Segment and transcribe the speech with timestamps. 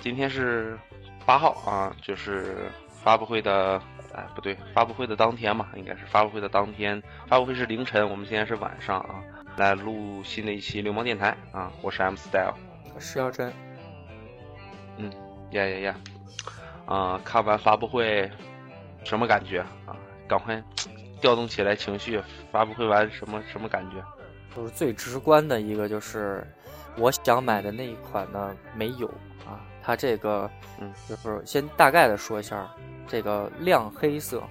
[0.00, 0.78] 今天是
[1.26, 2.70] 八号啊，就是
[3.02, 3.80] 发布会的，
[4.14, 7.02] 哎，不对，发布会的当天嘛，应该是发布会的当天。
[7.26, 9.22] 发布会是凌晨，我们现在是晚上啊，
[9.56, 12.54] 来录新的一期流氓电台啊，我是 M Style，
[12.98, 13.52] 石耀真，
[14.96, 15.12] 嗯，
[15.50, 15.96] 呀呀呀，
[16.86, 18.30] 啊，看完发布会
[19.04, 19.96] 什么感觉啊？
[20.28, 20.62] 赶快
[21.20, 22.22] 调动起来情绪，
[22.52, 23.96] 发布会完什么什么感觉？
[24.54, 26.46] 就是最直观的一个就是。
[26.96, 29.37] 我想买的那一款呢，没有啊。
[29.88, 32.68] 它这个，嗯，就是先大概的说一下，
[33.06, 34.42] 这个亮黑色，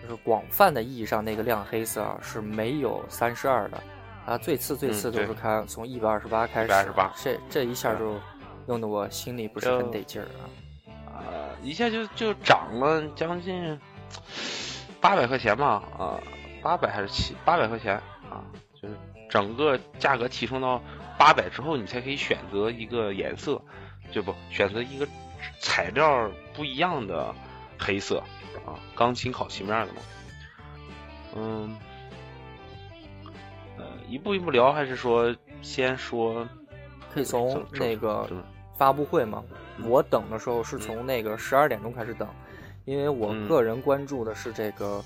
[0.00, 3.78] 就是广泛的意义上那个亮黑色啊是没有三十二的，
[4.24, 6.88] 啊，最次最次都是开从一百二十八开始，
[7.22, 8.18] 这这一下就
[8.64, 10.48] 弄得我心里不是很得劲儿啊。
[11.18, 13.78] 呃，一下就就涨了将近
[14.98, 16.18] 八百块钱吧，啊，
[16.62, 17.96] 八百还是七八百块钱
[18.30, 18.40] 啊，
[18.80, 18.94] 就是
[19.28, 20.80] 整个价格提升到。
[21.18, 23.60] 八百之后，你才可以选择一个颜色，
[24.10, 25.06] 就不选择一个
[25.60, 27.34] 材料不一样的
[27.78, 28.22] 黑色
[28.66, 30.02] 啊，钢琴烤漆面的嘛。
[31.36, 31.76] 嗯，
[33.76, 36.46] 呃，一步一步聊，还是说先说？
[37.10, 38.28] 可以从那个
[38.76, 39.42] 发布会嘛。
[39.84, 42.28] 我等的时候是从那个十二点钟开始等，
[42.84, 45.02] 因为我个人关注的是这个，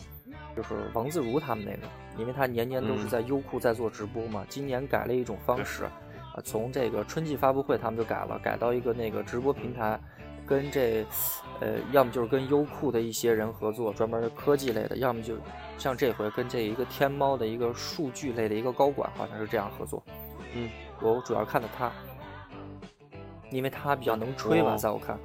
[0.57, 1.87] 就是王自如他们那个，
[2.19, 5.89] 因为他年年都是在优酷在做直播嘛，今年改了一种方式。
[6.35, 10.01] 啊，从这个春季发布会他们就改了，改到一个那个直播平台，
[10.47, 11.05] 跟这，
[11.61, 15.35] 呃，要么就是跟优酷的一些人合作，专门科技类的，要么就
[15.77, 20.03] 像这回跟这一个天猫的一个数据类的一个高管，好像是这样合作。
[20.55, 20.71] 嗯，
[21.03, 21.93] 我主要看的他，
[23.51, 25.19] 因为他比较能吹吧，在我看，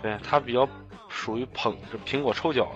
[0.00, 0.66] 对他比较
[1.10, 2.72] 属于捧着苹果臭脚，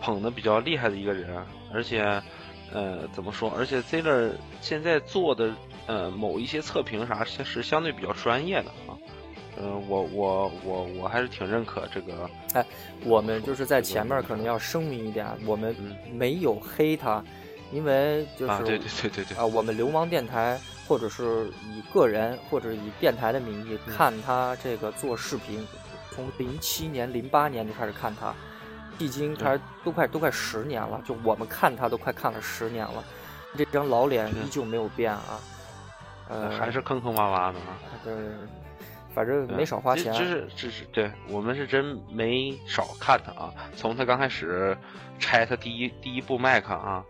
[0.00, 1.40] 捧的比较厉害的一个人，
[1.72, 2.02] 而且，
[2.72, 3.52] 呃，怎么说？
[3.56, 5.54] 而且 z e r 现在做的。
[5.86, 8.98] 呃，某一些测评啥是相对比较专业的啊，
[9.56, 12.28] 嗯，我我我我还是挺认可这个。
[12.54, 12.66] 哎，
[13.04, 15.74] 我们就是在前面可能要声明一点，我们
[16.12, 17.22] 没有黑他，
[17.72, 20.58] 因为就是对对对对对啊，我们流氓电台
[20.88, 25.64] 或者是以个人或者以电台的名义看他这个做视频，
[26.10, 28.34] 从零七年零八年就开始看他，
[28.98, 33.04] 迄今他都快都快十年了，就我们看他都快看了十年了，
[33.56, 35.40] 这张老脸依旧没有变啊。
[36.28, 37.78] 呃，还是坑坑洼洼的啊。
[38.02, 38.14] 对，
[39.14, 40.12] 反正没少花钱。
[40.12, 43.54] 就是，就是，对我们是真没少看他啊。
[43.74, 44.76] 从他刚开始
[45.18, 47.04] 拆他第一第一部麦克啊，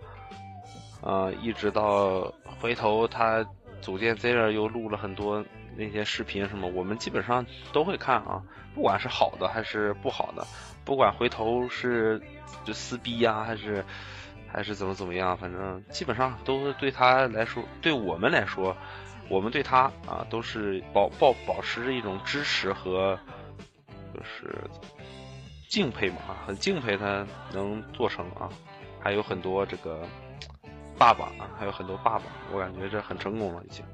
[1.01, 3.45] 呃，一直到回头他
[3.81, 5.45] 组建 z e r 又录了很多
[5.77, 8.43] 那些视频什么，我们基本上都会看啊。
[8.75, 10.47] 不管是好的还是不好的，
[10.85, 12.21] 不管回头是
[12.63, 13.83] 就撕逼呀，还是
[14.47, 18.77] 还是怎么怎么样，反正基本上都是对他来说，对我们来说。
[19.29, 23.19] 我们对他啊都是保保保持着一种支持和
[24.15, 24.55] 就是
[25.69, 26.17] 敬佩嘛，
[26.47, 28.49] 很敬佩他能做成啊，
[29.01, 30.07] 还有很多这个
[30.97, 33.85] 爸爸啊，还有很多爸爸，我感觉这很成功了已经。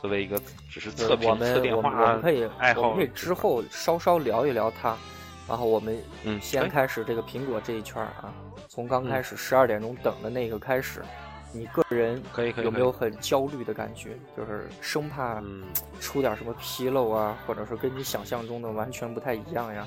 [0.00, 4.96] 作为一个只是测评测电话我们可以爱好，我们可以之后稍稍聊一聊他，
[5.48, 8.32] 然后我们嗯先开始这个苹果这一圈啊，
[8.68, 11.02] 从刚开始十二点钟等的那个开始。
[11.54, 14.18] 你个人可以可以有没有很焦虑的感觉？
[14.36, 15.40] 就是生怕
[16.00, 19.86] 出点什么纰漏啊，或者说跟你想象中的完全不太一样呀？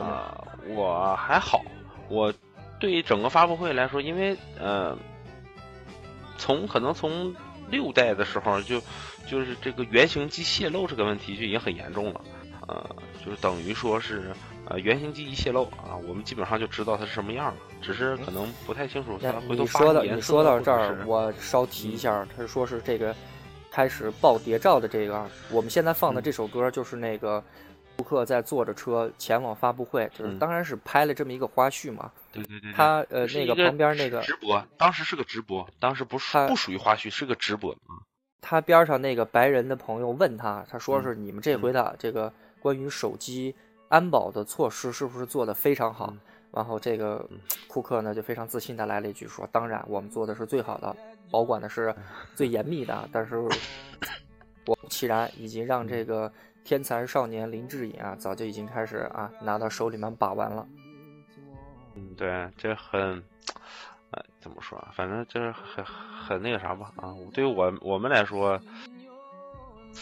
[0.00, 1.62] 啊，我还好。
[2.08, 2.32] 我
[2.80, 4.96] 对于整个发布会来说，因为呃，
[6.38, 7.34] 从可能从
[7.68, 8.80] 六代的时候就
[9.28, 12.20] 就是这个原型机泄露这个问题就已经很严重了，
[12.66, 14.34] 呃，就是等于说是。
[14.68, 19.16] 呃，原型机一泄露啊，我们基本上就知道它是什么样了，只是可能不太清楚。
[19.48, 23.14] 你说到你说到这儿，我稍提一下，他说是这个
[23.70, 27.40] 开始爆谍照的这个，我们现在放的这首歌就是那个
[27.96, 32.10] 顾客在坐着车前往发布会，就是当然是拍了这么一个花絮嘛。
[32.32, 32.72] 对对对。
[32.72, 38.02] 他呃那个旁边那个直播，当时是个直播，当时不是不属于花絮，是个直播啊。
[38.40, 43.54] 他边上那个白人的朋友问他，他说是你们这回的这个关于手机。
[43.88, 46.12] 安保的措施是不是做的非常好？
[46.52, 47.28] 然后这个
[47.66, 50.96] 库克呢就非常自信的来了一句说：“当然，我们做的是最好的，
[51.30, 51.94] 保管的是
[52.34, 53.08] 最严密的。
[53.12, 53.50] 但是，果
[54.64, 56.32] 不其然已经让这个
[56.64, 60.66] 天才少年林志颖啊，早就已经开始啊拿到手里面把玩了。
[61.94, 63.22] 嗯，对，这很，
[64.12, 64.90] 哎，怎么说啊？
[64.94, 67.14] 反正就是很很那个啥吧啊。
[67.34, 68.58] 对于我我们来说。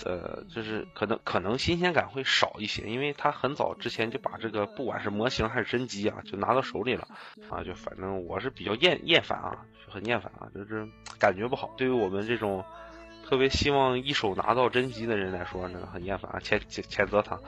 [0.04, 7.06] 呃，就是可能可能新鲜感会少一些，因为他很早之前就把这个不管是模型还是真机啊，就拿到手里了
[7.48, 10.86] 啊，就反正我是比较厌厌烦啊，就很厌烦啊，就是
[11.18, 11.72] 感觉不好。
[11.76, 12.64] 对于我们这种
[13.24, 17.38] 特别希望一手拿到真机的人来说，呢，很厌烦啊，谴谴谴责他。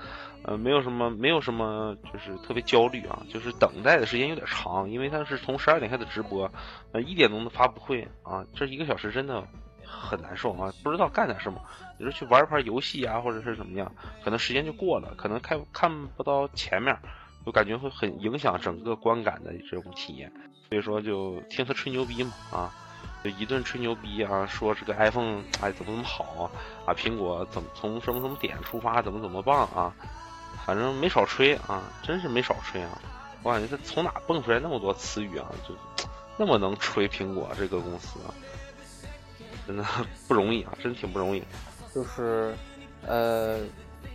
[0.42, 6.48] 呃，没有什么没有什么，就是特别焦虑啊，就是等待的时间有点长，因为他是从十二点开始直播，
[6.92, 9.44] 呃，一点钟的发布会啊，这一个小时真的
[9.86, 11.60] 很难受啊，不知道干点什么。
[11.98, 13.90] 比如去玩一盘游戏啊，或者是怎么样，
[14.22, 16.94] 可能时间就过了，可能看看不到前面，
[17.44, 20.30] 就感觉会很影响整个观感的这种体验。
[20.68, 22.74] 所以说，就听他吹牛逼嘛，啊，
[23.24, 26.50] 就一顿吹牛逼啊，说这个 iPhone 哎怎么怎么好啊，
[26.86, 29.94] 啊苹果怎么从什么什么点出发怎么怎么棒啊，
[30.66, 32.98] 反正没少吹啊，真是没少吹啊。
[33.42, 35.74] 我感觉他从哪蹦出来那么多词语啊，就
[36.36, 38.34] 那么能吹苹果这个公司，啊
[39.66, 39.84] 真的
[40.28, 41.42] 不容易啊，真挺不容易。
[41.94, 42.54] 就是，
[43.06, 43.58] 呃，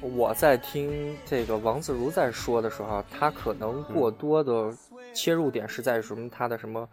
[0.02, 4.74] 我在听这个王自如在说的时候，他可能过多的
[5.14, 6.30] 切入点是在什么？
[6.30, 6.88] 他的什么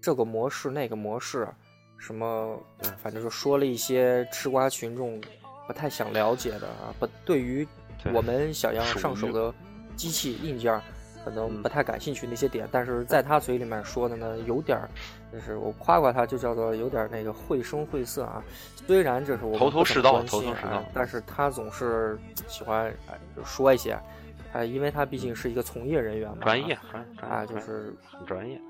[0.00, 1.46] 这个模式、那个模式，
[1.98, 2.58] 什么，
[3.02, 5.20] 反正就说了一些吃瓜群众
[5.66, 7.66] 不太想了解的啊，不对于
[8.12, 9.54] 我们想要上手的
[9.96, 10.80] 机器硬件。
[11.24, 14.90] 可能不太感兴趣那些点，但是在他嘴里面说的呢，有点儿，
[15.32, 18.42] 就是我夸夸他，就叫做有点那个绘声绘色啊。
[18.86, 22.92] 虽然这是我头头是道，头头是道，但是他总是喜欢
[23.34, 23.98] 就说一些，
[24.52, 26.76] 哎，因为他毕竟是一个从业人员嘛，专业
[27.20, 28.60] 啊，就是很专业。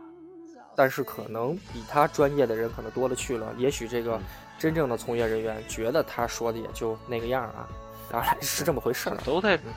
[0.76, 4.20] 但是可能比他专业的人可能多了去了，也许这个
[4.58, 7.69] 真正的从业人员觉得他说的也就那个样啊，
[8.11, 9.58] 当然是这么回事儿，都在。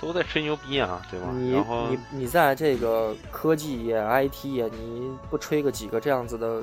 [0.00, 1.28] 都在吹牛逼啊，对吧？
[1.32, 1.52] 你
[1.90, 6.62] 你你在这个科技业、IT 业，你不吹个几个这样子的，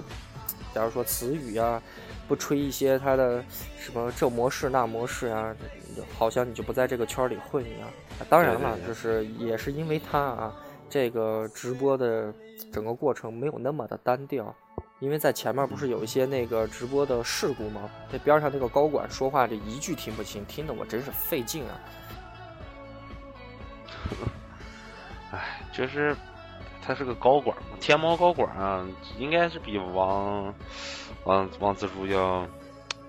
[0.73, 1.81] 假如说词语啊，
[2.27, 3.43] 不吹一些它的
[3.77, 5.55] 什么这模式那模式啊，
[6.17, 7.89] 好像你就不在这个圈里混一样。
[8.29, 10.53] 当然了，就是也是因为他啊，
[10.89, 12.31] 这个直播的
[12.71, 14.55] 整个过程没有那么的单调，
[14.99, 17.89] 因为在前面不是有一些那个直播的事故吗？
[18.11, 21.79] 这边上那个高管说话这一句听不清，听得我真是费劲啊。
[25.31, 26.15] 哎，就是，
[26.85, 28.85] 他是个高管嘛，天猫高管啊，
[29.17, 30.53] 应该是比王
[31.23, 32.45] 王王自如要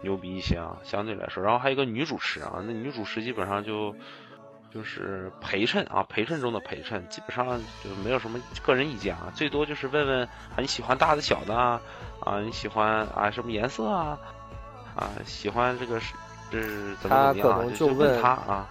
[0.01, 1.43] 牛逼一些啊，相对来说。
[1.43, 3.95] 然后还有一个女主持啊，那女主持基本上就
[4.73, 11.81] 就是陪衬啊，陪衬中的陪衬，基本上就没有什么个人意见啊，最多就是问问啊你喜欢大的小的啊，
[12.21, 14.19] 啊你喜欢啊什么颜色啊，
[14.97, 16.15] 啊喜欢这个是
[16.51, 18.67] 是怎么怎么样，就问他啊。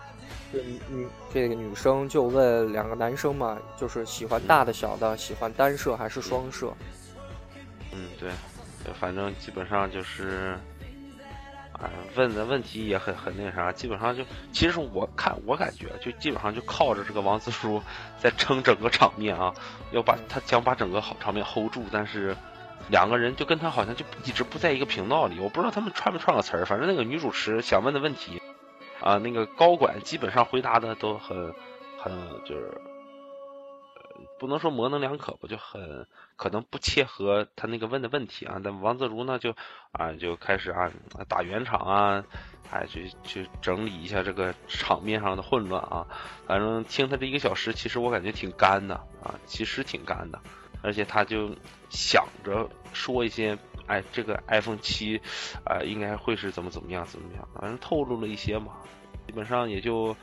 [0.90, 6.74] 女这个女生就问两个男生嘛，就是喜欢大的小的，喜欢单摄还是双摄？
[7.92, 8.30] 嗯，对，
[9.00, 10.58] 反正基本上就是，
[11.74, 17.82] 啊，问的问题也很很那啥，基本上就，其实我看我感觉就基本上就靠着这个王思书
[18.20, 19.54] 在撑整个场面啊，
[19.92, 22.36] 要把他想把整个好场面 hold 住，但是
[22.90, 28.42] 两个人就跟他好像就一直不在一个频道里，我不知道他们串没串个词儿，反正那个女主持想问的问题。
[29.04, 31.54] 啊，那个高管基本上回答的都很，
[32.00, 32.14] 很
[32.45, 32.81] 就是，
[34.40, 36.07] 不能说模棱两可吧，就很
[36.38, 38.62] 可能不切合他那个问的问题啊。
[38.64, 39.54] 但王自如呢，就
[39.92, 40.90] 啊就开始啊
[41.28, 42.24] 打圆场啊，
[42.72, 46.07] 哎去去整理一下这个场面上的混乱啊。
[46.48, 50.40] 反正听他这一个小时，其实我感觉挺干的啊，其实挺干的，
[50.81, 51.54] 而且他就
[51.90, 53.57] 想着说一些。
[53.87, 55.21] 哎，这个 iPhone 七，
[55.66, 57.47] 啊，应该会是怎么怎么样，怎么样？
[57.54, 58.73] 反正透露了一些嘛，
[59.28, 60.16] 基本上也就，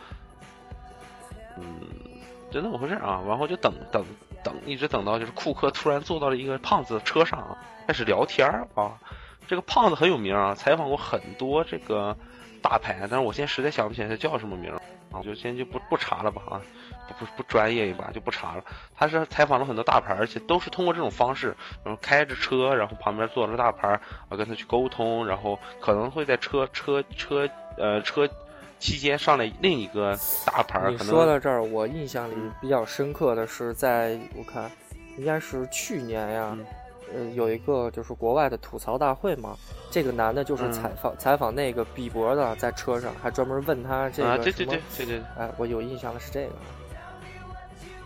[1.58, 1.80] 嗯，
[2.50, 3.22] 就那么回事啊。
[3.26, 4.04] 然后就等等
[4.42, 8.98] 等，一直等到就是库克突然坐到了一个胖子的车上，开始聊天啊。
[9.46, 12.16] 这个胖子很有名啊，采访过很多这个
[12.62, 14.72] 大牌，但是我现在实在想不起来他叫什么名
[15.10, 16.62] 啊，就先就不不查了吧啊。
[17.18, 18.64] 不不专业一把就不查了。
[18.96, 23.88] 他是采访了很多大牌，而且都是通过这种方式，然后开着车，然后旁边坐着大牌，
[24.28, 28.28] 啊跟他去沟通，然后可能会在车车车呃车
[28.78, 30.90] 期间上来另一个大牌。
[30.90, 34.70] 你说到这儿，我印象里比较深刻的是，在我看
[35.16, 36.56] 应该是去年呀，
[37.14, 39.54] 呃有一个就是国外的吐槽大会嘛，
[39.90, 46.52] 这个男的就是采访采访那个比伯的，在车上还专门问他这个什么，对对对对对，哎，我有印象的是这个。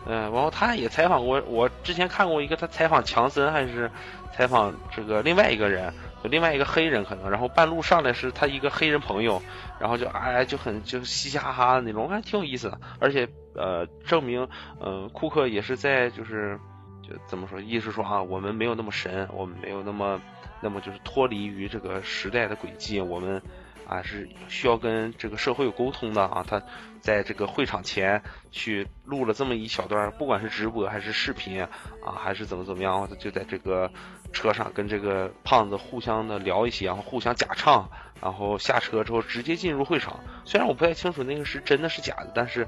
[0.06, 3.90] 嗯，然后他也采访过，我之前看过一个他采访强森还是
[4.32, 5.92] 采访这个另外一个人，
[6.22, 9.40] 就另外一个黑人可能，然后半路上来是他一个黑人朋友，
[9.80, 14.46] 然后就哎就很就嘻嘻哈哈的那种，还挺有意思的，而且呃证明
[14.78, 16.58] 呃库克也是在就是
[17.02, 20.20] 就怎么说，意思说啊我们没有那么神，我们没有那么
[20.60, 23.40] 那么就是脱离于这个时代的轨迹，我们。
[23.86, 26.44] 啊，是需要跟这个社会有沟通的啊。
[26.46, 26.62] 他
[27.00, 31.68] 在这个会场前去录了这么一小段，不管是直播还是视频啊，
[32.16, 33.90] 还是怎么怎么样，他就在这个
[34.32, 40.20] 车上跟这个胖子互相的聊一些，然后互相假唱，然后下车之后直接进入会场。
[40.44, 42.66] 虽然我不太清楚那个是真的是假的，但是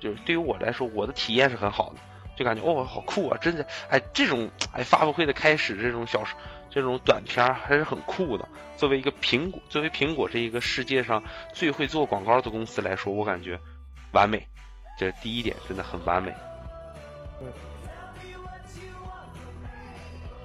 [0.00, 2.00] 就是对于我来说，我的体验是很好的，
[2.36, 3.38] 就感觉哦，好酷啊！
[3.40, 6.22] 真的，哎，这种哎发布会的开始，这种小。
[6.74, 8.48] 这种短片还是很酷的。
[8.76, 13.60] 作为一个苹果，作为苹果这一个世界上最会做广告的公司来说，我感觉
[14.10, 14.44] 完美。
[14.98, 16.34] 这第一点真的很完美。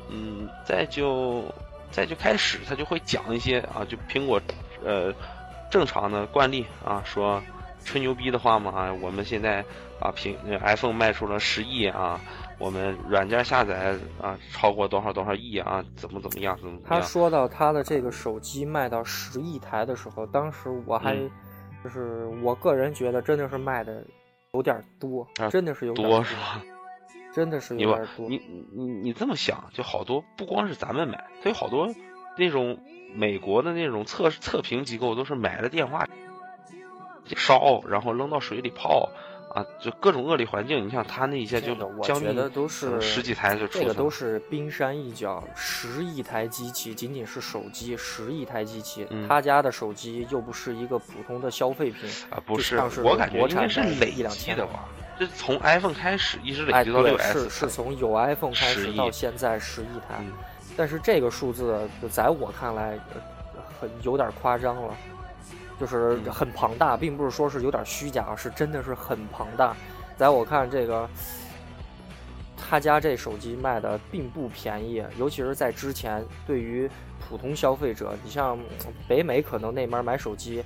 [0.09, 1.43] 嗯，再就
[1.91, 4.39] 再就开始，他就会讲一些啊，就苹果
[4.83, 5.13] 呃
[5.71, 7.41] 正常的惯例啊，说
[7.83, 9.63] 吹牛逼的话嘛啊，我们现在
[9.99, 12.19] 啊苹 iPhone 卖出了十亿啊。
[12.59, 15.81] 我们软件下载啊超过多少多少亿啊？
[15.95, 16.57] 怎么怎么样？
[16.57, 17.01] 怎么怎么样？
[17.01, 21.15] 他说到他的这个手机卖到十亿台的时候，当时我还
[21.81, 24.03] 就是我个人觉得真的是卖的
[24.51, 26.61] 有点多，真的是有点多是吧？
[27.33, 28.27] 真的是有点多。
[28.27, 28.41] 你
[28.73, 31.87] 你你这么想，就好多不光是咱们买，他有好多
[32.37, 32.77] 那种
[33.15, 36.05] 美国的那种测测评机构都是买了电话
[37.35, 39.09] 烧，然后扔到水里泡。
[39.49, 60.23] 啊，就各种恶劣环境，你像他那一下就，我觉得都是十几台就出这个都是冰山一角，十亿台机器仅仅是手机，十亿台机器，他家的手机又不是一个普通的消费品啊，不是，我感觉应该是累积的吧，这从 iPhone 开始一直累积到六 S，是是从有 iPhone 开始到现在十亿台，
[60.77, 62.99] 但是这个数字在我看来
[63.81, 64.95] 很有点夸张了。
[65.79, 69.75] 就是很庞大，并不是说是有点虚假，是真的是很庞大。
[70.17, 71.09] 在我看，这个
[72.57, 78.59] 他家这手机卖的并不便宜，尤其是在之前，对于普通消费者，你像
[79.07, 80.61] 北美可能那边买手机，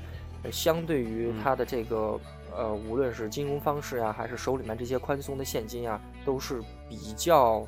[0.52, 2.20] 相对于他的这个
[2.56, 7.64] 呃，无论是金融方式呀，还是手里面这些宽松的现金啊，都是比较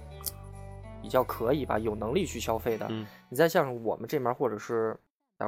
[1.02, 2.90] 比较可以吧，有能力去消费的。
[3.30, 4.98] 你再像我们这边，或者是。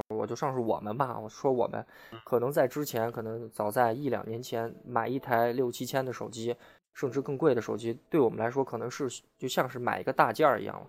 [0.10, 1.86] 我就上是我们吧，我说我们
[2.26, 6.56] 可能在之前，可能早在一两年前买一台六七千的手机，
[6.94, 10.88] 甚至更贵的手机，对我们来说可能是就像是买一个大件儿一样了。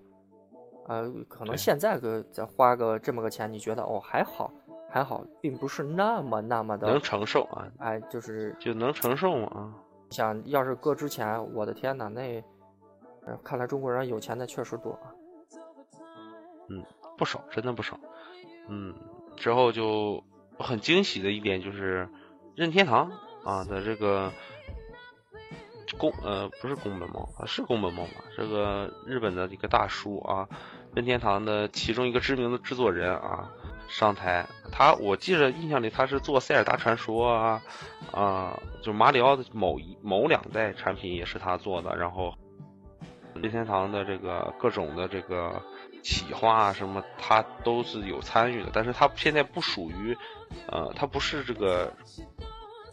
[0.88, 4.50] 呃，可能现在个再花个这么个钱，你觉得哦还好
[4.88, 7.70] 还好，并不是那么那么的能承受啊。
[7.78, 9.74] 哎，就是就能承受吗？
[10.10, 12.42] 想要是搁之前，我的天哪，那
[13.44, 15.12] 看来中国人有钱的确实多啊。
[16.70, 16.82] 嗯，
[17.18, 18.00] 不少，真的不少。
[18.68, 18.94] 嗯，
[19.36, 20.22] 之后就
[20.58, 22.08] 很惊喜的一点就是
[22.54, 23.10] 任天堂
[23.44, 24.30] 啊的这个
[25.96, 28.10] 宫呃不是宫本茂啊是宫本茂吧？
[28.36, 30.46] 这个日本的一个大叔啊，
[30.94, 33.50] 任天堂的其中一个知名的制作人啊
[33.88, 37.62] 上台，他我记得印象里他是做塞尔达传说啊
[38.12, 42.34] 啊，就马里奥的某一某两代产品也是他做的，然后
[43.34, 45.62] 任天堂的这个各种的这个。
[46.08, 50.16] 企划啊什么，他都是有参与的，但是他现在不属于，
[50.66, 51.92] 呃，他不是这个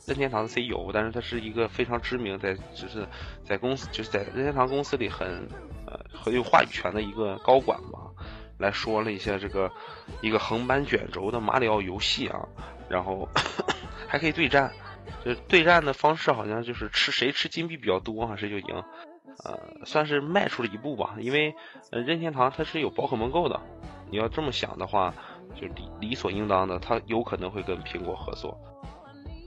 [0.05, 3.07] 任天堂的 CEO，但是他是一个非常知名，在就是
[3.45, 5.48] 在公司就是在任天堂公司里很
[5.88, 8.12] 呃很有话语权的一个高管吧，
[8.57, 9.72] 来说了一下这个
[10.19, 12.45] 一个横版卷轴的马里奥游戏啊，
[12.89, 13.29] 然后
[14.10, 14.74] 还可以对战，
[15.24, 18.84] 就对战的方式好像就是吃谁吃金币比较多啊，谁就赢。
[19.44, 21.54] 呃，算是迈出了一步吧，因为
[21.92, 23.60] 呃，任天堂它是有宝可梦 Go 的，
[24.10, 25.13] 你要这么想的话，
[25.60, 28.58] 就理理所应当的，它有可能会跟苹果合作，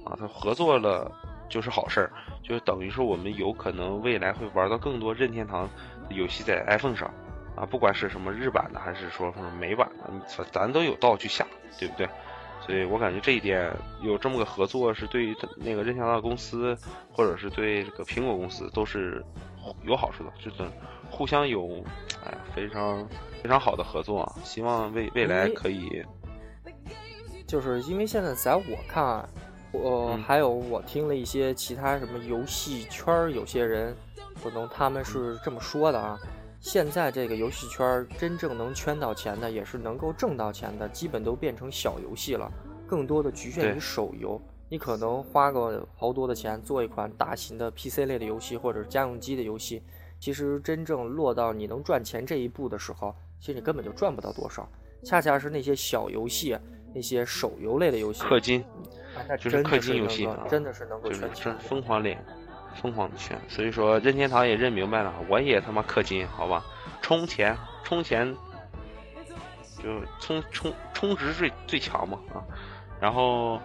[0.05, 1.11] 啊，它合作了
[1.49, 5.69] 就是好事儿，就等于说我们有可能未来会玩到更多任天堂
[6.11, 7.11] 游戏在 iPhone 上，
[7.57, 11.47] 啊，不管是什么日版的还是说什么美版的，咱咱都有道去下，
[11.79, 12.07] 对不对？
[12.61, 16.77] 所以我感觉这一点有这么个合作，是对于那个任天堂公司，
[17.11, 19.25] 或者是对这个苹果公司都是。
[19.85, 20.71] 有好处的，就是
[21.11, 21.83] 互相有，
[22.25, 23.07] 哎，非常
[23.43, 24.35] 非常好的合作啊！
[24.45, 26.05] 希望未未来可以，
[27.47, 29.29] 就是因为现在在我看，
[29.73, 33.95] 我还有我听了一些其他什么游戏圈有些人，
[34.43, 36.19] 可能他们是这么说的啊。
[36.61, 42.51] 现在这个游戏圈真正能圈到钱的，也是能够挣到钱的，基本都变成小游戏了，
[42.87, 44.41] 更多的局限于手游。
[44.71, 49.83] 你可能花个好多的钱做一款大型的 PC 类的游戏或者家用机的游戏，
[50.21, 54.69] 其实真正落到你能赚钱这一步的时候，其实你根本就赚不到多少。
[55.05, 56.55] 恰恰是那些小游戏，
[56.93, 58.63] 那些手游类的游戏，氪金，
[59.41, 62.23] 就是氪金游戏，真的是能够圈钱，疯狂连，
[62.75, 63.41] 疯狂的圈。
[63.49, 66.63] 所以说任天堂也认明白了，我也他妈氪金，好吧，
[67.01, 68.37] 充钱，充钱，
[69.83, 72.45] 就充充充值最最强嘛啊，
[73.01, 73.59] 然后。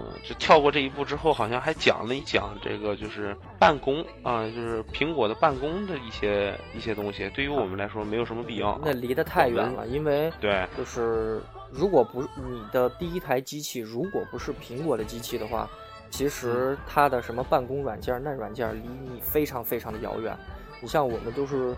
[0.00, 8.80] 嗯，就跳过这一步之后，好像还讲了一讲这个，就是办公啊，就是苹果的办公的一些一些东西，对于我们来说没有什么必要。
[8.84, 15.68] 那离得太远了，因为对，就是如果不你的第一台机器如果不是苹果的机器的话，
[16.10, 20.36] 其实它的什么办公软件、那软件离你非常非常的遥远。
[20.80, 21.74] 你像我们都是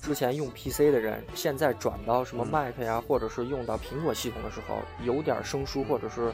[0.00, 6.32] 之前用 PC 的人，现在转到什么 Mac 呀，或者是用到苹果系统的时候，有点生疏，或者是。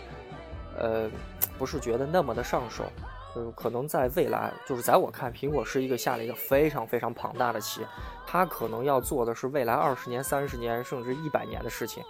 [0.79, 1.11] 呃，
[1.59, 2.85] 不是觉得那么的上手，
[3.37, 7.81] 嗯，可能在未来，就是在我看，苹果是一个下了一个非常非常庞大的棋，
[8.27, 12.03] 它可能要做的是未来二十年、三十年甚至一百年的事情。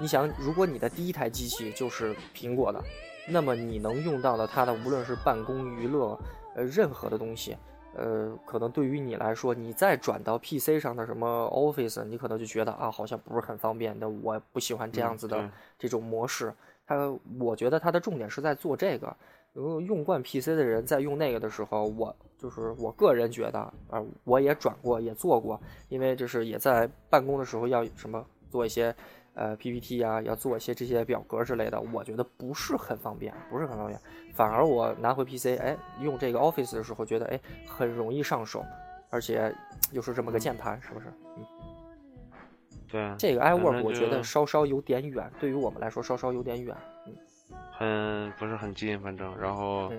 [0.00, 2.82] 你想，如果你的第一台机器就是苹果的，
[3.28, 6.18] 那么你能用到的它的无论是办公、娱乐，
[6.56, 7.56] 呃，任何的东西，
[7.94, 16.52] 呃，可能对于你来说，你再转到 PC 上的什么 Office，你可能就觉得啊，好像不是很方便，那我不喜欢这样子的这种模式。
[16.86, 19.16] 他，我觉得它的重点是在做这个。
[19.52, 28.92] 如果用惯 PC 的人在用那个的时候，我就是我个人觉得，啊，我也转过，也做过，因为就是也在办公的时候要什么做一些，
[29.34, 33.98] 呃 PPT 啊，要做一些这些表格之类的，我觉得不是很方便，不是很方便。
[34.34, 38.64] 反而我拿回 PC，哎，用这个 Office 的时候，觉得哎很容易上手，
[39.08, 39.54] 而且
[39.92, 41.06] 又是这么个键盘，是不是？
[41.36, 41.53] 嗯。
[42.94, 46.76] 对，这个 iWork 我觉得稍稍有点远，对于我们来说稍稍有点远，
[47.80, 49.92] 嗯，很不是很近，反正然后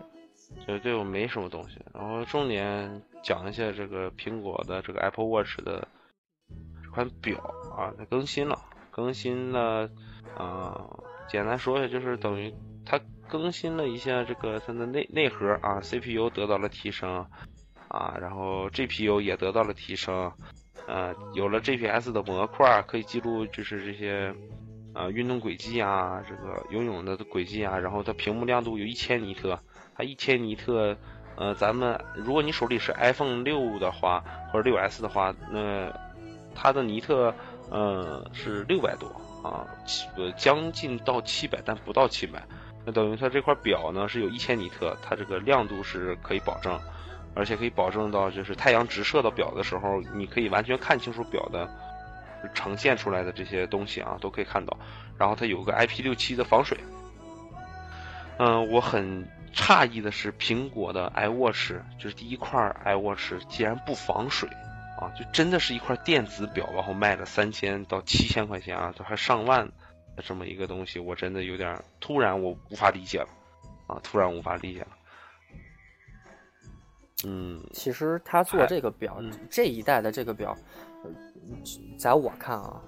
[0.66, 5.86] 就对我没什么东西，然后重点讲一下这个苹果的这个 Apple Watch 的
[6.82, 7.38] 这款表
[7.78, 8.58] 啊，它更新了，
[8.92, 9.90] 更新了，
[10.38, 10.90] 啊，
[11.28, 12.54] 简单说一下就是等于
[12.86, 12.98] 它
[13.28, 17.28] 更新了一下这个它的内内核啊，CPU 得到了提升，
[17.90, 20.32] 啊，然后 GPU 也得到了提升。
[20.88, 24.34] 呃，有了 GPS 的模块，可以记录就是这些，
[24.94, 27.78] 呃，运动轨迹啊，这个游泳的轨迹啊。
[27.78, 29.60] 然后它屏幕亮度有一千尼特，
[29.96, 30.96] 它一千尼特，
[31.36, 35.92] 呃，咱们如果你手里是 iPhone 六的话，或者六 S 的话，那
[36.54, 37.34] 它的尼特，
[37.70, 39.08] 呃，是六百多
[39.44, 42.44] 啊，七呃将近到七百，但不到七百。
[42.86, 46.80] 那等于它这块表呢是有一千尼特，它这个亮度是可以保证。
[47.36, 51.70] 而且可以保证到，就是太阳直射到表的时候，你可以完全看清楚表的
[52.54, 54.78] 呈现出来的这些东西啊，都可以看到。
[55.18, 56.78] 然后它有个 IP 六七的防水。
[58.38, 64.50] 嗯，我很诧异的是，苹果的 iWatch 就是第一块 iWatch 竟然不防水
[65.00, 65.08] 啊！
[65.18, 69.66] 就真的是一块电子表，然后卖了三千到七千块钱啊，都还上万
[70.16, 73.28] 的这么一个东西，我真的有点突然，我无法理解了
[73.88, 74.00] 啊！
[74.04, 74.88] 突然无法理解了。
[77.28, 80.56] 嗯，其实他做这个表，这一代的这个表，
[81.98, 82.80] 在我看啊，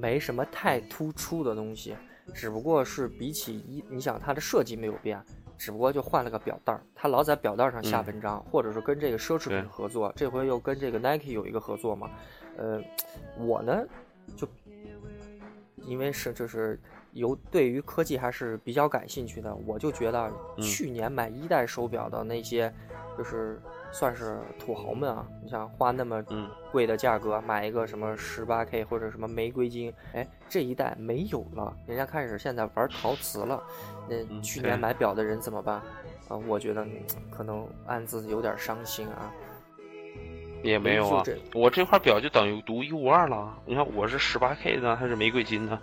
[0.00, 1.96] 没什么太突出的东西，
[2.32, 5.20] 只不过是比起一，你想它的设计没有变，
[5.58, 12.12] 只不过就换了个表带儿，他老在表带上下文章，或者是跟这个奢侈品合作，这回又跟这个 Nike 有一个合作嘛，
[12.56, 12.80] 呃，
[13.38, 13.84] 我呢
[14.36, 14.46] 就
[15.78, 16.78] 因为是就是
[17.10, 22.72] 有对于科技还是比较感兴趣的，我就觉得去年买一代手表的那些。
[23.18, 23.60] 就是
[23.92, 26.22] 算是土豪们啊，你想花那么
[26.70, 33.62] 贵的价格买一个什么十八 K 或者什么玫瑰金，哎，这一代没有了，人家开始现在玩陶瓷了。
[34.08, 35.76] 那去年买表的人怎么办？
[36.28, 36.86] 啊，我觉得
[37.30, 39.32] 可能暗自有点伤心啊。
[40.62, 41.24] 也没有啊，
[41.54, 43.58] 我这块表就等于独一无二了。
[43.64, 45.78] 你看我是十八 K 的还是玫瑰金的？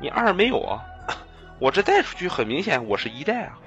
[0.00, 0.82] 你二没有啊？
[1.60, 3.58] 我这带出去很明显我是一代啊，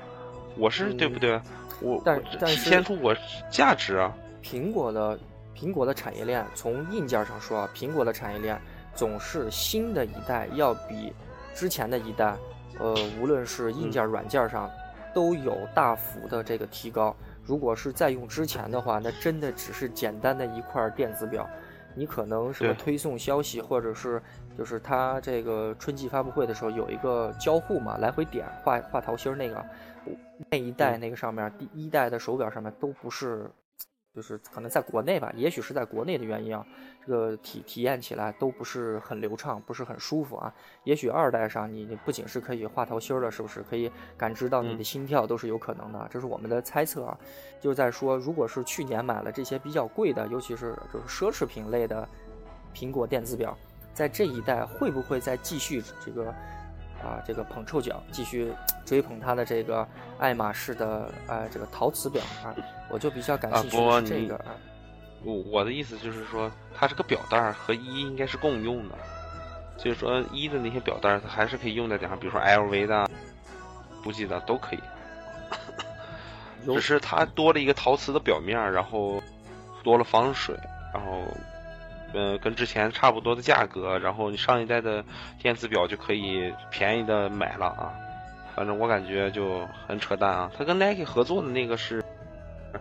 [0.58, 1.40] 我是对不对？
[1.82, 3.16] 我但但是体现出我
[3.50, 4.16] 价值啊！
[4.42, 5.18] 苹果的
[5.56, 8.60] 苹果的产业链，从硬件上说啊，苹果的产业链
[8.94, 11.14] 总是新的一代要比
[11.54, 12.36] 之前的一代，
[12.80, 14.70] 呃，无论是硬件、软件上
[15.14, 17.16] 都有大幅的这个提高。
[17.44, 21.48] 如果是再用之前的话，那真的只是简单的一块电子表，
[21.94, 24.22] 你可能什么推送消息，或者是
[24.58, 29.64] 就是它这个春季发布会的时候有一个交互嘛，来回点画画桃心那个。
[30.50, 33.50] 那一代那个上面，第一代的手表上面都不是，
[34.14, 36.66] 就是可能在国内吧，也许是在国内的原因啊，
[37.06, 40.54] 这个体体验起来都不是很流畅，不是很舒服啊。
[40.84, 46.08] 也许二代上你你不仅是可以画桃心儿的，是不是可以感知到你的心跳都是有可能的？
[46.10, 47.18] 这是我们的猜测啊。
[47.60, 52.08] 就是在说，如果是去年买了这些比较贵的，尤其是就是奢侈品类的
[52.74, 53.58] 苹果电子表，
[53.94, 56.34] 在这一代会不会再继续这个？
[57.06, 58.52] 啊，这个捧臭脚，继续
[58.84, 59.88] 追捧他的这个
[60.18, 62.56] 爱马仕的呃这个陶瓷表啊，
[62.90, 64.44] 我就比较感兴趣这个。
[65.24, 68.96] 我我的意思就是说，它这个表带和一应该是共用的，
[69.78, 73.10] 所以说一的那些表带它还是可以用在点上，比如说 LV 的、
[74.04, 74.80] 不记的都可以。
[76.66, 79.22] 只是它多了一个陶瓷的表面，然后
[79.84, 80.58] 多了防水，
[80.92, 81.22] 然后。
[82.16, 85.04] 嗯，跟之前差不多的价格，然后你上一代的
[85.38, 87.94] 电子表就可以便宜的买了啊。
[88.56, 90.50] 反正我感觉就很扯淡啊。
[90.58, 92.02] 他跟 Nike 合作的那个是，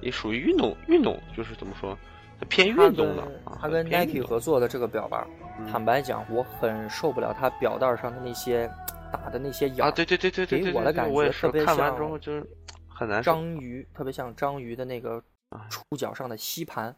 [0.00, 1.98] 也属于运动运动，就是怎么说，
[2.38, 3.58] 它偏运动的啊。
[3.60, 5.26] 它跟 Nike 合作的这个表吧，
[5.68, 8.70] 坦白讲，我很受不了它表带上的那些
[9.12, 9.90] 打的那些眼啊。
[9.90, 11.76] 对对对对对，给我的感觉特别像。
[11.76, 12.46] 看完之后就是
[12.88, 15.20] 很难章鱼，特别像章鱼的那个
[15.68, 16.94] 触角上的吸盘。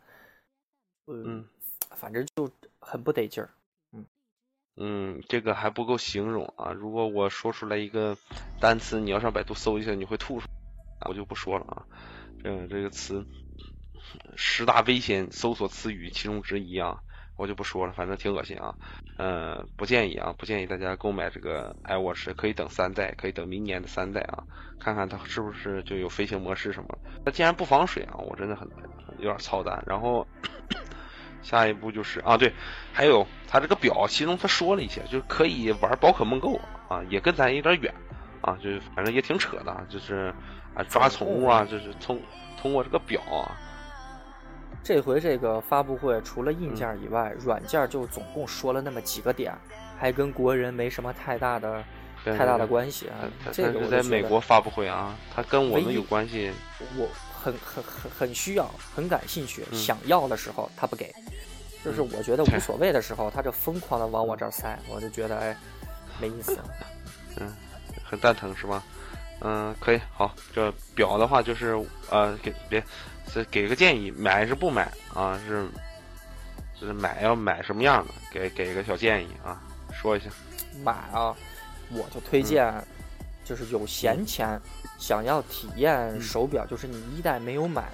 [1.06, 1.46] 嗯。
[1.96, 3.48] 反正就很不得劲儿，
[3.92, 4.04] 嗯
[4.76, 6.70] 嗯，这个还不够形容啊！
[6.70, 8.14] 如果我说出来一个
[8.60, 10.46] 单词，你要上百度搜一下，你会吐出，
[11.08, 11.82] 我就不说了啊。
[12.44, 13.24] 这这个词
[14.36, 17.00] 十大危险搜索词语其中之一啊，
[17.38, 18.74] 我就不说了，反正挺恶心啊。
[19.16, 24.44] 嗯，不建议啊，不建议大家购买这个 iWatch，可以等三代，可以等明年的三代啊，
[24.78, 26.98] 看看它是不是就有飞行模式什么。
[27.24, 28.68] 它既然不防水啊，我真的很
[29.16, 29.82] 有点操蛋。
[29.86, 30.26] 然后。
[31.48, 32.52] 下一步就是啊，对，
[32.92, 37.94] 还有它这个表，其中他说了一些，就是可以玩宝可梦 Go 啊，也跟咱有点远
[38.40, 40.34] 啊，就是反正也挺扯的，就是
[40.74, 42.20] 啊抓宠物啊，就是通
[42.60, 43.54] 通过这个表啊。
[44.82, 49.56] 这回这个发布会除了硬件以外，软件就总共说了那么几个点，
[49.96, 51.84] 还跟国人没什么太大的
[52.24, 53.22] 太大的关系啊。
[53.52, 56.50] 这个是在美国发布会啊，它跟我们有关系。
[56.98, 57.08] 我。
[57.46, 61.14] 很很很很需要，很感兴趣，想要的时候他不给，
[61.84, 65.56] 就是我觉得无所谓的时候，他就疯狂的往我这儿塞，我就觉得哎，
[66.20, 66.58] 没意思。
[67.38, 67.54] 嗯，
[68.04, 68.82] 很蛋疼是吧？
[69.42, 71.80] 嗯，可以，好，这表的话就是
[72.10, 72.82] 呃，给别，
[73.32, 75.40] 是给个建议，买是不买啊？
[75.46, 75.68] 是，
[76.80, 78.14] 就是买要买什么样的？
[78.32, 80.26] 给给个小建议啊，说一下。
[80.82, 81.32] 买啊，
[81.90, 82.74] 我就推荐。
[83.44, 84.60] 就是有闲钱，
[84.98, 87.92] 想要体验手表，就是你一代没有买，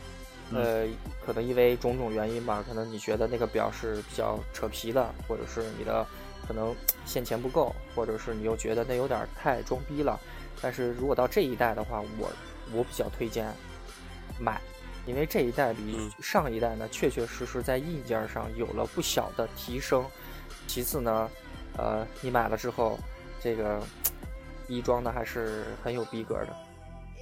[0.52, 0.86] 呃，
[1.26, 6.06] 可能因为种种原因吧，可能你觉得那个表是比较扯皮的，或者是你的
[6.46, 10.18] 可能现钱不够，或者是你又觉得那有点太装逼了。
[10.60, 12.30] 但是如果到这一代的话，我
[12.72, 13.52] 我比较推荐
[14.38, 14.60] 买，
[15.04, 20.04] 因为这一代比上一代呢，确确实实在硬件上有了不小的提升。
[20.68, 21.28] 其次呢，
[21.76, 22.98] 呃，你买了之后，
[23.42, 23.80] 这个。
[24.68, 26.56] 衣装呢还是很有逼格的，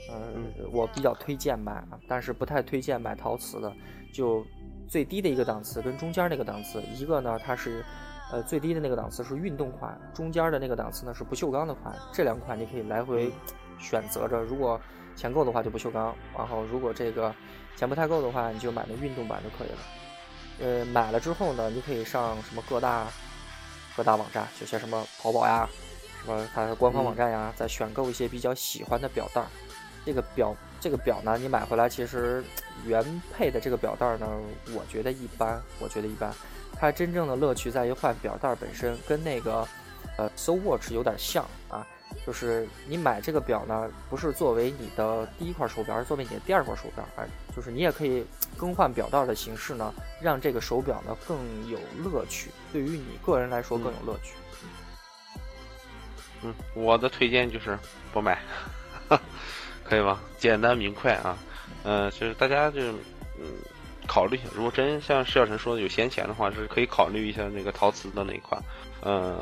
[0.09, 3.73] 嗯，我比较推荐买，但是不太推荐买陶瓷的。
[4.13, 4.45] 就
[4.89, 7.85] 最低的一个档次跟中间那个档次，一个呢它是，
[8.33, 11.95] 呃，最低的那个档次是运动款，中间的那个档次呢是不锈钢的款。
[12.13, 13.31] 这两款你可以来回
[13.79, 14.81] 选择着，如果
[15.15, 17.33] 钱够的话就不锈钢，然后如果这个
[17.77, 19.79] 钱不太够的话，你就买那运动版就可以了。
[20.61, 23.07] 呃，买了之后呢，你可以上什么各大
[23.97, 25.69] 各大网站，就像什么淘宝呀。
[26.25, 26.47] 什么？
[26.53, 29.47] 它的官方网站呀，再选购一些比较喜欢的表带儿。
[30.05, 32.43] 这个表，这个表呢，你买回来其实
[32.87, 34.27] 原配的这个表带儿呢，
[34.75, 36.33] 我觉得一般，我觉得一般。
[36.79, 39.67] 它真正的乐趣在于换表带本身，跟那个
[40.17, 41.87] 呃，So Watch 有点像啊。
[42.27, 47.07] 就是你买这个表呢，不是作为你的第一块手表，而是作为你的第二块手表。
[47.17, 54.35] 哎，就是你也可以更换表带的形式呢，让这个手表呢更有乐趣，对于你个人来说更有乐趣。
[56.43, 57.79] 嗯，我的推荐就是
[58.13, 58.41] 不买，
[59.91, 60.21] 可以吧？
[60.39, 61.37] 简单明快啊，
[61.83, 62.81] 嗯，就是大家就
[63.41, 63.45] 嗯
[64.07, 68.63] 考虑一下，如果真像施小晨说的有闲钱的话，是可以考虑一下那个陶瓷的那一款，
[69.03, 69.37] 嗯，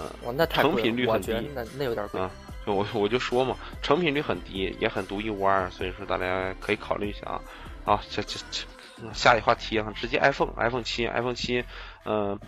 [0.49, 2.31] 成品率很低，那那有点贵啊。
[2.65, 7.41] 就我我就说嘛，成品率很低，也很独一无二，所以说大家可以考虑一下啊。
[7.85, 8.65] 好，这这这
[9.13, 11.63] 下一话题啊，直接 iPhone，iPhone 七，iPhone 七，
[12.05, 12.39] 嗯，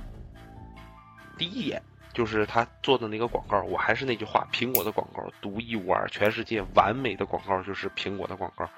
[1.36, 1.82] 第一眼。
[2.12, 8.68] 就是他做的那个广告，我还是那句话，苹果的广告独一无二，全世界完美的广告就是苹果的广告，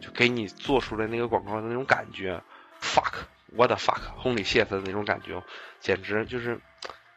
[0.00, 2.42] 就给你做出来那个广告的那种感觉
[2.80, 3.12] ，fuck，
[3.56, 5.42] 我的 fuck，holy shit 的那种感觉，
[5.80, 6.60] 简直就是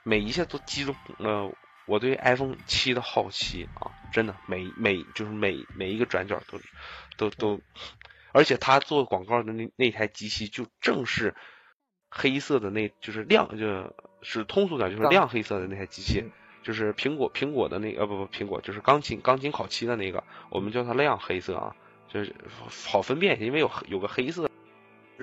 [0.03, 1.51] 每一下都击中了
[1.85, 3.91] 我对 iPhone 七的好奇啊！
[4.13, 6.59] 真的，每每就是每每一个转角都
[7.17, 7.61] 都都
[8.33, 11.35] 而且他做广告的那那台机器就正是
[12.13, 13.89] 黑色的，那就是亮，就
[14.21, 16.25] 是通俗点就是亮黑色的那台机器，
[16.61, 21.73] 就是苹果苹果的那个，呃不不，苹果就是钢琴钢琴烤漆的那个，我们叫它亮黑色啊，
[22.09, 24.49] 就是好分辨，因为有有个黑色，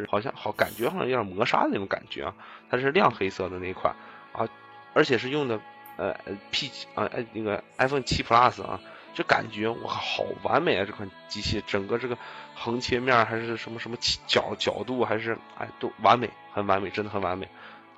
[0.08, 2.34] 好像好感觉好像有点磨砂的那种感觉啊，
[2.70, 3.94] 它是亮黑色的那款
[4.32, 4.48] 啊，
[4.94, 5.60] 而且是用的
[5.98, 6.16] 呃
[6.50, 8.80] P 啊哎那个 iPhone 七 Plus 啊。
[9.18, 10.84] 就感觉哇，好完美啊！
[10.86, 12.16] 这款机器整个这个
[12.54, 13.96] 横切面还是什么什么
[14.28, 17.48] 角角度，还是哎都完美，很完美，真的很完美。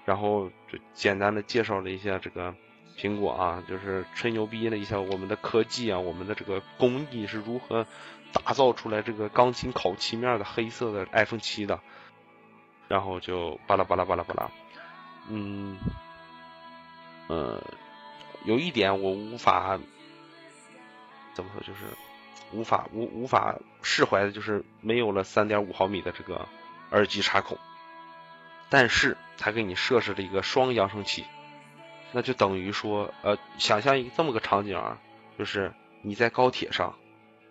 [0.06, 2.54] 然后就简单的介绍了一下这个
[2.96, 7.87] 苹果啊，就是吹牛逼了一下我们的科技啊，我们的这个工艺是如何
[8.33, 11.78] 打造出来这个钢琴烤漆面的黑色的 iPhone 七的。
[12.88, 14.50] 然后就巴拉巴拉巴拉巴拉，
[15.28, 15.76] 嗯，
[17.28, 17.62] 呃，
[18.46, 19.78] 有一点我无法。
[21.40, 21.87] 怎么说就是
[22.53, 26.46] 无法无无法释怀的，就是没有了三点五毫米的这个
[26.90, 27.57] 耳机插孔，
[28.68, 31.24] 但是它给你设置了一个双扬声器，
[32.12, 34.98] 那就等于说，呃，想象一个这么个场景啊，
[35.38, 35.72] 就是
[36.03, 36.94] 你在高铁上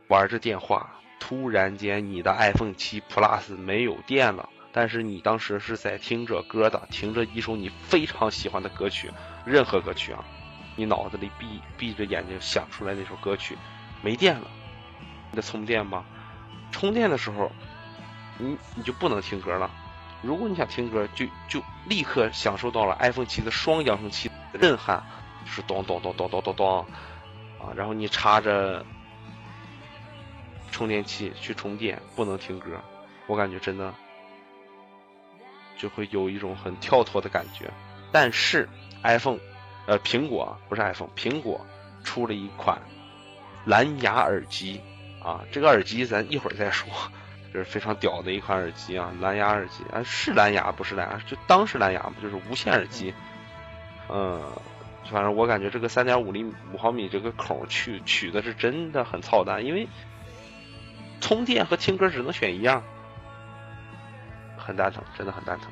[0.08, 9.10] 玩着电话，突然间你的 iPhone 七 Plus 没有电了，但是你当时是在听着歌的，听着一首你非常喜欢的歌曲，
[9.46, 10.24] 任何歌曲啊。
[10.76, 13.58] 你脑子里闭闭着眼睛想出来那首歌曲，
[14.02, 14.48] 没电了，
[15.32, 16.06] 你得充电吧？
[16.72, 17.52] 充电的时候，
[18.38, 19.70] 你你就不能听歌了。
[20.22, 25.04] 如果你想听歌，就就立刻享受到了 iPhone 七的双扬声器的震撼，
[25.46, 26.80] 就是咚咚咚咚咚咚咚
[27.60, 27.72] 啊！
[27.76, 28.86] 然后你插着
[30.72, 32.82] 充电器去充电，不能听歌，
[33.28, 33.94] 我感觉真的
[35.78, 37.70] 就会有一种很跳脱的感觉。
[38.12, 38.68] 但是
[39.04, 39.40] iPhone。
[39.86, 41.66] 呃，苹果不是 iPhone，苹果
[42.04, 42.80] 出了一款
[43.66, 44.82] 蓝牙耳机
[45.22, 46.88] 啊，这个耳机咱一会儿再说，
[47.54, 53.14] 这是非常屌的一款耳机啊，蓝牙耳机啊，是蓝牙不是蓝牙，就当是蓝牙嘛，就是无线耳机。
[54.10, 54.42] 嗯，
[55.12, 56.44] 反正我感觉这个三点五厘
[56.74, 59.88] 五毫米这个孔取取的是真的很操蛋，因为
[61.22, 62.82] 充电和听歌只能选一样，
[64.58, 65.70] 很蛋疼，真的很蛋疼。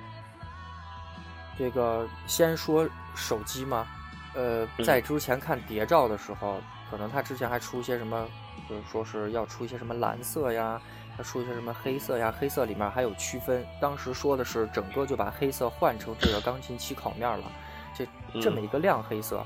[1.58, 3.88] 这个先说手机吗？
[4.36, 8.28] 呃，在之前看谍照的时候，可能他之前还出一些什么，
[8.70, 10.82] 就是说是要出一些什么蓝色呀，
[11.16, 13.66] 他出一些什么黑色呀，黑色里面还有区分。
[13.82, 17.52] 当时说的是整个就把黑色换成这个钢琴漆烤面了，
[17.94, 18.08] 这
[18.42, 19.46] 这么一个亮黑色。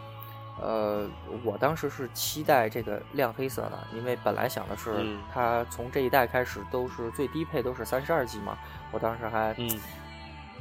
[0.61, 1.09] 呃，
[1.43, 8.57] 我当时是期待这个亮黑色的，因为本来想的是它从这一代开始都是最低配都是三十二 G 嘛，
[8.91, 9.55] 我当时还。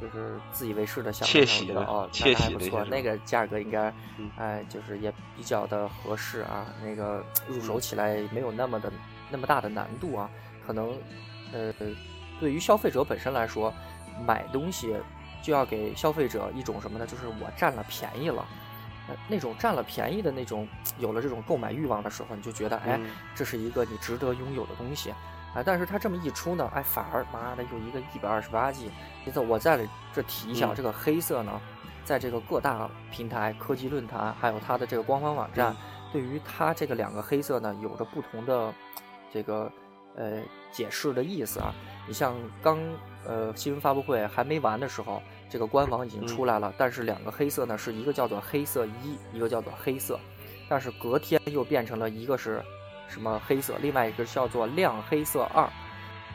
[0.01, 3.93] 就是自以为是的想法，觉得哦，那还不错，那个价格应该，
[4.35, 6.65] 哎，就是也比较的合适啊。
[6.83, 8.91] 那个入手起来没有那么的
[9.29, 10.27] 那么大的难度啊。
[10.65, 10.97] 可能，
[11.53, 11.71] 呃，
[12.39, 13.71] 对于消费者本身来说，
[14.25, 14.95] 买东西
[15.43, 17.05] 就要给消费者一种什么呢？
[17.05, 18.43] 就是我占了便宜了，
[19.27, 22.99] 那种占了便宜的那种，有了这种购买欲望的时候，你就觉得，哎，
[23.35, 25.13] 这是一个你值得拥有的东西。
[25.53, 28.89] 哎，但是他这么一出呢，哎，反而妈的又一个一百二十八 G。
[29.25, 31.59] 因此，我在这提一下，这个黑色呢，
[32.05, 35.75] 在这个各大平台、科技论坛，还有它的这个官方网站，
[36.13, 38.73] 对于它这个两个黑色呢，有着不同的
[39.29, 39.69] 这个
[40.15, 41.73] 呃解释的意思啊。
[42.07, 42.33] 你像
[42.63, 42.79] 刚
[43.25, 50.17] 呃新闻发布会还没完的时候，这个官网已经出来了，但是两个黑色呢，是一个叫做黑色一，一个叫做黑色，
[50.69, 52.63] 但是隔天又变成了一个是。
[53.11, 53.75] 什么黑色？
[53.81, 55.69] 另外一个叫做亮黑色二，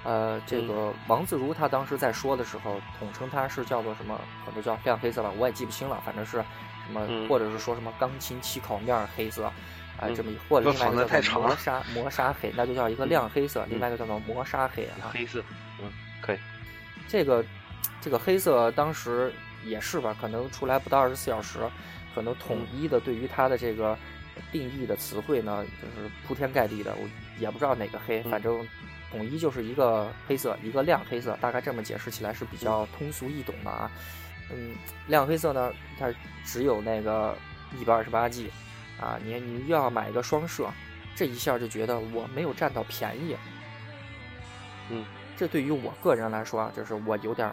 [0.05, 4.21] 呃，这个王自如他当时在说的时候，统称它是叫做什么？
[4.45, 6.01] 可能叫亮黑色吧，我也记不清了。
[6.05, 6.33] 反正是
[6.87, 9.47] 什么，或者是说什么钢琴漆烤面黑色，
[9.99, 13.65] 啊，这么一或者另外一个叫做磨砂磨砂黑，那就叫一个亮黑色。
[13.71, 15.11] 另外一个叫做磨砂黑啊。
[15.13, 15.43] 黑色，
[15.83, 16.39] 嗯，可以。
[17.09, 17.43] 这个
[18.01, 19.33] 这个黑色当时
[19.65, 20.15] 也是吧？
[20.21, 21.59] 可能出来不到二十四小时，
[22.15, 23.97] 可能统一的对于它的这个。
[24.53, 28.67] 定义的词汇呢，就是铺天盖地的，我也不知道哪个黑，反正
[29.11, 33.91] 统一就是一个黑色，一个亮黑色，大概这么解释起来是比较通俗易懂的啊。
[34.51, 34.77] 嗯，
[35.09, 36.13] 亮黑色呢，它
[36.45, 37.37] 只有那个
[37.81, 38.51] 一百二十八 G，
[39.01, 40.69] 啊，你你又要买一个双摄，
[41.15, 43.37] 这一下就觉得我没有占到便宜。
[44.91, 45.05] 嗯，
[45.37, 47.53] 这对于我个人来说啊，就是我有点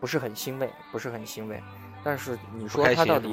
[0.00, 1.62] 不是很欣慰，不是很欣慰。
[2.02, 3.28] 但是你说它到底？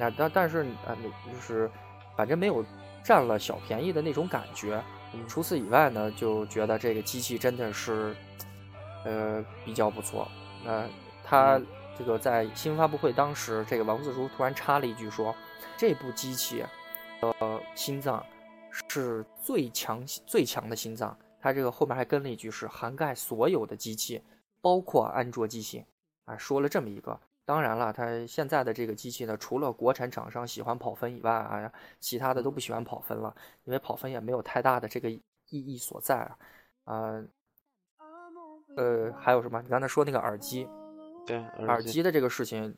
[0.00, 0.96] 那但但是啊，
[1.30, 1.70] 就是，
[2.16, 2.64] 反正没有
[3.04, 4.82] 占了小便宜的那种感觉。
[5.28, 8.16] 除此以外呢，就觉得这个机器真的是，
[9.04, 10.26] 呃，比较不错。
[10.64, 10.88] 那
[11.22, 11.60] 他
[11.98, 15.34] 这个在新闻发布会当时，这个王自如突然插了一句说
[15.76, 16.64] ：“这部机器
[17.20, 18.24] 的心脏
[18.70, 24.22] 是最强最强的心脏，它这个后面还跟了一句是涵盖所有的机器，
[24.62, 25.84] 包括安卓机器
[26.24, 27.20] 啊，说了这么一个。
[27.44, 36.38] 当然了，它现在的这个机器呢，除了国产厂商喜欢跑分以外啊，其他的都不喜欢跑分了，因为跑分也没有太大的这个意义所在啊。
[36.84, 37.24] 啊，
[38.76, 39.60] 呃，还有什么？
[39.62, 40.68] 你刚才说那个耳机，
[41.26, 42.72] 对，耳机的这个事情，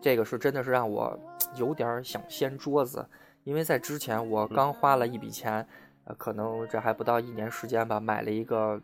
[0.00, 1.16] 这个是真的是让我
[1.54, 3.08] 有点想掀桌子，
[3.44, 5.64] 因为在之前我刚花了一笔钱，
[6.04, 8.80] 呃，可能这还不到一年时间吧，买了一个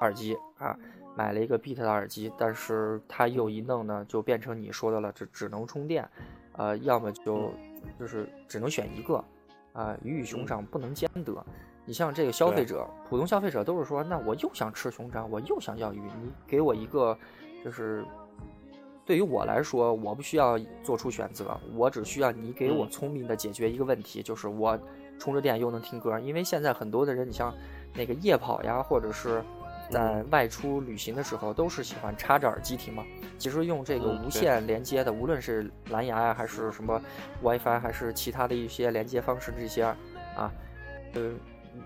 [0.00, 0.74] 耳机啊。
[1.20, 6.08] 买了一个 Beat 的耳机，但是它又一弄呢，就变成你说的了，只只能充电，
[6.52, 7.52] 呃，要么就
[7.98, 9.22] 就是只能选一个，
[9.74, 11.44] 啊，鱼与熊掌不能兼得。
[11.84, 17.14] 你像这个消费者，普通消费者都是说，那我又想吃熊掌，我又想要鱼，你给我一个，
[17.62, 18.02] 就是
[19.04, 24.78] 对于我来说，我不需要做出选择，我只需要你给我聪明的解决一个问题，就是我
[25.18, 27.54] 充着电又能听歌，因为现在很多的人，你像
[27.92, 29.44] 那个夜跑呀，或者是。
[29.90, 33.04] 在外出旅行的时候，都是喜欢插着耳机听嘛。
[33.38, 37.00] 其实用这个无线连接的，无论是蓝牙呀，还是什么
[37.42, 39.84] WiFi，还是其他的一些连接方式，这些
[40.36, 40.52] 啊，
[41.14, 41.32] 呃，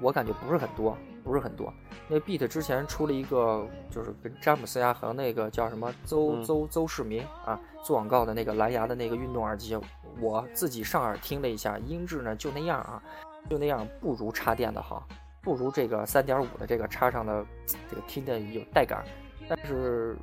[0.01, 1.73] 我感觉不是很多，不是很多。
[2.07, 9.79] 那 Beat 之前出了一个，就是跟詹姆斯呀和那个叫什么邹邹邹市明啊做广告的那个蓝牙的那个运动耳机，
[10.21, 13.03] 我自己上耳听了一下，音质呢就那样啊，
[13.49, 15.07] 就那样，不如插电的好。
[15.45, 17.45] 不如这个三点五的这个插上的
[17.91, 19.05] 这个听的有带感，
[19.47, 20.17] 但是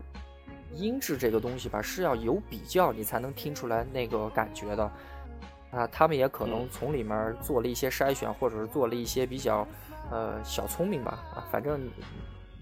[0.73, 4.91] 音质这个东西吧是要有比较你才能听出来那个感觉的
[5.69, 5.85] 啊。
[5.87, 9.67] 他们也可能从里面做了一些筛选，或者是做了一些比较
[10.09, 11.45] 呃小聪明吧啊。
[11.51, 11.79] 反正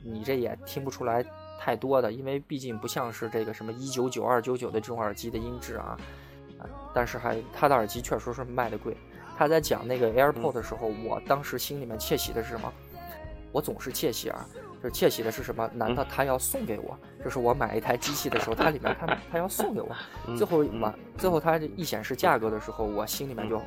[0.04, 1.24] 你这也听不出来
[1.60, 5.98] 太多的，因为毕竟不像是这个什么一九九二九九的这种耳机的音质啊
[6.60, 6.68] 啊。
[6.94, 8.98] 但是还他的耳机确实是卖的贵。
[9.40, 12.74] 他在讲那个 AirPod 的时候，我当时心里面窃喜的是什么？
[13.54, 14.46] 我总是窃喜啊，
[14.84, 15.66] 就是窃喜的是什么？
[15.74, 17.00] 难道他要送给我？
[17.24, 19.96] 就是我买一台机器的时候，它里面他 他要送给我。
[20.36, 23.62] 最后嘛，最后他一显示价格的时候，我心里面就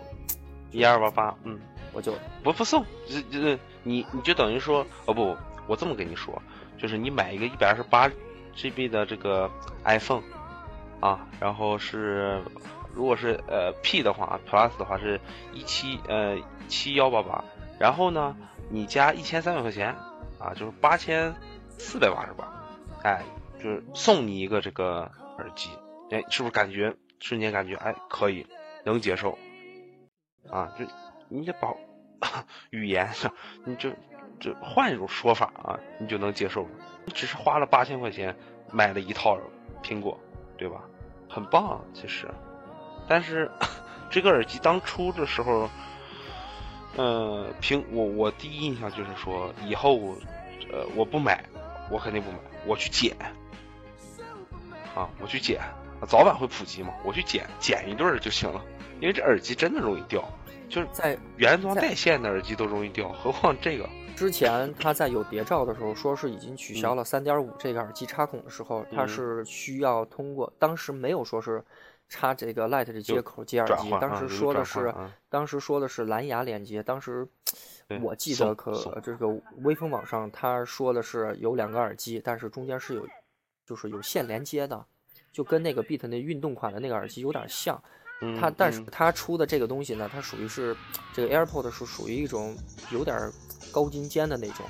[0.71, 1.59] 一二八八，嗯，
[1.95, 2.13] 我就
[2.45, 5.35] 不不送，这这你你就等于说哦不，
[5.67, 6.41] 我这么跟你说，
[6.77, 8.11] 就是你买一个一百二十八
[8.55, 9.51] GB 的这个
[9.85, 10.23] iPhone
[11.01, 12.43] 啊，然后是。
[12.95, 15.21] 如果是呃 P 的话，Plus 的话是
[15.53, 16.37] 一七呃
[16.69, 17.45] 七幺八八，
[17.79, 18.37] 然后呢，
[18.71, 19.95] 你加一千三百块钱
[20.39, 21.35] 啊，就是八千
[21.79, 22.53] 四百八十八，
[23.03, 23.23] 哎，
[23.59, 25.71] 就是送你一个这个耳机，
[26.11, 28.47] 哎，是不是感觉瞬间感觉哎可以
[28.85, 29.39] 能接受
[30.51, 30.73] 啊？
[30.79, 30.85] 就
[31.29, 31.75] 你得把
[32.71, 33.33] 语言上，
[33.65, 33.91] 你就
[34.39, 36.67] 就换一种说法啊，你就能接受。
[37.05, 38.37] 你只是花了八千块钱
[38.71, 39.39] 买了一套
[39.83, 40.19] 苹果，
[40.57, 40.83] 对吧？
[41.29, 42.29] 很棒，其实。
[43.13, 43.47] 但是，
[44.09, 45.69] 这个耳机当初的时候，
[46.97, 50.17] 呃，凭我我第一印象就是说，以后，
[50.73, 51.45] 呃，我不买，
[51.91, 53.15] 我肯定不买，我去捡，
[54.95, 55.61] 啊，我去捡，
[56.09, 58.65] 早晚会普及嘛，我去捡捡一对儿就行了，
[58.99, 60.27] 因为这耳机真的容易掉，
[60.71, 63.87] 就是在原装带线的耳机都容易掉，何况这个。
[64.17, 71.63] 之前他在有谍照的时候说是已经取消了三点五这个耳机插孔的时候，它是需要通过，当时没有说是。
[72.13, 74.95] 插这个 Light 的接口接耳机，当时说的是，
[75.31, 76.83] 当时说的是蓝牙连接。
[76.83, 77.27] 当时
[78.03, 79.27] 我记得可这个
[79.63, 83.09] 微风网上他说的是有两个耳机，但是中间是有
[83.65, 84.85] 就是有线连接的，
[85.33, 87.83] 就跟那个 Beat 那运动款的那个耳机有点像。
[88.39, 90.77] 它但是它出的这个东西呢，它属于是
[91.15, 92.55] 这个 AirPod 是属于一种
[92.91, 93.19] 有点
[93.73, 94.67] 高精尖的那种。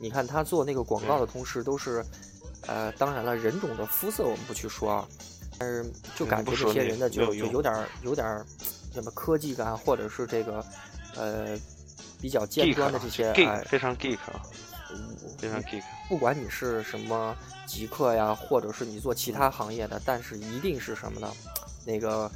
[0.00, 2.04] 你看他做那个广告的同时都是，
[2.66, 5.08] 呃，当然了，人种的肤色我们不去说啊。
[5.58, 8.44] 但是就感觉这些人的就就有点有点
[8.92, 10.64] 什么科技感，或者是这个
[11.16, 11.58] 呃
[12.20, 14.18] 比较尖端的这些哎，非常 geek，
[15.38, 15.82] 非常 geek。
[16.08, 17.34] 不管你是什么
[17.66, 21.32] 极客呀，或者是你做其他行业的，但是一定是什么呢？
[21.84, 22.30] 那个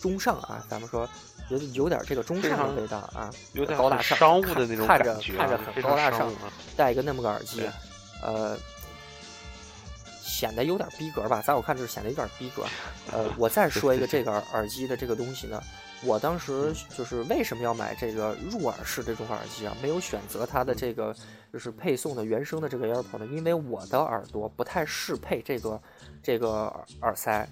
[0.00, 1.08] 中上啊，咱们说
[1.50, 6.32] 有有点这个中上的味道啊，有点高大上，商务的那种感觉，看着很高大上，
[6.76, 7.62] 戴一个那么个耳机，
[8.22, 8.56] 呃。
[10.38, 12.62] 显得有点逼格吧，在我看就是显得有点逼格。
[13.10, 15.60] 呃，我再说一个这个耳机的这个东西呢，
[16.04, 19.76] 我当时就是为什么要买这个入耳式这种耳机啊？
[19.82, 21.12] 没有选择它的这个
[21.52, 23.26] 就是配送的原生的这个 AirPod 呢？
[23.32, 25.82] 因为我的耳朵不太适配这个
[26.22, 27.48] 这个耳塞，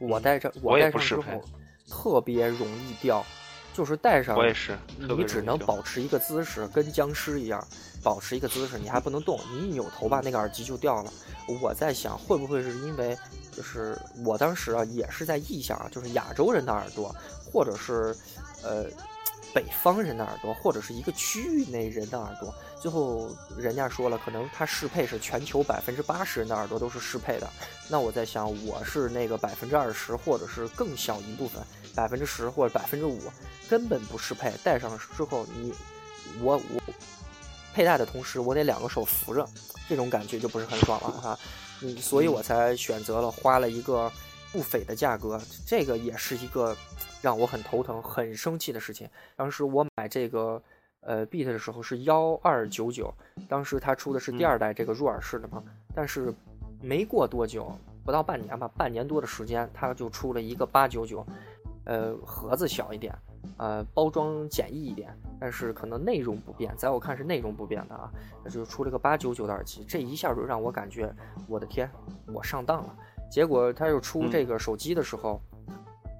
[0.00, 1.44] 我戴着我戴上之后
[1.90, 3.26] 特别容易掉。
[3.74, 7.66] 就是戴上，我也是，你只能保持一个姿势，跟僵尸一样，
[8.02, 11.12] 保持一个姿势，你还不能动，你一扭头吧，那个耳机就掉了。
[11.60, 13.16] 我在想，会不会是因为，
[13.50, 17.14] 就是我当时啊，也是在臆想，就是亚洲人的耳朵，
[17.52, 18.14] 或者是，
[18.62, 18.84] 呃，
[19.54, 22.54] 北方人的耳朵，或者是一个区域内人的耳朵。
[22.80, 27.48] 最后人家说了，可能它适配是全球百分之八十人的耳朵都是适配的。
[27.88, 31.62] 那我在想，我是那个百分之二十，或者是更小一部分，
[31.94, 33.20] 百分之十或者百分之五，
[33.68, 34.52] 根本不适配。
[34.64, 35.72] 戴上之后，你
[36.40, 36.82] 我我
[37.74, 39.46] 佩戴的同时，我得两个手扶着，
[39.88, 41.38] 这种感觉就不是很爽了哈。
[41.82, 44.10] 嗯，所以我才选择了花了一个
[44.52, 45.40] 不菲的价格。
[45.66, 46.76] 这个也是一个
[47.20, 49.08] 让我很头疼、很生气的事情。
[49.36, 50.62] 当时我买这个。
[51.04, 53.12] 呃，Beat 的时候是幺二九九，
[53.48, 55.60] 当时它出的是第二代这个入耳式的嘛，
[55.92, 56.32] 但是
[56.80, 61.26] 没过多久，不到半年吧，半年多的时间，它就出了一个八九九，
[61.86, 63.12] 呃，盒子小一点，
[63.56, 68.10] 呃，包装简易一点，但是可能内容不变，在我看是内容不变的啊，
[68.44, 71.14] 那就出了个八九九的耳机，这一下就让我感觉，
[71.46, 71.90] 我的天，
[72.32, 72.96] 我上当了。
[73.30, 75.40] 结果他又出这个手机的时候。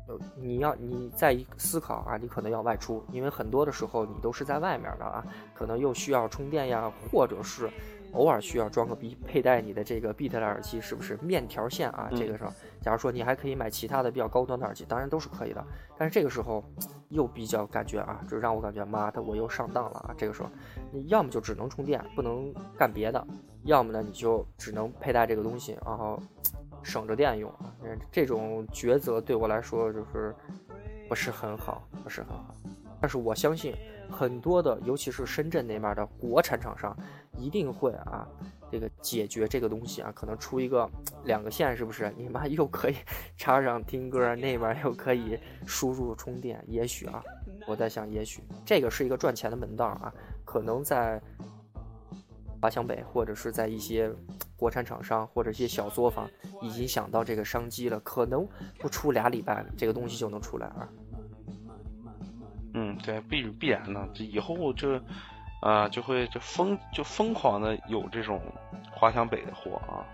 [0.09, 7.71] 呃你要你再一思考啊，你可能要外出，因为很多的时候你都是在外面的啊，可能又需要充电呀，或者是
[8.13, 12.09] 偶尔需要装个逼佩戴你的这个 Beat 的耳机，是不是面条线啊？
[12.15, 15.65] 这个时候，假如说你还可以买其他的比较高端的耳机，当然都是可以的。
[15.99, 16.65] 但是这个时候
[17.09, 20.15] 又比较感觉啊，就让我感觉妈的我又上当了啊！
[20.17, 20.49] 这个时候，
[20.91, 23.25] 你要么就只能充电，不能干别的；
[23.65, 26.21] 要么呢，你就只能佩戴这个东西，然后。
[26.85, 27.49] 省着电用，
[28.11, 30.35] 这种抉择对我来说就是
[31.09, 32.53] 不是很好，不是很好。
[33.01, 33.73] 但是我相信
[34.13, 36.97] 很多的，尤其是深圳那边的国产厂商，
[37.39, 38.29] 一定会啊，
[38.71, 40.89] 这个解决这个东西啊，可能出一个
[41.25, 42.13] 两个线，是不是？
[42.17, 42.97] 你妈又可以
[43.37, 47.23] 插上听歌，那边又可以输入充电，也许啊，
[47.67, 50.13] 我在想，也许这个是一个赚钱的门道啊，
[50.45, 51.21] 可能在。
[52.61, 54.09] 华强北，或者是在一些
[54.57, 58.47] 国产厂商或者一些小作坊，已经想到这个商机了，可能
[58.79, 60.89] 不出俩礼拜，这个东西就能出来啊。
[62.75, 65.01] 嗯，对，必必然的，这以后就，
[65.61, 68.41] 啊，就会就疯就疯狂的有这种
[68.91, 70.05] 华强北的货啊。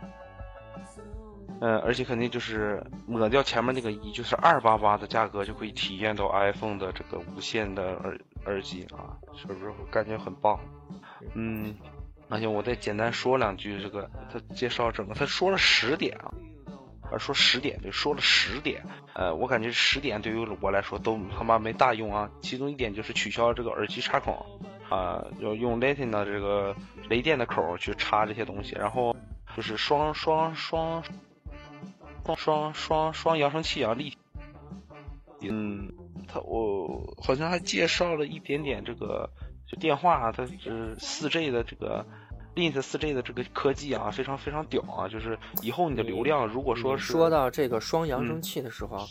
[1.60, 10.58] 嗯，而且肯定就是抹掉前面那个一，就是二八八的价格，就可以体验到 iPhone 的这个无线的耳耳机啊，是不是感觉很棒？
[11.34, 11.74] 嗯。
[12.30, 16.28] 而且我再简单说两句，这个他介绍整个，他说了十点啊，
[17.10, 18.82] 啊说十点就说了十点，
[19.14, 22.30] 呃，我感觉十点对于我来说都他妈没大用啊。
[22.40, 24.34] 其中一点就是取消这个耳机插孔，
[24.88, 26.74] 啊，要用 Lightning 的这个
[27.08, 29.16] 雷电的口去插这些东西，然后
[29.56, 31.02] 就是双双双
[32.24, 34.18] 双双双双扬声器啊，立体。
[35.42, 35.92] 嗯，
[36.26, 39.30] 他我好像还介绍了一点点这个。
[39.70, 42.06] 就电话，它是四 G 的这个
[42.58, 45.06] Link 四 G 的这个科技啊，非常非常屌啊！
[45.06, 49.06] 就是以后你的流量，如果说是说到这个双扬声器的时候，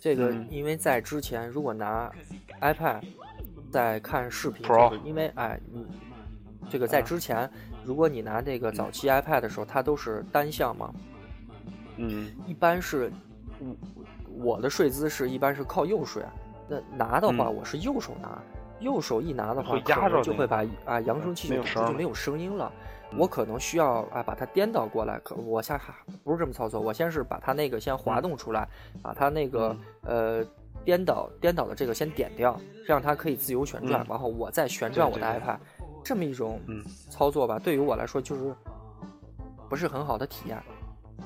[0.00, 2.08] 这个因为在之前，如果拿
[2.60, 3.02] iPad
[3.72, 4.64] 在看视频，
[5.02, 5.84] 因为哎，你
[6.70, 7.50] 这个在之前，
[7.84, 10.94] 如果你拿这个早期 iPad 的时候，它都是单向嘛，
[11.96, 13.10] 嗯，一般是
[13.58, 16.22] 我我的睡姿是一般是靠右睡，
[16.68, 18.40] 那拿的话我是右手拿。
[18.80, 22.70] 右手一拿的话，压着就会把啊扬声器就就没有声音了。
[23.16, 25.18] 我可能需要啊把它颠倒过来。
[25.20, 25.78] 可我先
[26.24, 28.68] 不是这么操作，我先是把它那个先滑动出来，
[29.00, 30.44] 把它那个呃
[30.84, 35.56] 颠倒颠倒的这个先点掉，这样它可以自由旋转，然后我再旋转我的 iPad，
[36.04, 36.60] 这么一种
[37.08, 38.54] 操作吧，对于我来说就是
[39.68, 40.60] 不是很好的体验。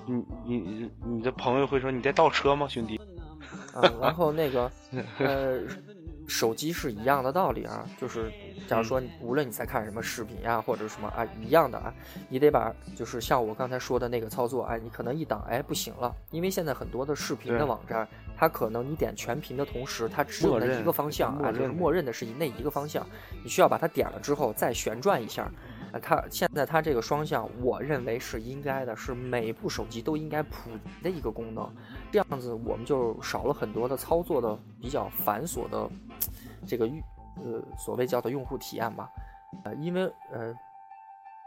[0.06, 3.00] 你你你的朋友会说你在倒车吗，兄弟？
[3.74, 4.70] 啊，然后那个
[5.18, 5.60] 呃。
[6.30, 8.32] 手机是一样的道理啊，就是
[8.68, 11.92] 假如说无论你在看什么视频呀，或者什么啊一样的啊，
[12.28, 18.06] 你得把就是像我刚才说的那个操作，哎，你可能一档哎不行了，因为现在很多的视频的网站，
[18.36, 23.04] 它可能你点全屏的同时，它只有那一个方向啊，就是默认的是那一个方向，
[23.42, 25.50] 你需要把它点了之后再旋转一下。
[26.00, 31.68] 它现在它这个双向，我认为是应该的，是每部手机都应该普及的一个功能。
[32.12, 35.90] 这样子我们就少了很多的操作的比较繁琐的
[36.66, 36.86] 这个
[37.36, 39.10] 呃所谓叫做用户体验吧。
[39.64, 40.02] 呃，因为
[40.32, 40.54] 呃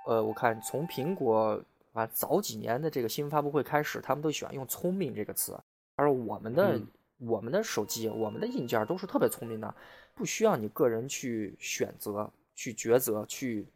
[0.05, 1.61] 呃，我看从苹果
[1.93, 5.59] 啊早几年的这个新闻发布会开始，他们都喜欢用“聪明”这个词，
[5.95, 6.79] 而我们的
[7.19, 9.75] 我们的手机、我们的硬件都是特别聪明的，
[10.13, 13.67] 不需要你个人去选择、去抉择、去。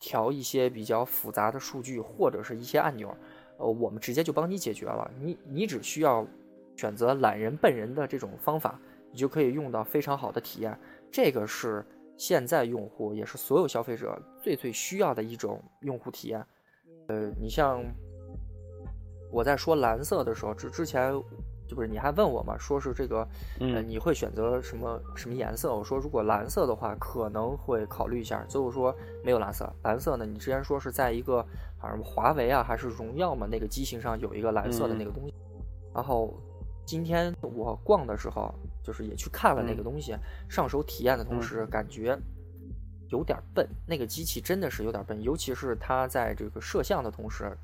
[0.00, 3.12] 调一些比较复杂的数据或者是一些按钮，
[3.56, 5.10] 呃，我们直接就帮你解决了。
[5.18, 6.24] 你你只需要
[6.76, 8.80] 选择懒人笨人的这种方法，
[9.18, 10.78] 你就可以用到非常好的体验。
[11.10, 11.84] 这个是
[12.16, 16.46] 现在用户也是所有消费者最最需要的一种用户体验。
[17.08, 17.82] 呃，你像
[19.32, 21.10] 我在说蓝色的时候，之之前
[21.66, 22.56] 就不是你还问我嘛？
[22.56, 23.26] 说是这个，
[23.58, 25.74] 呃，你会选择什么什么颜色？
[25.74, 28.44] 我说如果蓝色的话，可能会考虑一下。
[28.48, 28.94] 最后说
[29.24, 30.24] 没有蓝色，蓝色呢？
[30.24, 31.44] 你之前说是在一个
[31.76, 35.34] 好像华为啊还是荣耀嘛那个机型上有一个蓝色的那个东西。
[35.92, 36.32] 然后
[36.88, 38.50] 今天我逛的时候，
[38.82, 40.16] 就是也去看了那个东西，
[40.48, 42.18] 上手体验的同时感觉
[43.10, 43.68] 有点笨。
[43.86, 47.54] 那个机器真的是有点笨，尤其是它在这个摄像的同时，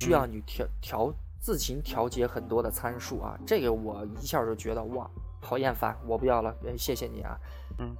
[0.00, 1.14] 需要你调调。
[1.40, 5.08] 自行调节很多的参数啊，这个我一下就觉得哇，
[5.40, 7.38] 好厌烦，我不要了，谢谢你啊。
[7.78, 7.96] 嗯，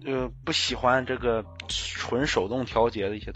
[0.00, 3.32] 就不喜欢这个纯手动调节的一些，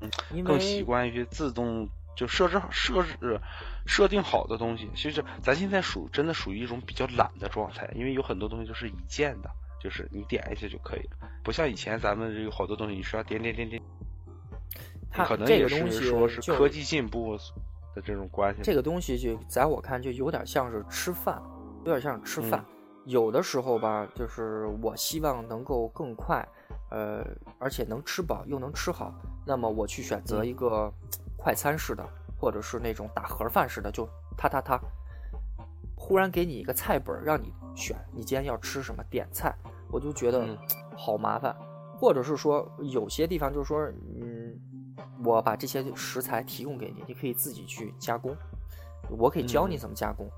[0.00, 0.10] 嗯，
[0.42, 3.40] 更习惯于自动就设置设置
[3.88, 4.88] 设定好的东西。
[4.94, 9.50] 其实咱现在属真的属于一种比较懒的状态，因为有很多东西都是一键的，
[9.82, 13.82] 就是你点一下就可以了，不像以前咱们有好多东西你需要点点点点。
[15.10, 17.36] 可能这个东西说是科技进步
[17.94, 18.60] 的这种关系。
[18.62, 21.42] 这个东西就在我看就有点像是吃饭，
[21.84, 22.64] 有点像吃饭。
[23.06, 26.46] 有的时候吧，就是我希望能够更快，
[26.90, 27.24] 呃，
[27.58, 29.14] 而且能吃饱又能吃好，
[29.46, 30.92] 那么我去选择一个
[31.38, 32.06] 快餐式的，
[32.38, 34.80] 或者是那种打盒饭似的，就他他他，
[35.96, 39.54] 忽然给你一个菜本让你选，你今天要吃什么点菜，
[39.90, 40.56] 我就觉得
[40.96, 41.54] 好麻烦。
[42.00, 43.80] 或者是说有些地方就是说，
[44.20, 44.58] 嗯。
[45.24, 48.36] 我把这些食材提供给你，你可以自己去加工，
[49.08, 50.28] 我可以教你怎么加工。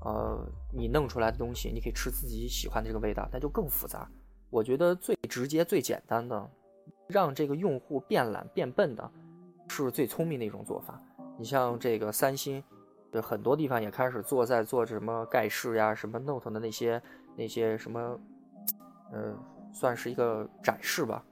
[0.00, 4.08] 呃，你弄出来的东西，你可以吃自己喜欢的这个味道，那就更复杂。
[4.50, 6.50] 我觉得最直接、最简单的，
[7.06, 9.08] 让这个用户变懒、变笨的，
[9.68, 11.00] 是最聪明的一种做法。
[11.38, 12.62] 你像这个三星，
[13.22, 17.00] 很多地方也开始做，在做什么盖世呀、什么 Note 的那些
[17.36, 18.20] 那些什么，
[19.12, 19.34] 呃，
[19.72, 21.24] 算是一个展示吧，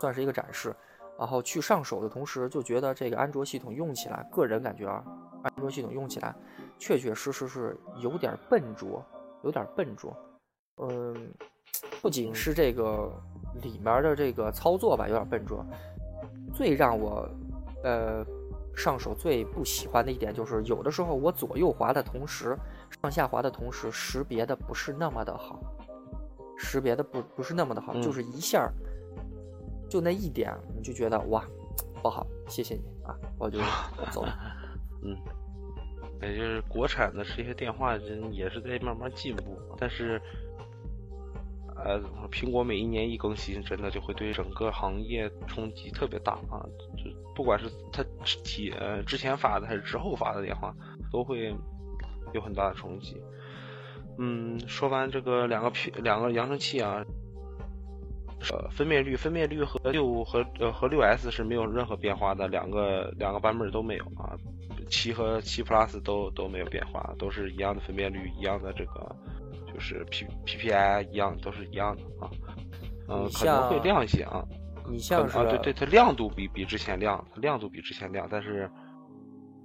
[0.00, 0.74] 算是一个展示。
[1.18, 5.04] 然后去上手的同时，就觉得这个安卓系统用起来，个人感觉啊，
[5.42, 6.34] 安卓系统用起来
[6.78, 9.04] 确确实实是有点笨拙，
[9.44, 10.16] 有点笨拙。
[10.78, 11.30] 嗯，
[12.00, 13.12] 不仅是这个
[13.62, 15.64] 里面的这个操作吧，有点笨拙。
[16.54, 17.28] 最让我
[17.84, 18.24] 呃
[18.74, 22.56] 上手最不喜欢的一点就是，有的时候我左右滑的同时，
[23.00, 25.60] 上下滑的同时，识别的不是那么的好，
[26.56, 28.72] 识别的不不是那么的好，就是一下。
[29.90, 31.44] 就那一点，你就觉得哇，
[32.02, 33.58] 不好，谢谢你啊，我就
[34.10, 34.34] 走了。
[35.02, 35.14] 嗯，
[36.22, 37.94] 也就是国产的这些电话
[38.30, 40.18] 也是在慢慢进步，但是，
[41.84, 46.62] 呃，苹果每一年一更新，真的就会对整个行业冲击特别大啊！
[46.96, 48.04] 就不管是它
[48.44, 50.74] 体呃之前发的还是之后发的电话，
[51.10, 51.54] 都会
[52.32, 53.16] 有很大的冲击。
[54.18, 57.04] 嗯，说完这个两个屏两个扬声器啊。
[58.50, 64.34] 呃，分辨率，分辨率和六和呃和六 S 是没有任何变化的，两个两个版本都没有啊，
[64.90, 69.14] 七和七 Plus 都都没有变化，都是一样的分辨率，一样的这个
[69.72, 72.30] 就是 P PPI 一样，都是一样的啊，
[73.08, 74.44] 嗯，可能会亮一些啊，
[74.88, 78.70] 你像啊，对对，它亮度比比之前亮，它亮度比之前亮，但是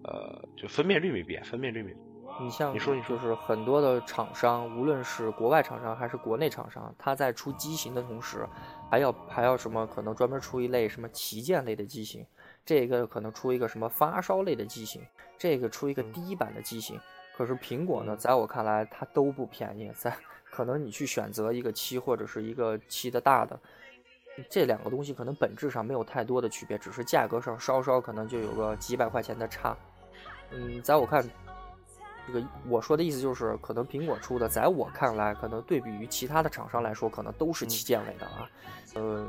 [0.03, 2.07] 呃，就分辨率没变，分辨率没变。
[2.39, 8.47] 你像你说你说，是很多的厂商，无论是国外厂商还是国内厂商，它在出机型的同时，
[8.91, 9.87] 还要还要什么？
[9.87, 12.23] 可能专门出一类什么旗舰类的机型，
[12.63, 15.01] 这个可能出一个什么发烧类的机型，
[15.37, 16.99] 这个出一个低版的机型。
[17.37, 19.91] 可是苹果呢，在我看来，它都不便宜。
[19.95, 20.11] 在
[20.49, 23.59] 可能你去选择一个七或者是一个七的大的，
[24.49, 29.77] 这两个东西可能本质上没有太多的区别，只是价格上稍稍可能就有个几百块钱的差。
[30.51, 31.23] 嗯，在我看。
[32.29, 38.49] 这个我说的意思就是，可能苹果出的，在我看来，可能对比于其他的厂商来说，可能都是旗舰类的啊，
[38.95, 39.25] 呃，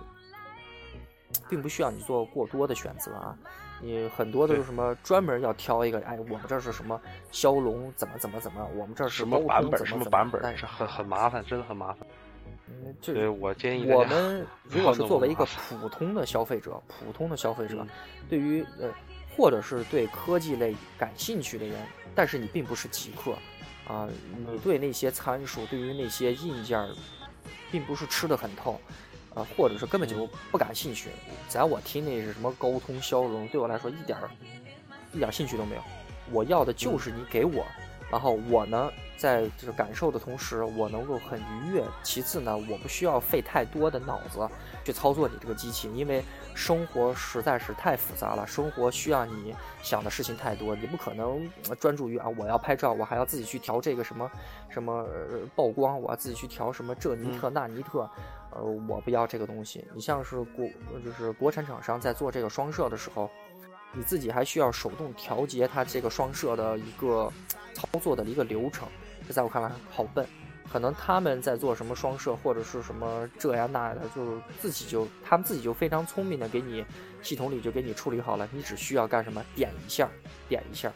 [1.48, 3.36] 并不需要你做过多的选择啊。
[3.80, 12.06] 你很多都是什么专门要挑一个，哎，我们这是什么骁龙怎么怎么怎么，我们这是什么版本什么版本，但是很很麻烦，真的很麻烦。
[12.68, 17.86] 嗯，对我建议我们如果是作为一个普通的消费者，普通的消费者，
[18.28, 18.88] 对于呃。
[19.36, 21.76] 或者是对科技类感兴趣的人，
[22.12, 23.38] 但是你并不是极客，
[23.86, 26.88] 啊，你对那些参数，对于那些硬件，
[27.70, 28.80] 并不是吃的很透，
[29.38, 31.10] 啊，或者是根本就不感兴趣。
[31.48, 34.28] 在我听那是什么高通消融，对我来说一点儿
[35.12, 35.82] 一点兴趣都没有。
[36.32, 37.64] 我要的就是你给我，
[38.10, 41.82] 然后我呢，在就是感受的同时，我能够很愉悦。
[42.02, 44.46] 其次呢，我不需要费太多的脑子
[44.84, 46.22] 去操作你这个机器，因为。
[46.54, 54.28] 生活实在是太复杂了，生活需要你想的事情太多，你不可能专注于啊，我要拍照，我还要自己去调这个什么
[54.68, 55.06] 什么
[55.54, 58.10] 曝光，我要自己去调什么这尼特那尼特，
[58.58, 59.84] 呃，我不要这个东西。
[59.94, 60.68] 你像是国
[61.04, 63.30] 就是国产厂商在做这个双摄的时候，
[63.92, 67.32] 你自己还需要手动调节它这个双摄的一个
[67.72, 68.88] 操作的一个流程，
[69.26, 70.26] 这在我看来好笨。
[70.70, 76.84] 可能他们在做什么双摄或者是什么这呀那的，就是自己就他们自己就非常聪明的给你
[77.22, 80.10] 系统里就给你处理好了，你只需要干什么点一下，
[80.46, 80.92] 点一下。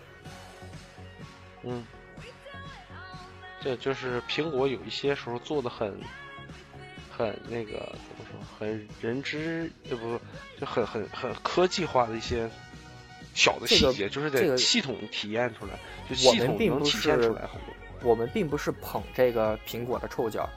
[1.63, 1.83] 嗯，
[3.63, 5.99] 这就是苹果有一些时候做的很
[7.23, 10.21] 很那个怎么说，很人知呃不
[10.59, 12.51] 就很很很科技化的一些
[13.35, 15.73] 小的细节，就是在系统体验出来，
[16.09, 17.75] 就系统能体现出来很多。
[18.03, 20.49] 我们并不是捧这个苹果的臭脚，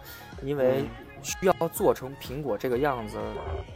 [0.41, 0.83] 因为
[1.21, 3.19] 需要做成苹果这个样子，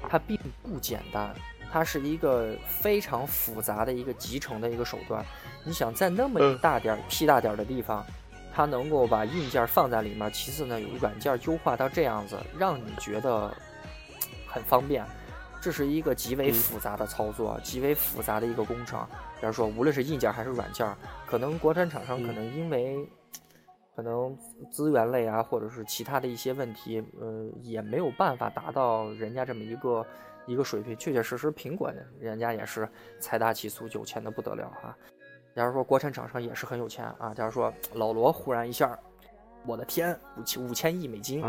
[0.10, 1.34] 它并不简单，
[1.72, 5.24] 它是一个非常复杂的一个集成的一个手段。
[5.64, 8.04] 你想在那么一大点儿、屁大点儿的地方，
[8.54, 13.54] 它能够把硬件放在里面，其次呢，有软件优化到这样子，让你觉得
[14.48, 15.06] 很方便，
[15.62, 19.06] 这是一个极为复杂的操作，极为复杂的一个工程。
[19.40, 20.88] 比如说，无论是硬件还是软件，
[21.26, 23.08] 可能国产厂商可能因为。
[23.96, 24.34] 可能
[24.72, 30.08] 资源类啊，或者是其他的一些问题，呃，也没有办法达到人家这么一个
[30.46, 30.96] 一个水平。
[30.96, 32.88] 确确实实，苹果人家也是
[33.20, 34.96] 财大气粗，有钱的不得了啊。
[35.60, 37.34] 假如说国产厂商也是很有钱啊。
[37.36, 38.98] 假如说老罗忽然一下，
[39.66, 41.42] 我的天，五千五千亿美金，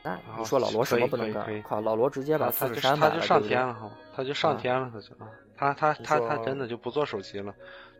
[0.00, 1.60] 那你说老罗什么不能干？
[1.64, 5.08] 靠，老罗直接把富士山他就上天了哈，他就上天了，他就
[5.56, 7.52] 他他他他真的就不做手机了，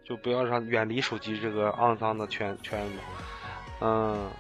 [0.05, 2.99] 就不要让远离手机这个肮脏的圈圈子。
[3.81, 4.31] 嗯，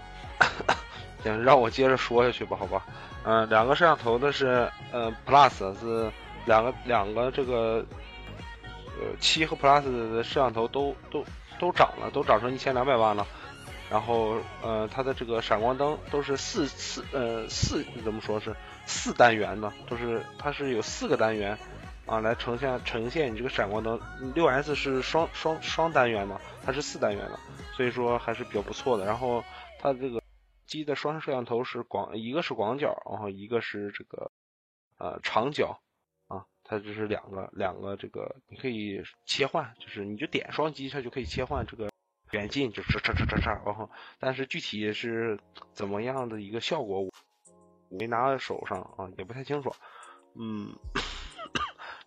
[1.24, 2.86] 行，让我接着说下去吧，好吧。
[3.24, 6.08] 嗯，两个摄像头的是，呃，Plus 是
[6.46, 7.84] 两个两个这个，
[9.00, 9.82] 呃，七和 Plus
[10.12, 11.24] 的摄像头都都
[11.58, 13.26] 都涨了，都涨成一千两百万了。
[13.90, 18.54] 然后，呃，它的这个闪光灯都是四四呃四怎么说是
[18.86, 21.56] 四单元的，都是它是有四个单元
[22.04, 23.98] 啊来呈现呈现你这个闪光灯。
[24.34, 27.40] 六 S 是双双双单元的，它是四单元的。
[27.74, 29.06] 所以说还是比较不错的。
[29.06, 29.42] 然后
[29.78, 30.20] 它这个
[30.66, 34.30] 机的双摄像头是广，一个是广角，然后一个是这个
[34.98, 35.80] 呃长角，
[36.68, 41.90] 它就是两个两个这个你可以切换，就是你就点双击它就可以切换这个
[42.30, 43.90] 远近，就唰唰唰唰唰，然后
[44.20, 45.40] 但是具体是
[45.72, 47.10] 怎么样的一个效果，我
[47.88, 49.74] 没拿在手上啊，也不太清楚。
[50.34, 50.76] 嗯，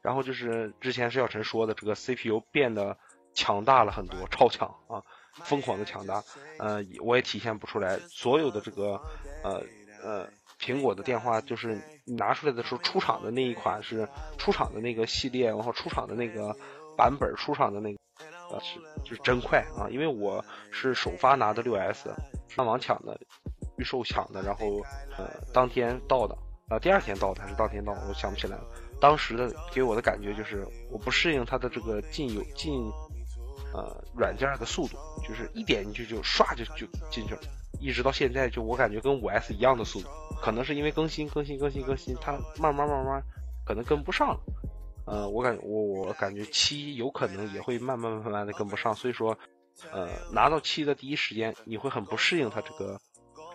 [0.01, 2.97] 然后就是之前是小陈说的，这个 CPU 变得
[3.33, 5.03] 强大了很多，超强啊。
[5.33, 6.21] 疯狂的强大，
[6.59, 7.97] 呃，我也体现不出来。
[7.99, 9.01] 所有的这个，
[9.45, 9.63] 呃
[10.03, 10.29] 呃，
[10.61, 14.07] 苹果的电话就是拿出来的时候，出厂的那一款是
[14.37, 16.55] 出厂的那个系列，然后出厂的那个
[16.95, 17.99] 版本，出厂的那个，
[18.51, 19.89] 呃，是就是真快啊！
[19.89, 22.13] 因为我是首发拿的六 S，
[22.47, 23.19] 上网抢的，
[23.77, 24.79] 预售抢的，然后
[25.17, 26.37] 呃当天到的，
[26.69, 28.63] 啊第二天到的还是当天到，我想不起来了。
[29.01, 32.71] 当时的给我的感觉就是我不适应它的这个进有进。
[33.73, 37.41] 呃，软件的速度就是一点进去就唰就就进去了，
[37.79, 40.09] 一直到现在就我感觉跟五 S 一样的速度，
[40.41, 43.23] 可能是因为更新更新更新更新，它慢慢慢慢
[43.65, 44.37] 可能跟不上。
[45.05, 49.37] 呃，我感我我感觉七有可能也会慢慢慢慢的跟不上，所以说，
[49.91, 52.99] 呃，拿到七的第一时间你会很不适应它这个，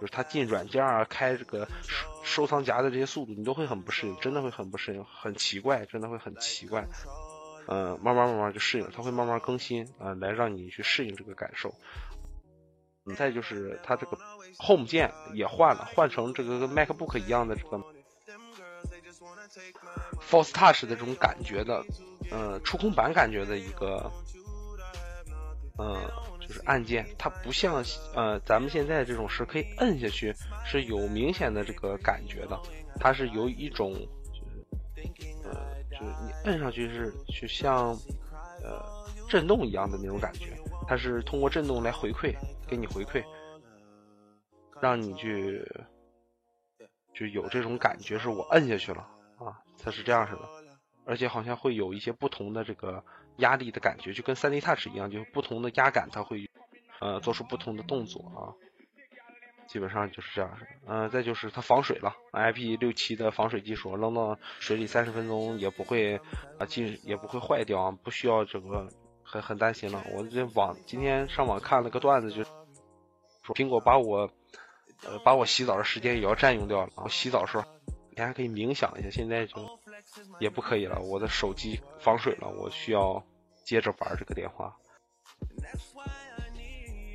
[0.01, 6.87] 就是它进软件啊，开这个收收藏夹的这些速度，你都会很不适应，真的会很不适应，很奇怪，真的会很奇怪。
[7.68, 11.72] 呃，慢慢慢慢就适应，它会慢慢更新啊，来让你去适应这个感受。
[13.14, 14.18] 再就是它这个
[14.59, 17.78] Home 键也换了，换成这个跟 MacBook 一样的这个
[20.20, 21.84] Force Touch 的这种感觉的，
[22.30, 24.11] 呃，触控板感觉的一个，
[25.78, 27.84] 呃，就是按键，它不像
[28.14, 30.34] 呃咱们现在这种是可以摁下去
[30.64, 32.61] 是有明显的这个感觉的，
[32.98, 33.94] 它是有一种
[35.44, 35.76] 呃。
[35.98, 37.98] 就是你摁上去是就像，
[38.62, 38.84] 呃，
[39.30, 40.52] 震动一样的那种感觉，
[40.87, 42.34] 它是通过震动来回馈，
[42.68, 43.24] 给你回馈，
[44.80, 45.64] 让你去
[47.14, 49.01] 就有这种感觉，是我摁下去了
[49.39, 50.43] 啊，它是这样式的，
[51.05, 53.05] 而且好像会有一些不同的这个
[53.39, 56.49] 压力的感觉，就跟三 D Touch 一样，就不同的压感，它会
[57.01, 58.55] 呃做出不同的动作啊。
[59.66, 66.20] 基本上就是这样式的，嗯，再就是它防水了，IP 六七的防水技术，扔到水里三十分钟也不会
[66.57, 68.89] 啊进也不会坏掉，不需要这个
[69.26, 70.02] 很很担心了。
[70.12, 72.44] 我这网今天上网看了个段子，就
[73.42, 74.30] 说苹果把我
[75.04, 76.92] 呃把我洗澡的时间也要占用掉了。
[76.96, 77.64] 我洗澡时候
[78.16, 79.56] 你还可以冥想一下，现在就
[80.38, 81.00] 也不可以了。
[81.00, 83.22] 我的手机防水了，我需要
[83.64, 84.74] 接着玩这个电话。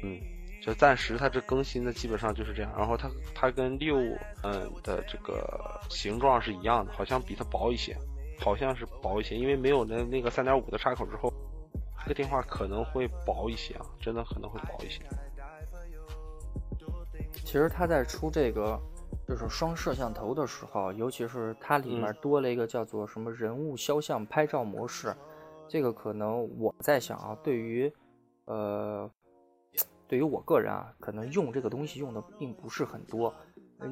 [0.04, 0.20] 嗯。
[0.64, 3.98] 就暂时它这更新的基本上就是这样，然后它它跟六
[4.44, 7.98] 嗯的这个形状是一样的，好像比它薄一些，
[8.40, 11.34] 好像是薄一些，因为没有那那个三点五的插口之后，
[12.04, 15.02] 这个电话可能会薄一些啊，真的可能会薄一些。
[17.34, 18.80] 其实它在出这个
[19.28, 25.16] 就是双摄像头的时候，尤其是它里面多了一个叫做什么人物肖像拍照模式，
[25.68, 27.92] 这个可能我在想啊，对于
[28.46, 29.10] 呃
[30.08, 33.34] 对于我个人啊，可能用这个东西用的并不是很多。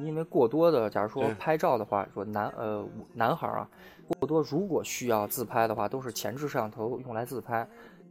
[0.04, 3.68] 因为过多的，假如说拍照的话，说男呃男孩啊，
[4.06, 7.68] 过多如果需要自拍的话，都是前置摄像头用来自拍，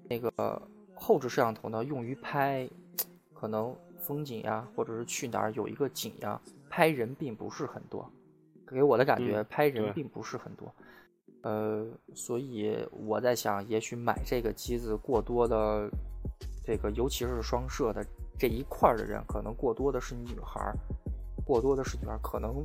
[0.09, 0.61] 那个
[0.95, 2.67] 后置摄像头呢用于拍，
[3.33, 8.09] 可能风景呀，或者是去哪儿有一个景呀，拍人并不是很多，
[8.67, 10.73] 给我的感觉拍人并不是很多，
[11.43, 11.85] 呃，
[12.15, 15.89] 所以我在想，也许买这个机子过多的，
[16.65, 18.05] 这个尤其是双摄的
[18.37, 20.75] 这一块的人，可能过多的是女孩儿。
[21.45, 22.63] 过多的是女孩可能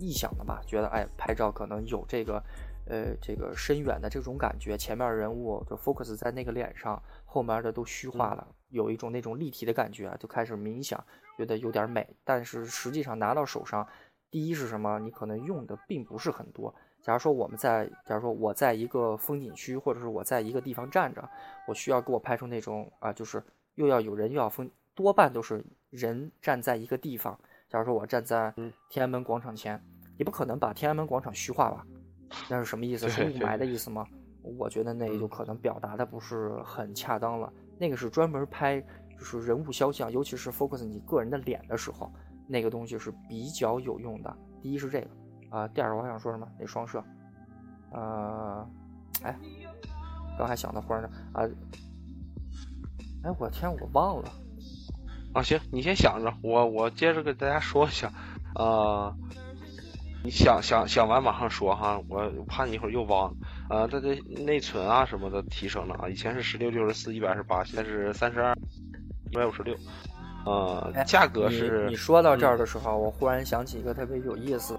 [0.00, 2.42] 臆想的吧，觉得哎拍照可能有这个，
[2.86, 11.02] 呃这个深远的这种感觉，前面人物就 focus 在那个脸上，后面的都虚化了，有一种那种立体的感觉，就开始冥想，
[11.36, 12.06] 觉得有点美。
[12.24, 13.86] 但是实际上拿到手上，
[14.30, 14.98] 第一是什么？
[14.98, 16.74] 你可能用的并不是很多。
[17.02, 21.28] 假如说我们在，假如说我在一个风景区，或者是我在一个地方站着，
[21.68, 23.42] 我需要给我拍出那种啊，就是
[23.74, 27.38] 又要有人又要风，多半都是人站在一个地方。
[27.68, 28.54] 假如说我站在
[28.88, 29.82] 天安门广场前，
[30.16, 31.86] 你不可能把天安门广场虚化吧？
[32.48, 33.08] 那是什么意思？
[33.08, 34.06] 是雾霾的意思吗？
[34.58, 37.52] 我觉得那就可能表达的不是很恰当了。
[37.78, 38.80] 那个是专门拍
[39.18, 42.12] 就是人物肖像，尤其是 focus 你个人的脸的时候，
[42.46, 44.36] 那个东西是比较有用的。
[44.60, 45.08] 第一是这个
[45.50, 46.46] 啊，第二个我想说什么？
[46.58, 47.02] 那双摄，
[47.92, 48.68] 呃，
[49.22, 49.38] 哎，
[50.38, 51.02] 刚还想到忽然
[51.32, 51.48] 啊，
[53.22, 54.30] 哎，我天，我忘了。
[55.32, 58.12] 啊，行，你先想着，我我接着给大家说一下，
[58.54, 59.12] 呃，
[60.24, 63.36] 你想想想完马上说哈，我怕你一会儿又忘了。
[63.68, 68.56] 呃，它的内存啊什么的提升了啊，以前是十六、六十四、一百二十八，现在是三十二、
[69.30, 69.76] 一百五十六。
[70.46, 71.86] 呃，价格是。
[71.90, 74.78] 你说到这儿的时候，我忽然想起一个特别有意思，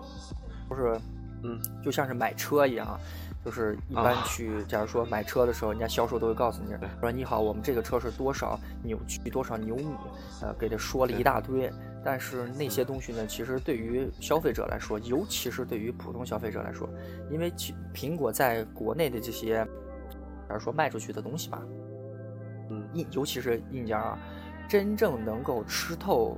[0.68, 1.00] 就是，
[1.44, 3.00] 嗯，就像是买车一样。
[3.46, 9.96] 就是一般去，假如说买车的时候，人家销售都会告诉你，说你好，我们这个车是多少扭矩、多少牛米，
[10.42, 11.72] 呃，给他说了一大堆。
[12.04, 16.90] 但是那些东西呢，其实对于消费者来说，尤其是对于普通消费者来说，
[17.30, 17.52] 因为
[17.94, 19.64] 苹果在国内的这些，
[20.50, 21.62] 假如说卖出去的东西吧，
[22.72, 24.18] 嗯，硬，尤其是硬件啊，
[24.68, 26.36] 真正能够吃透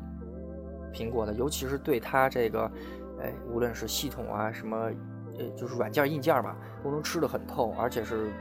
[0.93, 2.69] 苹果的，尤其是对它这个，
[3.21, 4.91] 哎，无论是系统啊什么。
[5.37, 8.31] 呃，就是软件硬件吧，都能吃得很透，而且是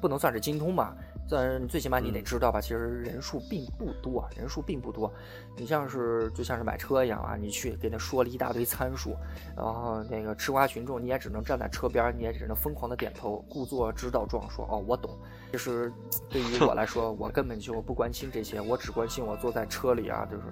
[0.00, 0.94] 不能算是精通吧。
[1.30, 5.12] 但最起码你得知道吧，其实人数并不多，人数并不多。
[5.56, 9.16] 你像是就像是买车一样啊，你去给他说了一大堆参数，
[9.56, 15.16] 然后那个吃瓜群众你也只能站在车边，你也只能疯狂的点头，故作知道状说哦我懂。
[15.52, 15.92] 其实
[16.28, 20.42] 对于我来说，我根本就不关心这些，我只关心我坐在车里啊，就是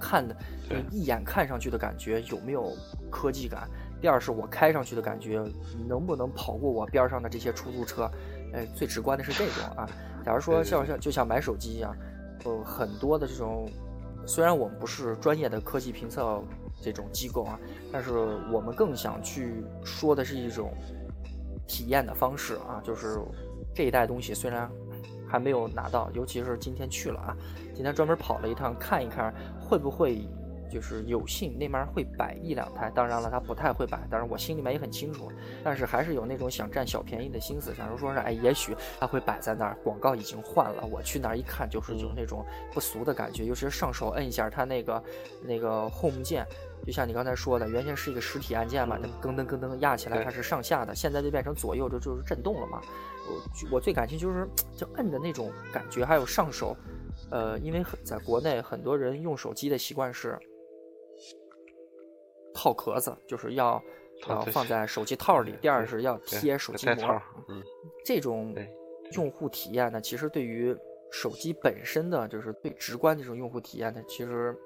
[0.00, 0.34] 看的
[0.90, 2.72] 一眼看上去的感觉有没有
[3.10, 3.68] 科技感。
[4.00, 5.42] 第二是我开上去的感觉
[5.88, 8.10] 能不能跑过我边上的这些出租车。
[8.52, 9.88] 哎，最直观的是这种啊。
[10.24, 11.94] 假如说像像就像买手机一样，
[12.44, 13.68] 呃，很多的这种，
[14.26, 16.42] 虽然我们不是专业的科技评测
[16.80, 17.58] 这种机构啊，
[17.92, 18.12] 但是
[18.50, 20.72] 我们更想去说的是一种
[21.66, 23.18] 体验的方式啊，就是
[23.74, 24.70] 这一代东西虽然
[25.28, 27.36] 还没有拿到，尤其是今天去了啊，
[27.74, 30.26] 今天专门跑了一趟看一看会不会。
[30.74, 35.30] 就是有幸那面会摆一两台，当然了，他不太会摆，当然我心里面也很清楚，
[35.62, 45.04] 但是还是有那种想占小便宜的心思，想着说是，哎，也许他会摆在那儿，广告已经换了，我去那儿一看，就是有那种不俗的感觉，尤其是上手摁一下它那个
[45.44, 46.44] 那个 home 键，
[46.84, 52.82] 就像你刚才说的，原先是一个实体按键嘛，那噔噔噔噔压起来它是上下的，现在就变成左右就就是震动了嘛。
[53.28, 56.76] 我我最感兴趣就是就摁的那种感觉，还有上手，
[57.30, 60.36] 呃，因为在国内很多人用手机的习惯是。
[62.54, 63.82] 套壳子就是要
[64.28, 67.20] 要放在手机套里，第二是要贴手机膜。
[67.48, 67.62] 嗯，
[68.04, 68.54] 这种
[69.12, 70.74] 用户体验呢，其实对于
[71.10, 74.56] 手机本身的就是最直观的这种用户体验呢，其实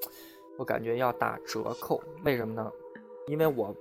[0.58, 2.02] 我感觉要打折扣。
[2.24, 2.70] 为什么呢？
[3.26, 3.74] 因为我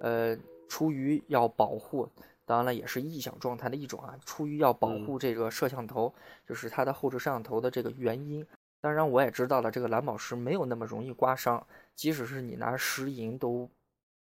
[0.00, 0.36] 呃，
[0.68, 2.08] 出于要保护，
[2.44, 4.16] 当然了，也是臆想状态的一种啊。
[4.24, 6.12] 出于要保护这个摄像头，
[6.46, 8.44] 就是它的后置摄像头的这个原因。
[8.80, 11.64] 当然，我也知道了，这个蓝宝石没有那么容易刮伤，
[11.94, 13.68] 即使是你拿石银都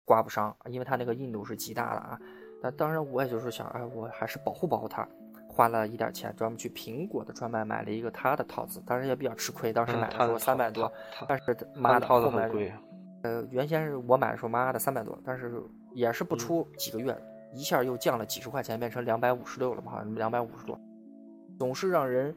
[0.06, 2.20] 刮不伤，因为它那个硬度是极大的啊。
[2.62, 5.08] 那当然，我也就是想，哎，我还是保护保护它，
[5.48, 10.92] 花了一点钱，专门去苹果的专卖买了一个它的套子，当然也比较吃亏，当时买的时候三百多，
[11.28, 12.80] 但是妈的后面，
[13.24, 15.62] 呃，原先是我买的时候妈的三百多，但是
[15.94, 17.16] 也是不出几个月
[17.54, 20.80] 一下又降了几十块钱，变成两百五十六了嘛，好像两百五十多，
[21.60, 22.36] 总是让人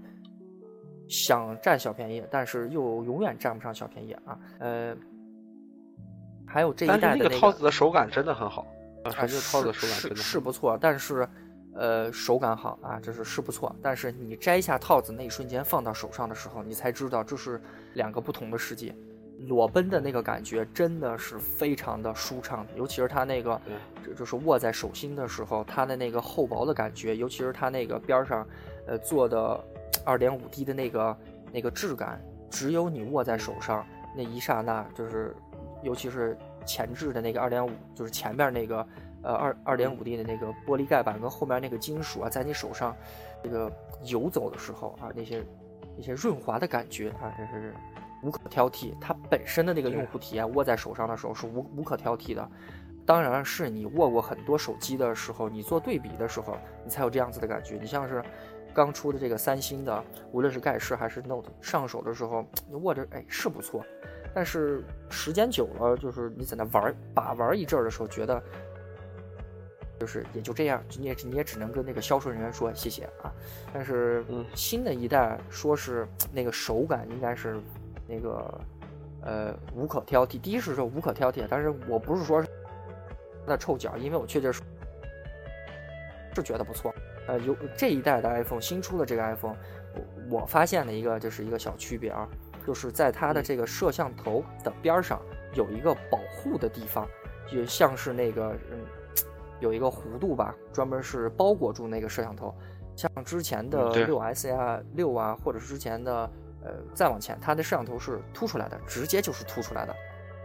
[1.08, 4.38] 想占小便宜，但是又永远占不上小便宜啊。
[4.58, 4.94] 呃，
[6.50, 8.66] 还有这一代的那个套子的手感真的很好，
[9.14, 11.28] 还是套子手感真的是不错，但是
[11.74, 17.60] 呃手感好啊，这是是不错，但是你摘下套子那一瞬间放到手上的时候，你才知道这是
[17.94, 18.94] 两个不同的世界。
[19.46, 23.58] 裸奔的那个感觉真的是非常的舒畅，尤其是它那个，
[24.14, 28.46] 就是握在手心的时候，它的那个厚薄的感觉，尤其是它那个边上，
[28.86, 29.58] 呃，做的
[30.04, 31.18] 二点五 D 的那个
[31.52, 33.82] 那个质感，只有你握在手上
[34.14, 35.34] 那一刹那，就是
[35.82, 38.86] 尤其是前置的那个二点五，就是前面那个
[39.22, 42.96] 呃二二点五 D 的那个玻璃盖板跟后面那个金属啊，在你手上
[43.42, 43.70] 这个
[44.04, 45.44] 游走的时候啊，那些
[45.96, 47.74] 那些润滑的感觉啊，这是。
[48.22, 52.50] 无可挑剔，它本身的那个用户体验握在手上的时候是无无可挑剔的。
[53.06, 56.54] 当然是你握过很多手机的时候，你做对比的时候，
[56.84, 57.78] 你才有这样子的感觉。
[57.80, 58.22] 你像是
[58.74, 63.82] 刚出的这个三星的，无论是盖世还是 Note，上手的时候你握着哎是不错，
[64.34, 68.42] 但是时间久了，就是你在那玩把玩一阵儿的时候，觉得
[69.98, 73.32] 就是也就这样，你也你也只能跟那个销售人员说谢谢啊。
[73.72, 74.24] 但是
[74.54, 77.60] 新的一代说是那个手感应该是。
[78.12, 78.60] 那个，
[79.22, 80.36] 呃，无可挑剔。
[80.40, 82.48] 第一是说无可挑剔，但是我不是说它
[83.46, 84.64] 的臭脚，因为我确确实是
[86.34, 86.92] 是觉得不错。
[87.28, 89.54] 呃，有这一代的 iPhone 新出的这个 iPhone，
[90.28, 92.28] 我我发现了一个就是一个小区别啊，
[92.66, 95.20] 就是在它的这个摄像头的边上
[95.54, 97.06] 有一个保护的地方，
[97.50, 98.78] 就像是那个嗯
[99.60, 102.54] 有一个弧度吧，专门是包裹住那个摄像头。
[102.96, 106.30] 像之前的六 S 呀、六啊，或者是之前的。
[106.62, 109.96] 呃，再往前，它的摄像头是凸出来的，直接就是凸出来的，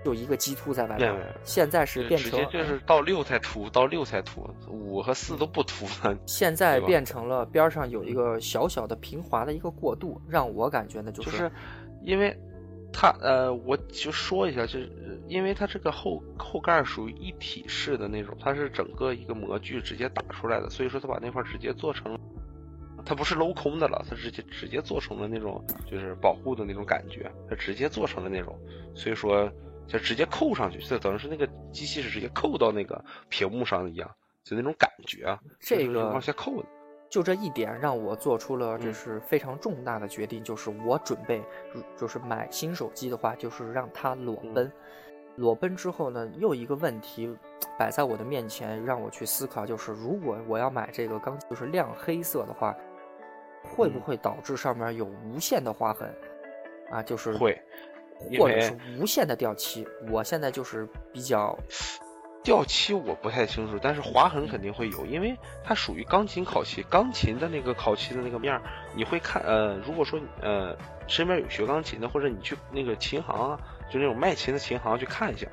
[0.02, 1.14] 就一个鸡凸在外面。
[1.44, 6.18] 现在是变成直接就是到六才凸，到六才凸，五和四都不凸了。
[6.26, 11.52] 现在变成了边上有一个小小的平滑的一个过渡，让我感觉呢就是，
[12.06, 12.36] 因为
[12.94, 14.90] 它呃，我就说一下，就是
[15.28, 22.18] 因为它这个后后盖属于一体式的那种，它是整个一个模具直接打出来的，所以说它把那块直接做成。
[23.08, 28.58] 它不是镂空的了，它直接直接做成了那种就是保护的那种感觉，它直接做成了那种，
[28.96, 29.48] 所以说
[29.86, 34.10] 就直接扣上去，就等于是那个机器是直接扣到那个屏幕上一样，
[34.44, 35.38] 就那种感觉。
[35.60, 36.68] 这个往下扣的，
[37.10, 41.42] 就这一点让我做出了这是非常重大的决定，就是我准备
[41.98, 44.72] 就是买新手机的话，就是让它裸奔。
[45.36, 47.36] 裸奔之后呢，又一个问题
[47.78, 52.76] 摆在我的面前，让我去思考，就是如果我要买这个钢就是亮黑色的话。
[53.68, 56.08] 会不会导致上面有无限的划痕
[56.92, 57.02] 啊？
[57.02, 57.60] 就是会，
[58.38, 59.88] 或者是无限的掉漆。
[60.12, 61.58] 我现在就是比较
[62.46, 66.82] 掉漆，我不太清楚，但是划痕肯定会有，因为它属于钢琴烤漆。
[66.84, 68.62] 钢琴的那个烤漆的那个面儿，
[68.96, 70.78] 你会看呃，如果说呃
[71.08, 73.60] 身边有学钢琴的，或者你去那个琴行啊，
[73.92, 75.48] 就那种卖琴的琴行去看一下，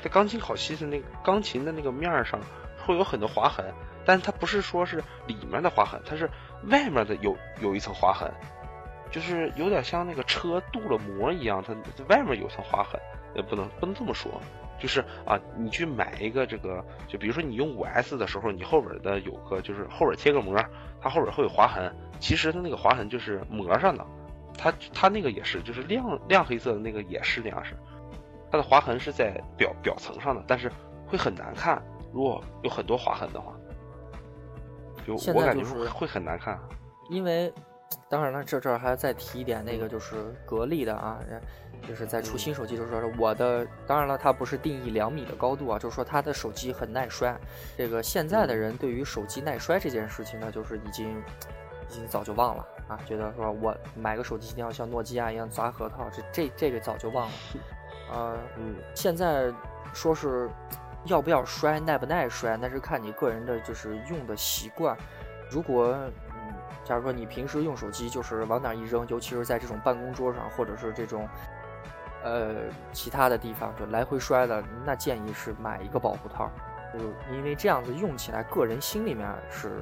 [0.00, 2.38] 在钢琴烤漆的那钢琴的那个面儿上
[2.86, 3.64] 会有很多划痕，
[4.04, 6.30] 但是它不是说是里面的划痕，它是。
[6.70, 8.32] 外面的有有一层划痕，
[9.10, 11.74] 就是有点像那个车镀了膜一样，它
[12.08, 12.98] 外面有层划痕，
[13.36, 14.40] 也不能不能这么说，
[14.78, 20.58] 就是啊，你去买一个这个，就比如说你用五 S 的时候，你后边的有个就是后边贴个膜，
[21.00, 24.06] 它后边会有划痕，其实它那个划痕就是膜上的，
[24.56, 27.74] 它它那个也是，就是亮亮黑色的那个也是那样式，
[28.50, 30.70] 它的划痕是在表表层上的，但是
[31.06, 33.52] 会很难看，如果有很多划痕的话。
[35.06, 36.58] 就我感觉会很难看，
[37.10, 37.52] 因为
[38.08, 41.20] 当然了，这这儿还再提一点，那个就是格力的啊，
[41.88, 47.36] 就是在出新手机的时候，我的当然了，它不是定义两米的高度啊，就是说它的手机很耐摔。
[47.76, 51.10] 这个现在的人对于手机耐摔这件事情呢，就是已经
[51.88, 57.32] 已经早就忘了啊，觉得说我买个手机一定要像诺基亚一样砸核桃，这这这个早就忘了。
[58.12, 59.52] 呃，嗯，现在
[59.92, 60.48] 说是。
[61.08, 64.96] 要不要摔，耐不耐摔，那是看你个人的，就是用的习惯。
[65.48, 65.96] 如果，
[66.32, 66.52] 嗯，
[66.84, 71.28] 假如说你平时用手机就是往哪一扔，尤其是在这种办公桌上，或者是这种，
[72.26, 72.54] 呃，
[72.92, 76.50] 其他的地方就来回摔的，那建议是买一个保护套，
[76.92, 76.98] 就
[77.32, 79.80] 因为这样子用起来，个人心里面是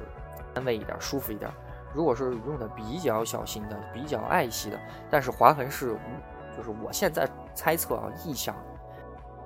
[0.53, 1.49] 安慰一点，舒服一点。
[1.91, 4.79] 如果是用的比较小心的，比较爱惜的，
[5.09, 5.97] 但是划痕是，
[6.55, 8.55] 就是我现在猜测啊，臆想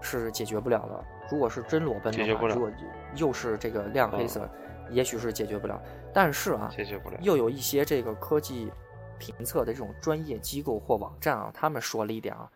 [0.01, 1.05] 是解决不了的。
[1.31, 2.69] 如果是真裸奔的话，如果
[3.15, 4.49] 又是这个亮黑色，
[4.89, 5.81] 也许是解决不了。
[6.13, 7.17] 但是啊，解决不了。
[7.21, 8.69] 又有一些这个科技
[9.17, 12.49] 评测的这种专业机构或网站啊，他们说了一点啊，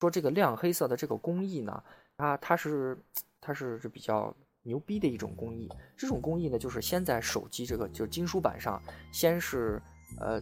[0.00, 1.82] 说这个亮黑色的这个工艺呢，
[2.16, 2.96] 它它是
[3.40, 5.68] 它是比较牛逼的一种工艺。
[5.96, 8.80] 这种工艺呢，就是先在手机这个就是金属板上，
[9.12, 9.80] 先是
[10.20, 10.40] 呃，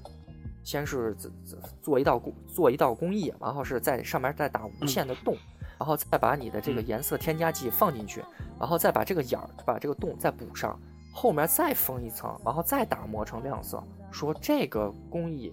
[0.63, 5.37] 先是做做一道工做一道工艺，然后是在上面再打无限的洞，
[5.79, 8.23] 然后再把你的这个颜色添加剂放进去，
[8.59, 10.79] 然后再把这个眼儿把这个洞再补上，
[11.15, 13.83] 后面再封一层，然后再打磨成亮色。
[14.11, 15.53] 说这个工艺，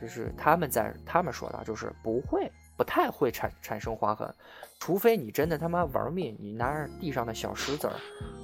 [0.00, 2.50] 就是他们在他们说的，就是不会。
[2.78, 4.32] 不太会产产生划痕，
[4.78, 7.94] 除非你真的他妈玩命，你拿着地上的小石子儿，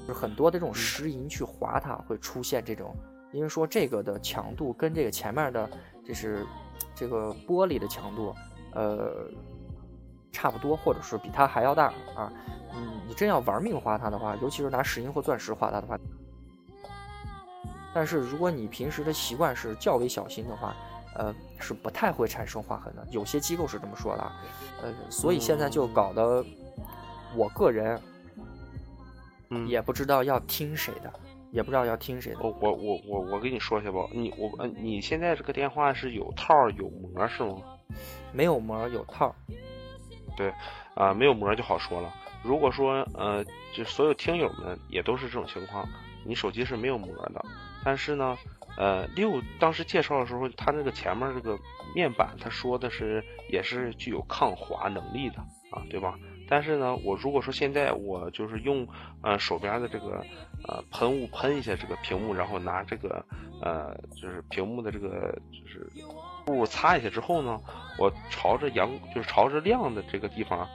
[0.08, 2.92] 就很多的这种石银去划它，会出现这种。
[3.32, 5.70] 因为说这个的强度跟这个前面的，
[6.04, 6.44] 就是
[6.96, 8.34] 这个玻璃的强度，
[8.72, 9.30] 呃，
[10.32, 12.32] 差不多，或者是比它还要大啊。
[12.74, 15.96] 嗯，你真要玩命划它的话，尤其是拿石英或钻石划它的话，
[17.94, 20.74] 但是如果你平时的习惯是较为小心的话。
[21.16, 24.32] 呃，是不太会产生划痕的，有些机构是这么说的，
[24.82, 26.44] 呃，所以现在就搞得，
[27.36, 28.00] 我个人，
[29.68, 31.12] 也不知道要听谁的，
[31.52, 32.40] 也不知道要听谁的。
[32.40, 37.56] 我我我我我跟你说一下吧，你我呃，你现在这个电话是有套有膜是吗？
[38.32, 39.32] 没有膜有套。
[40.36, 40.52] 对，
[40.94, 42.12] 啊，没有膜就好说了。
[42.42, 45.88] 如果说呃，就所有听友们也都是这种情况，
[46.24, 47.44] 你手机是没有膜的，
[47.84, 48.36] 但是呢。
[48.76, 51.58] 呃，六当时介绍的时候，他那个前面这个
[51.94, 55.36] 面板，他说的是也是具有抗滑能力的
[55.70, 56.18] 啊，对吧？
[56.48, 58.86] 但是呢，我如果说现在我就是用
[59.22, 60.22] 呃手边的这个
[60.68, 63.24] 呃喷雾喷一下这个屏幕，然后拿这个
[63.62, 65.88] 呃就是屏幕的这个就是
[66.48, 67.58] 雾擦一下之后呢，
[67.98, 70.68] 我朝着阳就是朝着亮的这个地方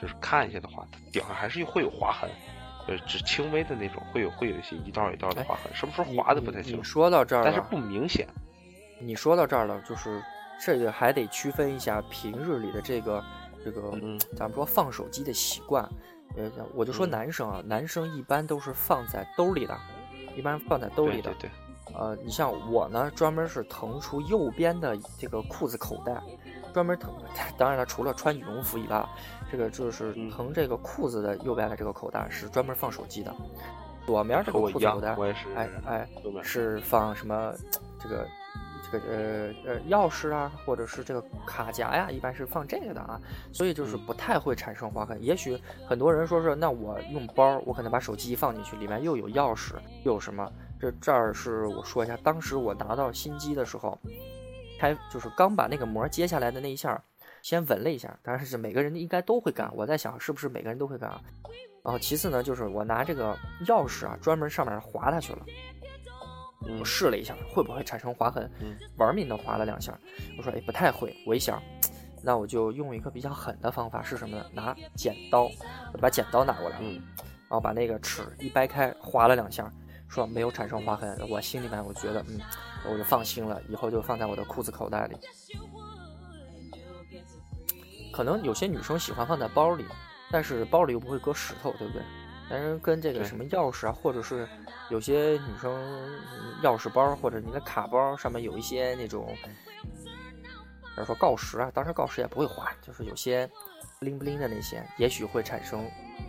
[0.00, 2.30] 就是看一下的话，它顶上还是会有划痕。
[2.86, 6.78] 呃，只轻微的那种，会有会有一些一道一道的划痕，什么时候划的不太清楚。
[6.78, 8.26] 你说到这儿，但是不明显。
[8.98, 10.22] 你说到这儿了，就是
[10.64, 13.24] 这个还得区分一下平日里的这个
[13.64, 13.92] 这个，
[14.36, 15.88] 咱们说放手机的习惯。
[16.36, 19.76] 呃，我就说男生啊，男生一般都是放在兜里的，
[20.36, 21.32] 一般放在兜里的。
[21.40, 21.50] 对对。
[21.92, 26.22] 呃，你像我呢，专门是腾出右边的这个裤子口袋。
[26.70, 27.12] 专门腾，
[27.58, 29.04] 当然了，除了穿羽绒服以外，
[29.50, 33.34] 这个就是腾这个裤子的右边的这个口袋是专门放手机的，
[34.06, 35.16] 左面这个裤子口袋，
[35.54, 36.08] 哎哎，
[36.42, 37.52] 是放什么？
[38.02, 38.26] 这个
[38.90, 43.20] 这个呃呃钥匙啊，或者是这个卡夹呀，一般是放这个的啊，
[43.52, 45.22] 所以就是不太会产生划痕。
[45.22, 50.50] 也许很多人说是，那我用包，我可能把手机一放进去，里面又有钥匙，又有什么？
[50.80, 53.98] 这这儿是我说一下，当时我拿到新机的时候。
[54.80, 56.98] 开就是刚把那个膜揭下来的那一下，
[57.42, 59.70] 先闻了一下，当然是每个人应该都会干。
[59.76, 61.20] 我在想是不是每个人都会干啊？
[61.84, 65.44] 然后其次呢，就是我拿这个钥匙啊，专门上面划它去了。
[66.78, 68.50] 我试了一下，会不会产生划痕？
[68.96, 69.98] 玩命的划了两下，
[70.38, 71.14] 我说哎不太会。
[71.26, 71.62] 我一想，
[72.22, 74.46] 那我就用一个比较狠的方法是什么呢？
[74.54, 75.44] 拿剪刀，
[75.92, 79.70] 我把剪刀拿过来，然后把那个齿一掰开，划了两下，
[80.10, 81.16] 说没有产生划痕。
[81.30, 82.38] 我心里面我觉得嗯。
[82.88, 85.14] 我就放心了，以后就放在我的裤子口袋里。
[88.10, 89.84] 可能有些女生喜欢放在包里，
[90.30, 92.02] 但是包里又不会搁石头，对不对？
[92.48, 94.48] 但是跟这个什么钥匙啊，或者是
[94.88, 95.70] 有些女生
[96.62, 103.46] 钥匙包或者你的卡包上面有一些那种，比如说锆石啊，当然锆石也不会划，就是有些
[103.98, 105.84] 不灵不灵的那些，也许会产生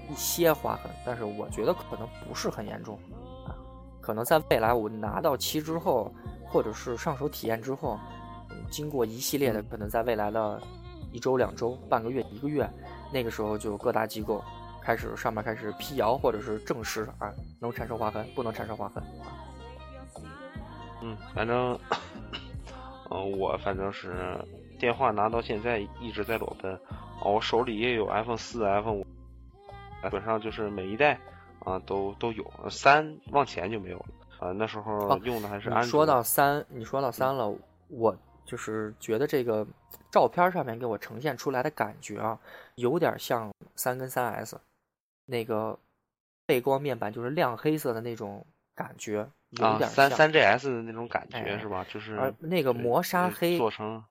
[0.10, 3.31] 一些划痕，但是我觉得可能不是很严重啊。
[4.02, 6.14] 可能在未来我拿到漆之后。
[6.54, 7.98] 或者是上手体验之后，
[8.70, 10.62] 经过一系列的可能，在未来的
[11.14, 12.70] 一周、两周、半个月、一个月，
[13.10, 14.44] 那个时候就各大机构
[14.82, 19.02] 开始上面开始辟谣，或者是证实啊，能产生划痕，不能产生划痕。
[21.02, 21.80] 嗯，反正，
[23.10, 24.38] 嗯，我反正是
[24.78, 26.78] 电话拿到现在一直在裸奔，
[27.24, 29.04] 我手里也有 iPhone 四、iPhone 五，
[30.04, 31.18] 基本上就是每一代
[31.62, 34.06] 啊都都有，三往前就没有了。
[34.40, 35.90] 啊，那时候用的还是安卓。
[35.90, 37.54] 说到三，你说到三了，
[37.90, 39.66] 我就是觉得这个
[40.12, 42.40] 照片上面给我呈现出来的感觉啊，
[42.76, 44.60] 有点像三跟三 S，
[45.26, 45.78] 那个
[46.48, 48.44] 背光面板就是亮黑色的那种
[48.74, 51.86] 感觉，有点三三 GS 的那种感觉是吧？
[51.88, 54.04] 就是那个磨砂黑做成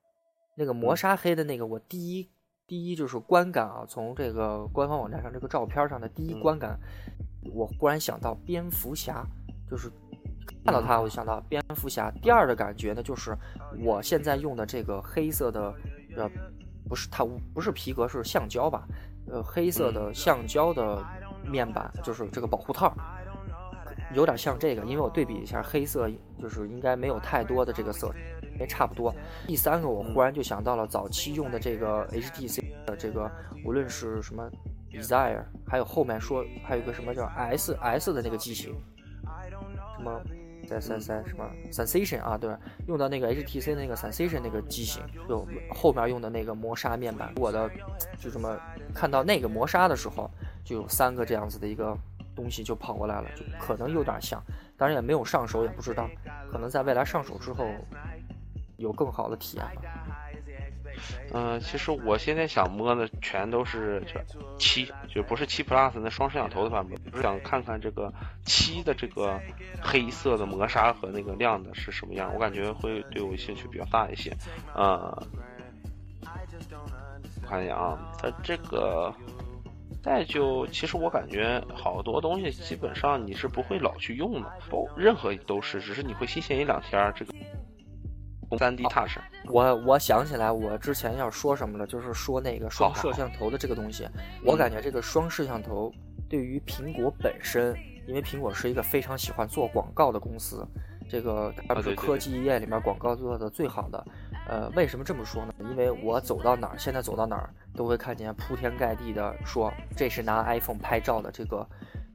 [0.55, 2.31] 那个磨砂黑的那个，我第一
[2.69, 6.79] 第一就是观感啊，从这个官方网站上这个照片上的第一观感，
[7.55, 9.25] 我忽然想到蝙蝠侠，
[9.69, 9.91] 就是。
[10.65, 12.11] 看到它，我就想到蝙蝠侠。
[12.21, 13.37] 第二的感觉呢，就是
[13.79, 15.73] 我现在用的这个黑色的，
[16.17, 16.29] 呃，
[16.89, 17.25] 不是它
[17.55, 18.87] 不是皮革，是橡胶吧？
[19.29, 21.03] 呃，黑色的橡胶的
[21.47, 22.93] 面板，就是这个保护套，
[24.13, 24.85] 有点像这个。
[24.85, 28.13] 因为我对比一下，黑色就是应该没有太多的这个色，
[28.59, 29.15] 也差不多。
[29.47, 33.31] 第三个，我忽然就想到了早期用的这个 HTC 的这个，
[33.65, 34.51] 无论是什么
[34.93, 38.75] Desire，还有后面说还有个什么叫 S S 的那个机型，
[39.97, 40.21] 什么
[40.69, 42.55] 在在在什么 Sensation 啊，对，
[42.87, 47.33] 用到那个 HTC 那个 Sensation 那个机型，就后面用的那个磨砂面板。
[47.37, 47.71] 我的
[48.19, 48.59] 就这么
[48.95, 50.31] 看到那个磨砂的时候，
[50.65, 51.97] 就有三个这样子的一个
[52.35, 54.43] 东西就跑过来了，就可能有点像，
[54.77, 56.09] 当然也没有上手，也不知道，
[56.51, 57.67] 可能在未来上手之后
[58.77, 60.20] 有更好的体验吧。
[61.33, 64.21] 嗯，其实我现在想摸的全都是就
[64.59, 68.13] 七，就不是七 Plus 那双摄像头的版本，是想看看这个
[68.45, 69.41] 七的这个
[69.81, 74.37] 黑色的磨砂和那个亮的是什么样，我感觉会对我兴趣比较大一些。
[74.75, 75.27] 呃，
[76.25, 79.15] 我看一下啊，它这个
[80.03, 87.33] 再就其实我感觉好多东西基本上你是不会老去用的，不任何都是，只是你会新鲜一两天儿这个。
[88.59, 94.09] 三 D Touch，我我想起来，我之前要说什么了，就是说那个双摄像头的这个东西。
[94.45, 95.93] 我感觉这个双摄像头
[96.29, 97.77] 对于苹果本身，
[98.07, 100.67] 因为苹果是一个非常喜欢做广告的公司，
[101.09, 104.05] 这个它不是科技业里面广告做的最好的。
[104.49, 105.55] 呃，为什么这么说呢？
[105.61, 111.67] 因为我走到哪儿，现在走到哪儿都会看见铺天盖地的说这是拿 iPhone 拍照的这个。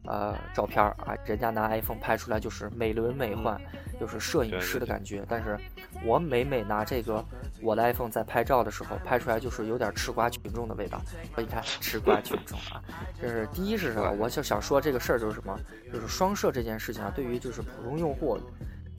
[0.07, 3.59] 呃，照片啊，人家拿 iPhone 拍出来就是美轮美奂，
[3.99, 5.25] 就是摄影师的感觉。
[5.27, 5.57] 但是，
[6.03, 7.23] 我每每拿这个
[7.61, 11.01] 我的 iPhone 在拍照的时候，拍出来就是有点吃瓜群众的味道。
[11.37, 12.83] 你看，吃瓜群众啊，
[13.21, 14.11] 就是第一是什么？
[14.19, 15.59] 我就想说这个事儿就是什么？
[15.91, 18.39] 就是双摄这件事情啊，对于就是普通用户，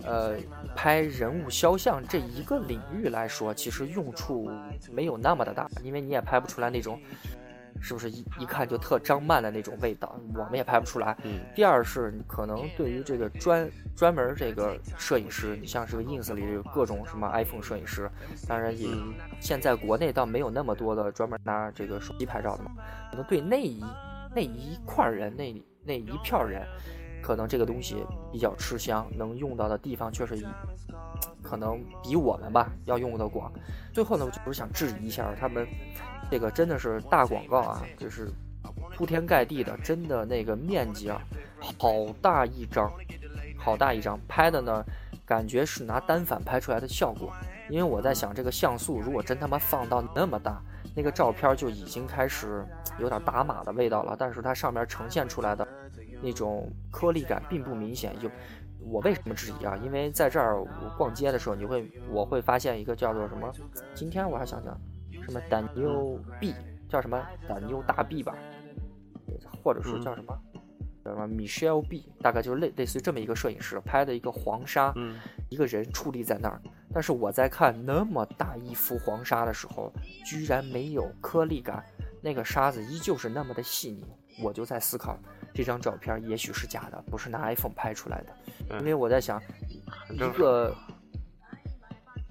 [0.04, 0.36] 呃，
[0.74, 4.50] 拍人物肖像这一个领域来说，其实用处
[4.90, 7.00] 没有那么的大，因为你也拍不出来那种。
[7.80, 10.18] 是不是一一看就特张曼的那种味道？
[10.34, 11.16] 我们也拍不出来。
[11.54, 18.10] 第二是可能对于这个专专门这个摄影师，你像是个 ins 里有各种什么 iPhone 摄影师，
[18.48, 18.88] 当然也
[19.40, 22.72] 现在国内倒没有那么多的专门拿这个手机拍照的嘛。
[23.10, 23.84] 可能对那一
[24.34, 26.66] 那一块人那那一票人，
[27.22, 27.96] 可能这个东西
[28.32, 30.36] 比较吃香，能用到的地方确实
[31.42, 33.52] 可能比我们吧要用的广。
[33.92, 35.66] 最后呢，我就是想质疑一下他们。
[36.30, 38.28] 这个真的是大广告啊，就是
[38.96, 41.20] 铺天盖地的，真的那个面积啊，
[41.60, 42.90] 好大一张，
[43.56, 44.84] 好大一张，拍的呢，
[45.24, 47.32] 感觉是拿单反拍出来的效果。
[47.68, 50.62] 因为我在想，这个像素如果真他妈放到那么大，
[50.94, 52.64] 那个照片就已经开始
[52.98, 54.16] 有点打码的味道了。
[54.18, 55.66] 但是它上面呈现出来的
[56.22, 58.16] 那种颗粒感并不明显。
[58.20, 58.30] 就
[58.80, 59.76] 我为什么质疑啊？
[59.78, 63.52] 因为在这儿我逛街的时候，你会我会发现一个叫做什么？
[63.94, 64.78] 今天我还想想。
[65.26, 66.54] 什么胆妞 B
[66.88, 68.36] 叫什么胆妞大 B 吧，
[69.62, 70.40] 或者说叫什么
[71.04, 74.94] 叫什么 Michelle B，大概就是类类似于这么一个摄影师拍的一个黄沙，
[75.50, 76.62] 一个人矗立在那儿。
[76.94, 79.92] 但是我在看那么大一幅黄沙的时候，
[80.24, 81.84] 居然没有颗粒感，
[82.22, 84.04] 那个沙子依旧是那么的细腻。
[84.42, 85.18] 我就在思考，
[85.52, 88.78] 这张照片也许是假的，不是拿 iPhone 拍出来的。
[88.78, 89.42] 因为我在想，
[90.10, 90.74] 一个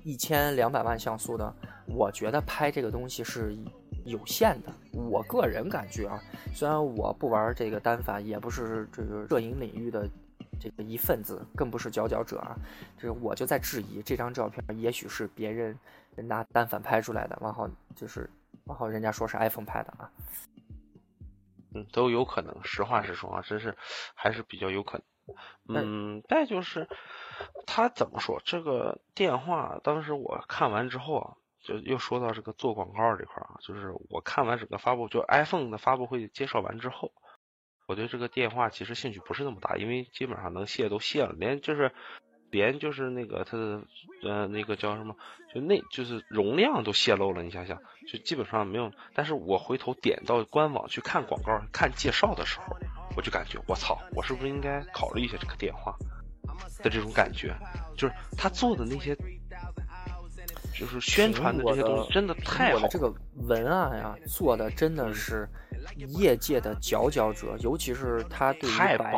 [0.06, 1.54] 一千两百万像素的。
[1.88, 3.58] 我觉得拍这个东西是
[4.06, 6.22] 有限的，我个人感觉啊，
[6.54, 10.08] 虽然我不玩这个单反，也不是这个摄影领域的
[10.60, 12.56] 这个一份子，更不是佼佼者啊，
[12.98, 15.78] 就是我就在质疑这张照片，也许是别人
[16.16, 18.30] 拿单反拍出来的，然后就是
[18.64, 20.10] 然后人家说是 iPhone 拍的啊，
[21.74, 23.76] 嗯，都有可能，实话实说啊，真是
[24.14, 25.04] 还是比较有可能。
[25.68, 26.88] 嗯，再就是
[27.66, 31.34] 他怎么说这个电话，当时我看完之后啊。
[31.66, 37.12] 就又说到这个做广告这块啊，就是我看完整个发布，就 iPhone 的发布会介绍完之后，
[37.88, 41.92] 我对这个电话其实兴趣不是那么大，因为基本上能卸都卸了，连就是
[42.52, 43.82] 连就是那个它的
[44.22, 45.16] 呃那个叫什么，
[45.56, 48.92] 就那就是容量都泄露了，你想想，就基本上没有。
[49.16, 52.78] 但是我回头点到官网去看广告、看介绍的时候，
[53.16, 55.96] 我就感觉我操，我是不是应该考虑一下这个电话
[56.84, 57.56] 的这种感觉，
[57.98, 59.16] 就是他做的那些。
[60.78, 63.10] 就是宣传的这些东西真的太好，这个
[63.48, 65.48] 文案呀做的真的是
[66.18, 69.16] 业界的佼佼者，尤其是他对于白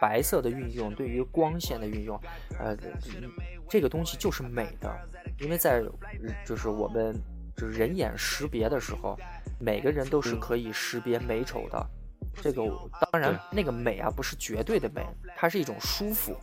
[0.00, 2.16] 白色的运用，对于光线的运用，
[2.56, 2.76] 呃，
[3.68, 4.96] 这个东西就是美的，
[5.40, 5.82] 因为在
[6.46, 7.20] 就是我们
[7.56, 9.18] 就是人眼识别的时候，
[9.58, 11.84] 每个人都是可以识别美丑的。
[12.40, 12.62] 这个
[13.12, 15.04] 当然那个美啊不是绝对的美，
[15.36, 16.36] 它是一种舒服，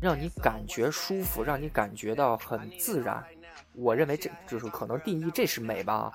[0.00, 3.24] 让你感觉舒服，让你感觉到很自然。
[3.72, 6.12] 我认为这就是可能定义这是美吧，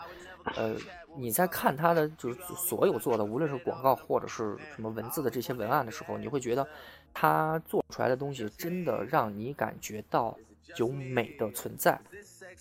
[0.56, 0.76] 呃，
[1.16, 6.68] 你在看它的就是所有做的，无论是广告或者是什么文字的这些文案的时候，你会觉得
[7.14, 10.38] 它做出来的东西真的让你感觉到
[10.76, 12.00] 有美的存在，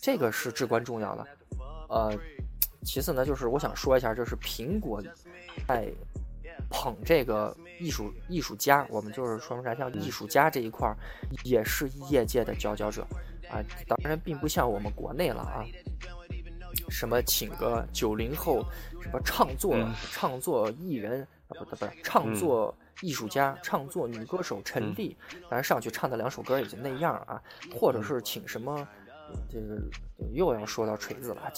[0.01, 1.27] 这个是至关重要的。
[1.89, 2.17] 呃，
[2.83, 5.03] 其次呢，就是我想说一下，就是苹果
[5.67, 5.93] 在
[6.75, 10.97] 捧这个艺术艺术家，我们就是说明啥像艺术家这一块儿，
[11.45, 13.07] 也是业界的佼佼者
[13.49, 13.63] 啊。
[13.87, 15.65] 当然，并不像我们国内了啊，
[16.91, 18.65] 什么请个九零后，
[19.01, 19.77] 什么唱作
[20.11, 27.41] 唱作艺人啊，不不不是唱作艺术家，唱作女歌手陈粒，当然上去唱的两首歌也就那样啊，
[27.73, 28.87] 或者是请什么。
[29.49, 29.81] 这个
[30.33, 31.51] 又要说到锤子了，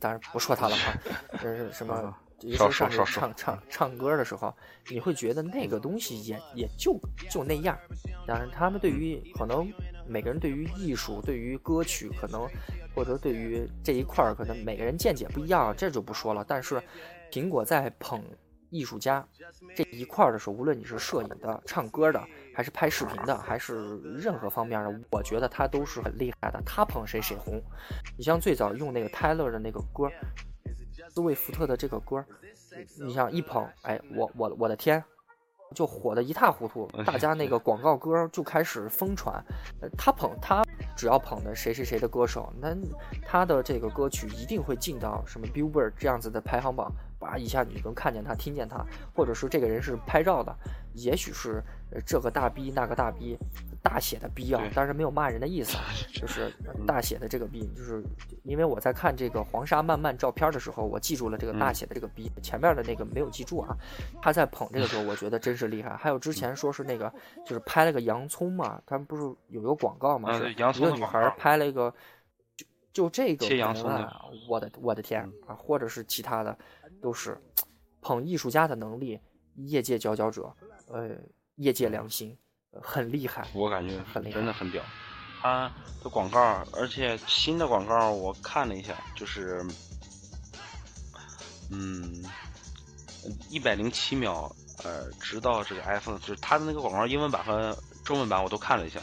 [0.00, 0.92] 当然不说他了哈。
[1.40, 2.14] 这是什么？
[2.56, 4.54] 说说说唱唱唱歌的时候，
[4.88, 6.98] 你会觉得那个东西也也就
[7.30, 7.78] 就那样。
[8.26, 9.70] 当然，他们对于可能
[10.06, 12.48] 每个人对于艺术、对于歌曲，可能
[12.94, 16.44] 或者对于这一块儿，可能每个人见解不一样，这就不说了。
[16.46, 16.82] 但是，
[17.30, 18.22] 苹果在捧。
[18.74, 19.22] 艺术家
[19.76, 26.58] 这一块儿的时候，无论你是摄影的、唱歌的，还是拍视频的，还是任何方面的，我觉得他都是很厉害的。
[26.64, 27.62] 他捧谁谁红。
[28.16, 30.10] 你像最早用那个泰勒的那个歌，
[31.12, 32.24] 斯威夫特的这个歌，
[32.98, 35.04] 你像一捧，哎，我我我的天，
[35.74, 39.44] 就火的一塌糊涂，大家那个广告歌就开始疯传。
[39.98, 40.64] 他捧他，
[40.96, 42.74] 只要捧的谁谁谁的歌手，那
[43.26, 46.90] 他的这个歌曲一定会进到什么 Billboard 这样子的排行榜。
[47.18, 47.36] 哇！
[47.36, 48.84] 一下你就能看见他，听见他，
[49.14, 50.56] 或者是这个人是拍照的，
[50.94, 51.62] 也许是
[52.06, 53.38] 这个大逼那个大逼，
[53.82, 55.84] 大写的逼啊，当然没有骂人的意思啊，
[56.14, 56.52] 就是
[56.86, 58.02] 大写的这个逼，就是
[58.44, 63.76] 因为我在看这个黄沙漫漫照片的时候，我记住了这个大写的这个逼，前面的那个没有记住啊。
[64.22, 65.96] 他在捧这个时候，我觉得真是厉害。
[65.96, 67.12] 还有之前说是那个，
[67.44, 71.92] 就是拍了个洋葱嘛，他们不是有一个广告嘛，是一个女孩拍了一个，
[72.56, 76.56] 就就这个啊，我的我的天啊，或者是其他的。
[77.00, 77.36] 都是
[78.00, 79.18] 捧艺术家的能力，
[79.56, 80.54] 业界佼佼者，
[80.86, 81.10] 呃，
[81.56, 82.38] 业界良心，
[82.80, 83.46] 很厉害。
[83.52, 84.82] 我感觉很厉害，真的很屌。
[85.40, 85.70] 他
[86.02, 89.60] 的广告，而且新的广告我看了一下，就是，
[91.70, 92.24] 嗯，
[93.50, 94.54] 一百零七秒，
[94.84, 99.00] 呃，直到这个 iPhone，就是他的那个广告英文版和中文版我都看了一下，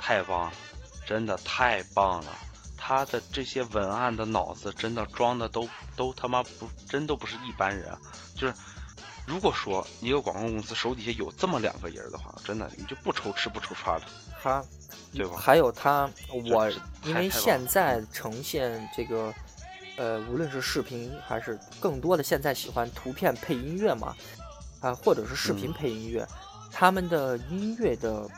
[0.00, 0.52] 太棒了，
[1.04, 2.30] 真的太棒了。
[2.76, 7.92] 他的这些文案的脑子真的装的都都他妈不真都不是一般人，
[8.36, 8.54] 就是
[9.26, 14.06] 如果说一个广告公司手底下有这么两个人的话，真的你就不愁吃不愁穿了。
[14.40, 14.64] 他，
[15.12, 15.36] 对吧？
[15.36, 16.08] 还有他，
[16.50, 16.70] 我
[17.02, 19.34] 因为现在呈现这个，
[19.96, 24.14] 呃，无论是视频还是更多的现在喜欢图片配音乐嘛，
[24.80, 26.24] 啊，或者是视频配音乐，
[26.70, 28.28] 他们的音乐的，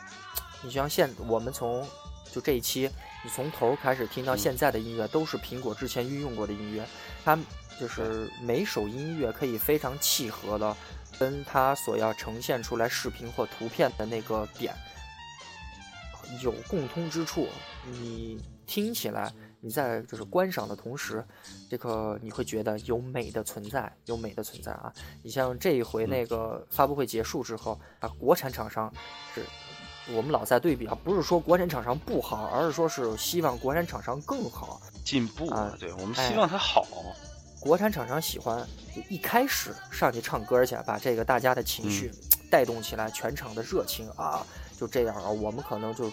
[0.63, 1.87] 你像现我们从
[2.31, 2.89] 就这一期。
[3.21, 6.87] 你从头开始听到现在的音乐，都是苹果之前运用过的音乐，
[7.25, 7.37] 它
[7.79, 10.75] 就是每首音乐可以非常契合的，
[11.17, 14.75] 跟它所要呈现出来视频或图片的那个点
[16.41, 17.47] 有共通之处。
[17.85, 18.37] 你
[18.67, 19.31] 听起来，
[19.61, 21.25] 你在就是观赏的同时，
[21.69, 24.93] 这个你会觉得有美的存在，有美的存在啊！
[25.23, 28.93] 你像这一回那个发布会结束之后啊，国产厂商
[29.33, 29.43] 是。
[30.11, 35.71] 我们老在对比啊，不是说国产厂商不好，而是说是希望国产厂商更好进步啊。
[35.79, 36.83] 对我们希望它好。
[37.59, 38.65] 国产厂商喜欢
[38.95, 42.11] 就一开始上去唱歌去，把这个大家的情绪
[42.49, 44.45] 带动起来，全场的热情啊，
[44.77, 45.29] 就这样啊。
[45.29, 46.11] 我们可能就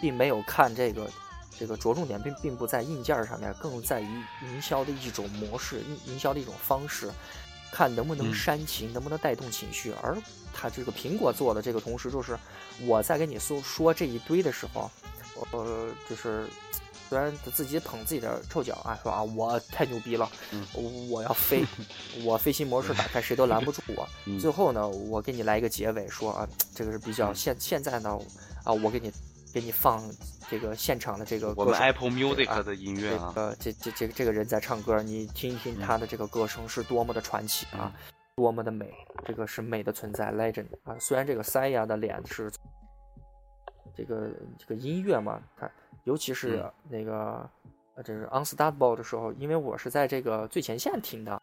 [0.00, 1.10] 并没有看这个
[1.58, 7.10] 这个着重点，并并不在硬件上面，更在于营销的一种模式，营营销的一种方式。
[7.74, 9.94] 看能不能煽情，能不能带动情绪。
[10.02, 10.14] 而
[10.52, 12.38] 他这个苹果做的这个同时，就是
[12.82, 14.90] 我在跟你说说这一堆的时候，
[15.52, 16.46] 呃，就是
[17.12, 20.26] 虽然他自己捧自己的臭脚啊，说啊我太牛逼了，
[21.10, 21.62] 我要飞，
[22.24, 24.08] 我飞行模式打开谁都拦不住我。
[24.40, 28.18] 最后呢，我给你来一个结尾，说啊，这个是比较现现在呢，
[28.64, 29.12] 啊，我给你。
[29.52, 30.02] 给你放
[30.48, 37.92] 这个现场的这个我们 Apple Music 的音乐啊，呃，这这这这个人在唱歌，你听一听他的这个歌声是多么的传奇啊，
[38.34, 38.90] 多么的美，
[39.26, 40.96] 这个是美的存在，Legend 啊。
[40.98, 42.50] 虽然这个塞亚的脸是
[43.94, 45.70] 这个这个音乐嘛，它
[46.04, 47.48] 尤其是那个
[47.94, 51.40] 呃，这是 Unstoppable 的时候，因为我是在这个最前线听的，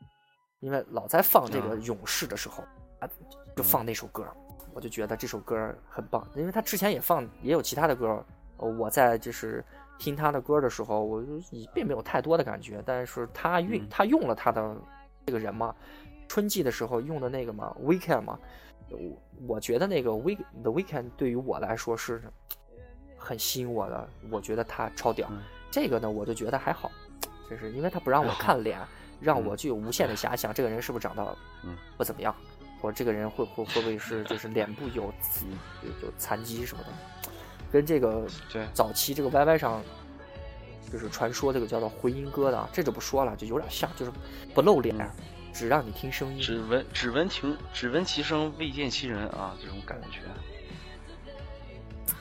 [0.60, 2.64] 因为老在放这个勇士的时候
[2.99, 3.10] 啊，
[3.56, 4.26] 就放那首歌。
[4.72, 8.23] 我就觉得这首歌很棒，因为他之前也放也有其他的歌，
[8.57, 9.65] 我在就是
[9.98, 11.26] 听他的歌的时候，我
[11.73, 14.77] 并没有太多的感觉，但是他用他用了他的
[15.26, 15.76] 这个人嘛，
[16.27, 18.40] 春季的时候用的那个嘛，Weekend 嘛，
[18.91, 18.98] 我
[19.56, 22.22] 我觉得那个 Week The Weekend 对于我来说是
[23.30, 25.30] 很吸引我的，我觉得他超屌。
[25.69, 26.91] 这个呢，我就觉得还好，
[27.47, 28.80] 就是因为他不让我看脸，
[29.22, 31.38] 让我具有无限的遐想，这个人是不是长得
[31.95, 32.35] 不怎么样？
[32.81, 35.03] 或者这个人会会会不会是 就是脸部有
[35.84, 36.89] 有有残疾什么的，
[37.72, 38.26] 跟这个
[38.73, 39.84] 早期这个 YY 上
[40.91, 44.11] 就是传说这个叫做回音哥的，这就不说了，就有点像，就是
[44.56, 44.95] 不露脸，
[45.53, 50.22] 只让你听声音，只闻只闻听只闻其声未见其人啊，这种感觉。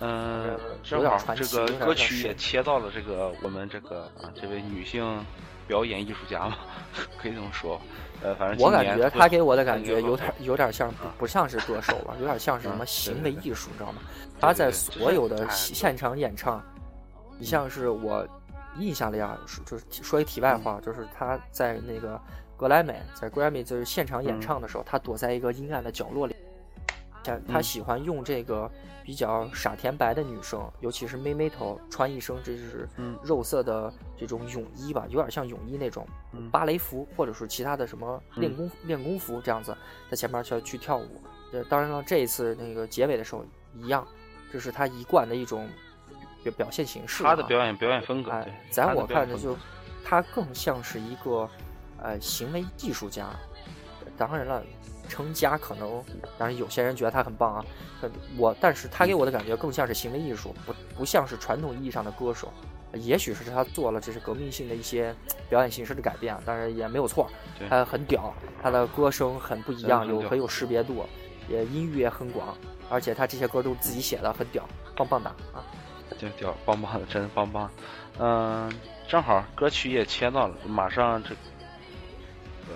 [0.00, 5.24] 嗯，正好这个歌曲也切到了这个我们这个啊这位女性
[5.66, 6.56] 表演艺术家嘛，
[7.18, 7.80] 可以这么说。
[8.22, 14.02] 呃，反正我感觉他给我的感觉有点有点像不不像是歌手了，有点像是什么行为艺术，你知道吗？
[14.40, 16.62] 他在所有的现场演唱，
[17.38, 18.26] 你像是我
[18.78, 22.20] 印象里啊，就是说一题外话，就是他在那个
[22.56, 26.34] 格莱美在 Grammy 就是现场演唱的时候，他躲在一个阴暗的角落里。
[27.46, 28.70] 他喜欢用这个
[29.08, 32.86] 比较傻甜白的女生，尤其是妹妹头，穿一身这是
[33.22, 36.06] 肉色的这种泳衣吧，有点像泳衣那种
[36.52, 39.74] 芭蕾服，或者是其他的什么练功练功服这样子，
[40.10, 41.22] 在前面去去跳舞。
[41.54, 43.42] 呃，当然了，这一次那个结尾的时候
[43.74, 44.06] 一样，
[44.52, 45.66] 这是他一贯的一种
[46.44, 47.24] 表表现形式。
[47.24, 49.56] 他的表演表演风格，哎，在我看着就
[50.04, 51.48] 他更像是一个
[51.96, 53.30] 呃行为艺术家。
[54.18, 54.62] 当然了。
[55.08, 56.04] 成家可能，
[56.38, 57.64] 当然有些人觉得他很棒啊。
[58.36, 62.52] 我，但是他给我的感觉更像是行为艺术，不不像是传统意义上的歌手。
[62.94, 65.14] 也许是他做了这是革命性的一些
[65.50, 67.28] 表演形式的改变，当然也没有错。
[67.68, 68.32] 他很屌，
[68.62, 71.04] 他的歌声很不一样，有很有识别度，
[71.48, 72.56] 也音域也很广，
[72.88, 74.66] 而且他这些歌都是自己写的，很屌，
[74.96, 75.60] 棒棒的啊！
[76.18, 77.70] 对，屌，棒棒的，真棒棒。
[78.18, 78.72] 嗯，
[79.06, 81.34] 正好歌曲也切到了，马上这。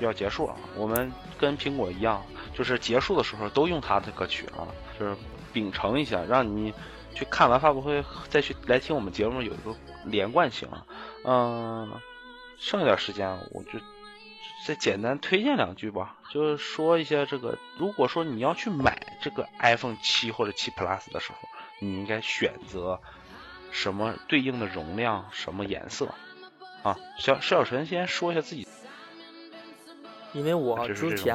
[0.00, 2.22] 要结束了，我们跟苹果一样，
[2.54, 4.66] 就是结束的时候都用他的歌曲啊，
[4.98, 5.16] 就是
[5.52, 6.72] 秉承一下，让你
[7.14, 9.74] 去看完发布会再去来听我们节目有一个
[10.04, 10.86] 连贯性啊。
[11.24, 12.00] 嗯，
[12.58, 13.78] 剩下点时间，我就
[14.66, 21.48] 再简单推荐两句吧，就是说一下这个，如果说你要去买这个 iPhone 七或者七 Plus 的时候，
[21.80, 23.00] 你应该选择
[23.70, 26.14] 什么对应的容量，什么颜色
[26.82, 26.96] 啊？
[27.18, 28.66] 小小陈先说一下自己。
[30.32, 31.34] 因为我之前，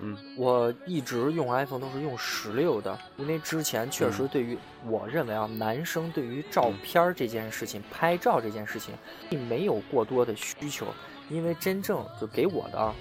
[0.00, 4.56] 嗯，我一直用 iPhone 都是用十六的，因为之前确实对于
[4.86, 8.94] 我认为啊，男生对于照片这件事情、拍照这件事情，
[9.28, 10.86] 并没有过多的需求，
[11.28, 12.94] 因为真正就给我的，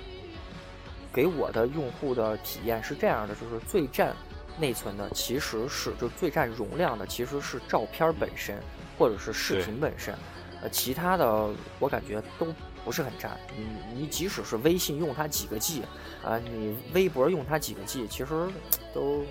[1.14, 4.16] 给我的用户的体验是这样的，就是最占
[4.58, 8.58] 内存的其实是就最占容量的其实是照片本身
[8.98, 10.16] 或者是视频本身，
[10.62, 12.48] 呃，其他的我感觉都。
[12.86, 15.82] 不是很占，你你即使是微信用它几个 G，
[16.24, 18.48] 啊，你微博用它几个 G，其实
[18.94, 19.26] 都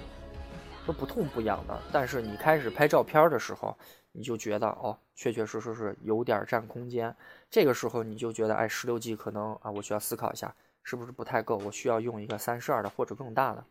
[0.85, 1.83] 都不痛不痒的。
[1.93, 3.79] 但是你开始拍照片的时候，
[4.11, 7.15] 你就觉得哦，确确实实是有点占空间。
[7.49, 10.53] 这个时候你就觉得，哎，十六 G 可能啊，我需要思考一下，
[10.83, 11.57] 是不是不太够？
[11.59, 13.65] 我需要用一个三十二的或者更大的，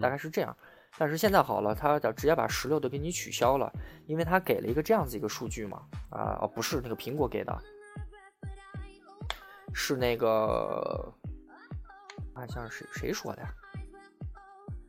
[0.00, 0.56] 大概是这样。
[0.96, 3.70] 但是现在好了，它直接把十六的给你取消了，
[4.06, 7.62] 因为它给了一个这样子一个数据嘛，啊，哦，不是那个苹果给的。
[9.72, 11.12] 是那个，
[12.34, 13.48] 啊像是谁谁说的呀？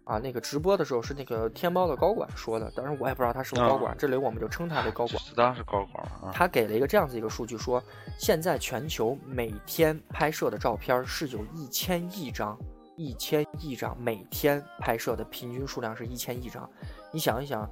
[0.06, 5.18] 啊，那个直播的时候是那个天猫的高管说的，当然我也不知道他是不是高管，这里我们就称他为高管。
[5.34, 7.82] 当然是高管啊他给了一个这样子一个数据，说
[8.18, 12.60] 现在全球每天拍摄的照片是有一千亿张，
[12.98, 16.70] 一千亿张每天拍摄的平均数量是一千亿张。
[17.14, 17.70] 你想一想，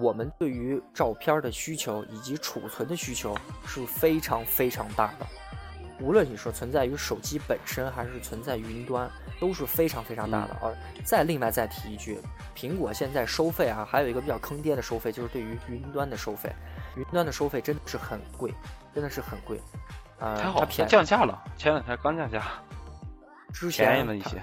[0.00, 3.32] 我们对于照片的需求以及储存的需求
[3.64, 5.26] 是非常非常大的。
[6.00, 10.74] 无论你说存在于手机本身，还是存在云端，都是非常非常大的而！
[11.04, 12.18] 再另外再提一句，
[12.56, 16.50] 苹果现在收费啊，还有一个比较坑爹的收费，就是对于云端的收费，
[16.96, 18.54] 云端的收费真的是很贵，
[18.94, 19.60] 真的是很贵。
[20.18, 22.42] 啊，还好它降价了，前两天刚降价，
[23.52, 24.42] 之前便宜了一些。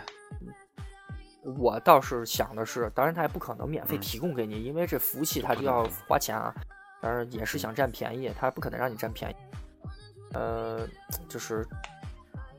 [1.58, 6.54] 我倒是想的是，当然它也不可能免费提供给你，因为这服务器它就要花钱啊。
[7.00, 9.36] 当然也是想占便宜，它不可能让你占便宜。
[10.34, 10.88] 呃，
[11.30, 11.66] 就是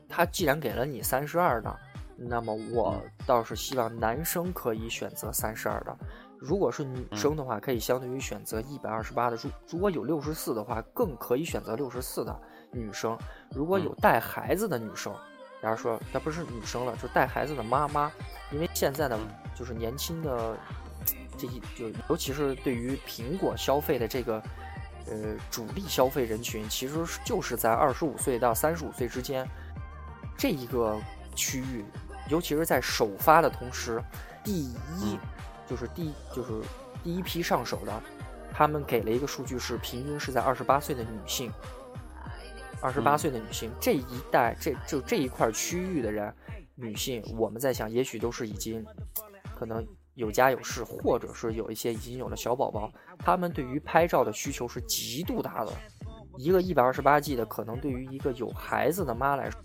[0.07, 1.79] 他既然给了你三十二的，
[2.17, 5.95] 那么我倒是希望男生可以选择三十二的。
[6.37, 9.35] 如果是女生的话，可以相对于选择一百二十八的。
[9.35, 12.41] 如如果有六十四的话，更可以选择六十四的
[12.71, 13.17] 女生。
[13.51, 15.13] 如果有带孩子的女生，
[15.61, 18.11] 假如说她不是女生了，就带孩子的妈妈，
[18.51, 19.19] 因为现在的
[19.53, 20.57] 就是年轻的
[21.37, 24.41] 这些，就尤其是对于苹果消费的这个。
[25.09, 26.93] 呃，主力消费人群其实
[27.25, 29.47] 就是在二十五岁到三十五岁之间
[30.37, 31.01] 这一个
[31.35, 31.83] 区域，
[32.29, 33.99] 尤其是在首发的同时，
[34.43, 35.17] 第一
[35.67, 36.61] 就是第就是
[37.03, 38.03] 第一批上手的，
[38.53, 41.51] 他们给了一个数据是平均是在二十八岁的女性，
[42.79, 46.31] 二十八岁的女性这一代这就这一块区域的人，
[46.75, 48.85] 女性，我们在想，也许都是已经
[49.57, 49.83] 可能。
[50.19, 55.71] 有家有室，或者是有一些已经有了小宝宝，他们对于拍照的需求是极度大的。
[56.37, 59.61] 一个一百二十八 G 的，可能对于一个有孩子的妈来说，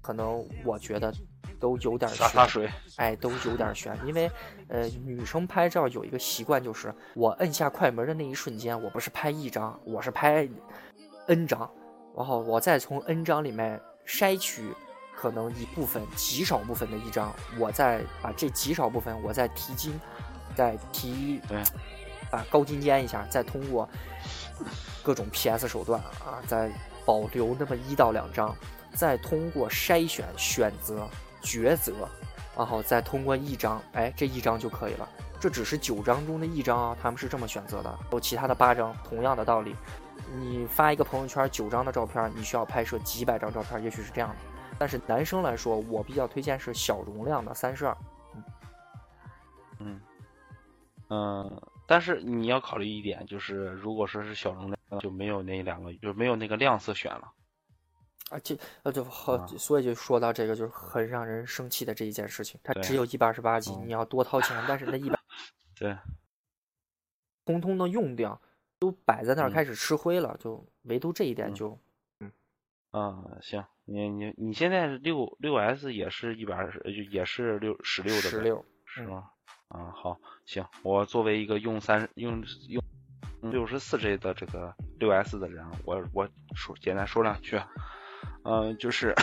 [0.00, 1.12] 可能我觉得
[1.60, 2.66] 都有点悬洒水，
[2.96, 3.94] 哎，都有点悬。
[4.06, 4.30] 因为
[4.68, 10.48] 呃，女生拍照有一个习惯，就是我摁下快门的那一瞬间，我不是拍一张，我是拍
[11.26, 11.70] N 张，
[12.16, 14.72] 然后我再从 N 张里面筛取
[15.20, 19.98] 可能一部分极少部分的一张，我再把这极少部分我再提金，
[20.54, 21.40] 再提，
[22.30, 23.88] 把高精尖一下，再通过
[25.02, 26.70] 各种 PS 手段啊，再
[27.04, 28.54] 保留那么一到两张。
[28.94, 31.08] 再通过筛选、选择、
[31.42, 32.08] 抉择，
[32.56, 35.08] 然后再通过一张，哎，这一张就可以了。
[35.40, 37.98] 这只是九张中的一张啊，他们是这么选择的。
[38.12, 39.74] 有其他的八张，同样的道理。
[40.36, 44.36] 你发一个朋友圈九张的照片，你需要拍摄几百张照片，也许是这样的。
[44.78, 47.96] 但是男生来说，我比较推荐是小容量的三十二。
[49.80, 50.00] 嗯
[51.10, 57.32] 嗯，但是你要考虑一点，就是如果说是小容量，就没有那两个，就没有那个亮色选了。
[58.30, 62.60] 啊，这呃就好，所以就说到这个，就是很让人生气的这一件事情。
[62.62, 65.18] 它只有一百二十八 G，你要多掏钱，但是那一百，
[65.74, 65.96] 对，
[67.46, 68.38] 通通的用掉，
[68.78, 71.78] 都摆在那儿开始吃灰了，就唯独这一点就，
[72.20, 72.30] 嗯，
[72.90, 79.24] 啊，行，你你你现在六六 S 也是一百二十，就也是六十六的，十六是吗？
[79.68, 82.82] 啊，好，行，我作为一个用三用用
[83.50, 87.58] 六十四 G 的这个六 S 的人，我我说简单说两句。
[88.44, 89.14] 嗯，就是，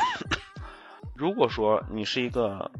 [1.15, 2.71] 如果说你是一个，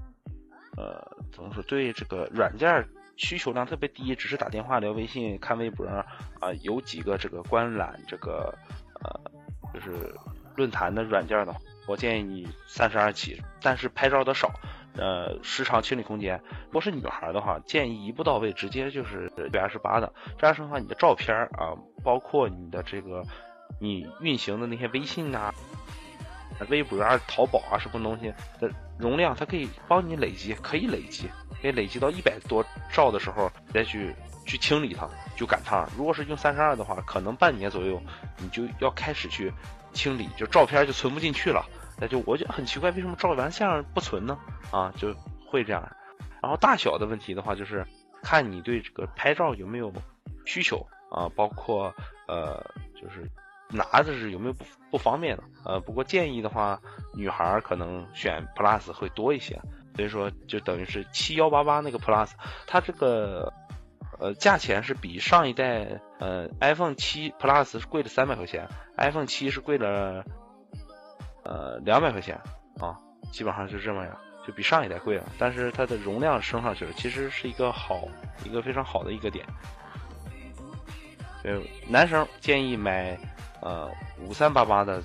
[0.78, 6.06] 呃，怎么说，对这个软件需求量特别低，只是打电话、聊微信、看微博啊，
[6.62, 8.54] 有几个这个观览这个，
[9.04, 9.32] 呃，
[9.74, 10.14] 就是
[10.56, 11.56] 论坛的软件的，
[11.88, 13.42] 我建议你三十二起。
[13.62, 14.52] 但是拍照的少，
[14.96, 16.42] 呃，时长、清理空间。
[16.68, 20.12] 如果是女孩的话，建议一步到位，直接就是一百二十八的。
[20.38, 23.24] 这样的话，你的照片啊，包括你的这个
[23.80, 25.54] 你运行的那些微信啊。
[26.70, 31.30] 微博啊、淘宝啊，什么东西的容量，它可以帮你累积，可以累积，
[31.62, 32.64] 可以累积到一百多
[32.94, 35.06] 兆的时候再去去清理它，
[35.36, 35.86] 就赶趟。
[35.98, 38.02] 如果是用三十二的话，可能半年左右
[38.38, 39.52] 你就要开始去
[39.96, 41.66] 清理，就照片就存不进去了。
[42.00, 44.38] 那就我就很奇怪，为什么照完相不存呢？
[44.70, 45.12] 啊，就
[45.50, 45.82] 会这样。
[46.44, 47.84] 然后大小的问题的话，就是
[48.22, 49.92] 看你对这个拍照有没有
[50.46, 51.92] 需求啊，包括
[52.28, 52.64] 呃，
[52.94, 53.28] 就是。
[53.68, 55.44] 拿着是有没有不不方便的？
[55.66, 56.80] 呃，不过建议的话，
[57.16, 59.60] 女孩可能选 Plus 会多一些，
[59.96, 62.30] 所以说就等于是七幺八八那个 Plus，
[62.68, 63.52] 它这个
[64.20, 65.88] 呃价钱是比上一代
[66.20, 68.68] 呃 iPhone 七 Plus 是贵了三百块钱
[68.98, 70.24] ，iPhone 七是贵了
[71.44, 72.36] 呃两百块钱
[72.80, 72.98] 啊，
[73.32, 74.18] 基本上是这么样，
[74.48, 78.08] 就比上一代贵了，但是它的容量升上去了，其实是一个好
[78.44, 79.46] 一个非常好的一个点。
[81.44, 83.18] 呃，男生建议买。
[83.62, 83.90] 呃，
[84.20, 85.02] 五三八八的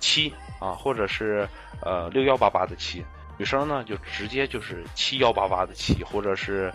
[0.00, 1.48] 七啊，或者是
[1.80, 3.04] 呃六幺八八的七，
[3.38, 6.72] 女生呢就直接就是七幺八八的七，或者是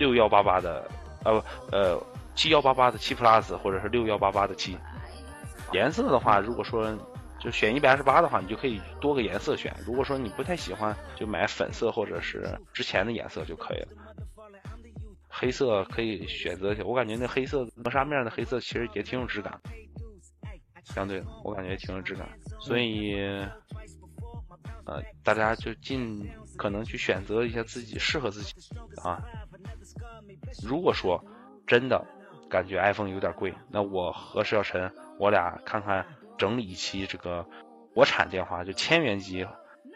[0.00, 0.90] 六幺八八的
[1.24, 2.02] 呃不呃
[2.34, 4.76] 七幺八八的七 plus，或者是六幺八八的七。
[5.72, 6.96] 颜色的话，如果说
[7.38, 9.74] 就选一百二十八的话，你就可以多个颜色选。
[9.86, 13.88] 如果说你不太喜欢，就买粉色或者是之前的颜色就可以了。
[15.28, 19.60] 黑色可以选择，我感觉那黑色磨砂面的黑色其实也挺有质感，
[20.82, 22.26] 相对的我感觉挺有质感，
[22.58, 23.14] 所以
[24.86, 28.54] 呃大家就尽可能去选择一下自己适合自己
[29.04, 29.22] 啊。
[30.62, 31.22] 如果说
[31.66, 32.04] 真的
[32.48, 36.04] 感觉 iPhone 有点贵，那我和石小晨我俩看看
[36.36, 37.44] 整理一期这个
[37.94, 39.46] 国产电话，就千元机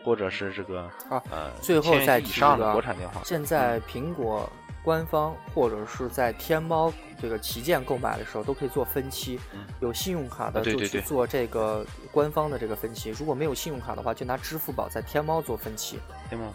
[0.05, 4.51] 或者是这个啊呃最后再以上的国产电话，现在苹果。
[4.85, 9.41] 官方或者是在天猫这个旗舰购买的时候，都可以做分期。
[9.81, 11.83] 有信用卡的就去做这个
[12.13, 13.09] 官方的这个分期。
[13.09, 15.99] 如果没有信用卡的话，就拿支付宝在天猫做分期。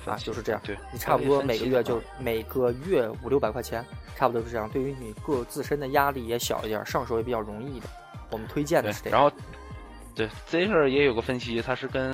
[0.06, 0.62] 啊，就是这样。
[0.64, 3.86] 对，你差不多每个月就每个月五六百块钱，
[4.16, 4.70] 差不多是这样。
[4.70, 7.88] 对于你个自身的压力也小一点，上手也比较容易的。
[8.32, 9.20] 我们推荐的是这样。
[9.20, 9.36] 然后，
[10.16, 12.14] 对 z e r 也有个分期，它是跟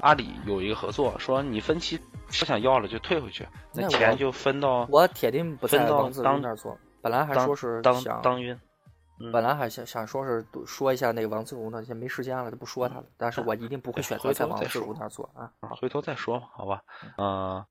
[0.00, 1.98] 阿里有一个合作，说你分期。
[2.28, 6.76] 不想要了就退回去，那钱就分到我铁定不在王自如那儿做。
[7.00, 8.58] 本来还说是当当晕，
[9.32, 13.06] 本来还想想说是说一下那个王自如呢，现在没时间了就不说他了。
[13.16, 15.50] 但是我一定不会选择在王自如那儿做啊。
[15.80, 16.82] 回头再说吧，好吧。
[17.16, 17.64] 嗯，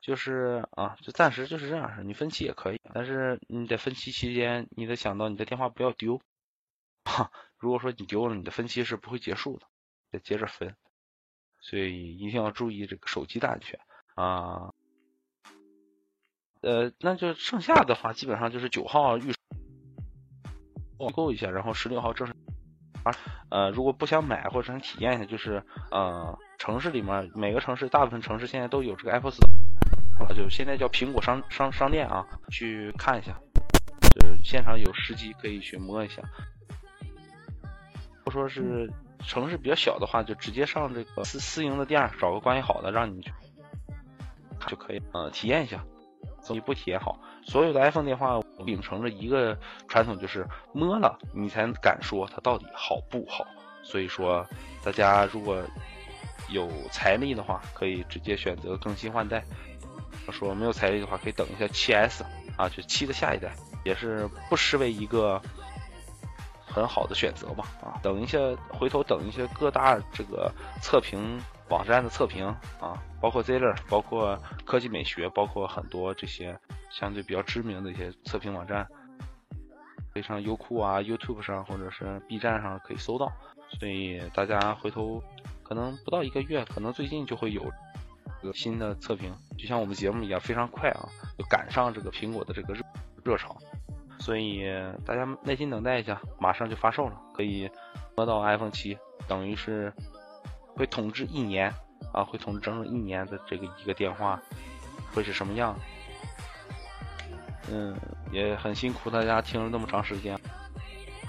[0.00, 2.02] 就是啊，就暂时就是这样式。
[2.02, 6.20] 你分期也可以，但是你在分期期间，你得想到你的电话不要丢。
[7.04, 9.66] 哈，如果说你丢了，你的分期是不会结束的，
[10.10, 10.74] 得接着分。
[11.60, 13.78] 所以一定要注意这个手机的安全
[14.14, 14.72] 啊。
[16.62, 19.32] 呃，那就剩下的话，基本上就是九号预
[21.00, 22.34] 网购一下，然后十六号正式
[23.02, 23.12] 啊，
[23.50, 29.48] 呃，如果不想买或者想体验一下，就是呃，城市里面每个城市，大部分城市现在都有这个 Apple Store，
[30.22, 33.34] 啊，就现在叫苹果商商商店啊，去看一下，
[34.20, 36.22] 就现场有实机可以去摸一下。
[38.24, 38.88] 或说是
[39.26, 43.32] 城市比较小的话，就直接上这个私私营的店，找个关系好的让你去
[44.68, 45.82] 就可以，呃，体验一下。
[46.48, 49.56] 你不体验好，所有的 iPhone 电话秉承着一个
[49.86, 53.46] 传统，就是摸了你才敢说它到底好不好。
[53.82, 54.44] 所以说，
[54.82, 55.62] 大家如果
[56.48, 59.40] 有财力的话，可以直接选择更新换代；
[60.32, 62.24] 说没有财力的话，可以等一下 7S
[62.56, 63.54] 啊，就七的下一代，
[63.84, 65.40] 也是不失为一个
[66.66, 67.64] 很好的选择吧。
[67.80, 68.38] 啊，等一下，
[68.68, 70.52] 回头等一些各大这个
[70.82, 71.40] 测评。
[71.70, 72.44] 网站的测评
[72.80, 74.36] 啊，包括 Zeller，包括
[74.66, 76.58] 科技美学，包括很多这些
[76.90, 78.84] 相对比较知名的一些测评网站，
[80.12, 83.32] 可以上优酷啊、YouTube 上或者是 B 站上可以搜到。
[83.78, 85.22] 所以大家回头
[85.62, 87.62] 可能不到一个月，可能最近就会有
[88.52, 92.82] 新的测评，就像我们节目一样，非常快啊，就赶上这个苹果的这个热
[93.22, 93.56] 热潮。
[94.18, 94.64] 所以
[95.06, 97.70] 大家耐心等待一下，马上就发售了，可以
[98.16, 98.98] 摸到 iPhone 七，
[99.28, 99.92] 等于是。
[100.80, 101.70] 会统治一年
[102.10, 104.40] 啊，会统治整整一年的这个一个电话
[105.12, 105.78] 会是什么样？
[107.70, 107.94] 嗯，
[108.32, 110.40] 也很辛苦大家听了那么长时间，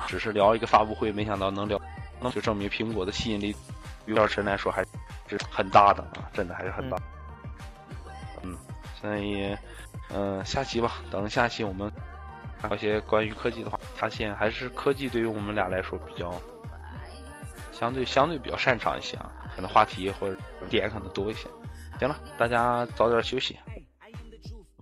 [0.07, 1.78] 只是聊一个发布会，没想到能聊，
[2.22, 3.53] 那就证明苹果的吸引力，
[4.06, 4.86] 于老师来说还
[5.28, 6.98] 是很大的啊，真的还是很大。
[8.44, 8.57] 嗯，
[9.02, 9.53] 所以
[10.14, 11.91] 嗯，下期吧，等下期我们
[12.64, 16.34] 聊些关于科技的话，发现还是科技对于我们俩来说比较
[17.73, 19.30] 相对相对比较擅长一些啊。
[19.56, 20.38] 可能话题或者
[20.69, 21.48] 点可能多一些。
[21.99, 23.57] 行了，大家早点休息。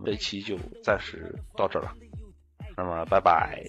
[0.06, 1.94] 这期就暂时到这了，
[2.78, 3.62] 那么拜拜。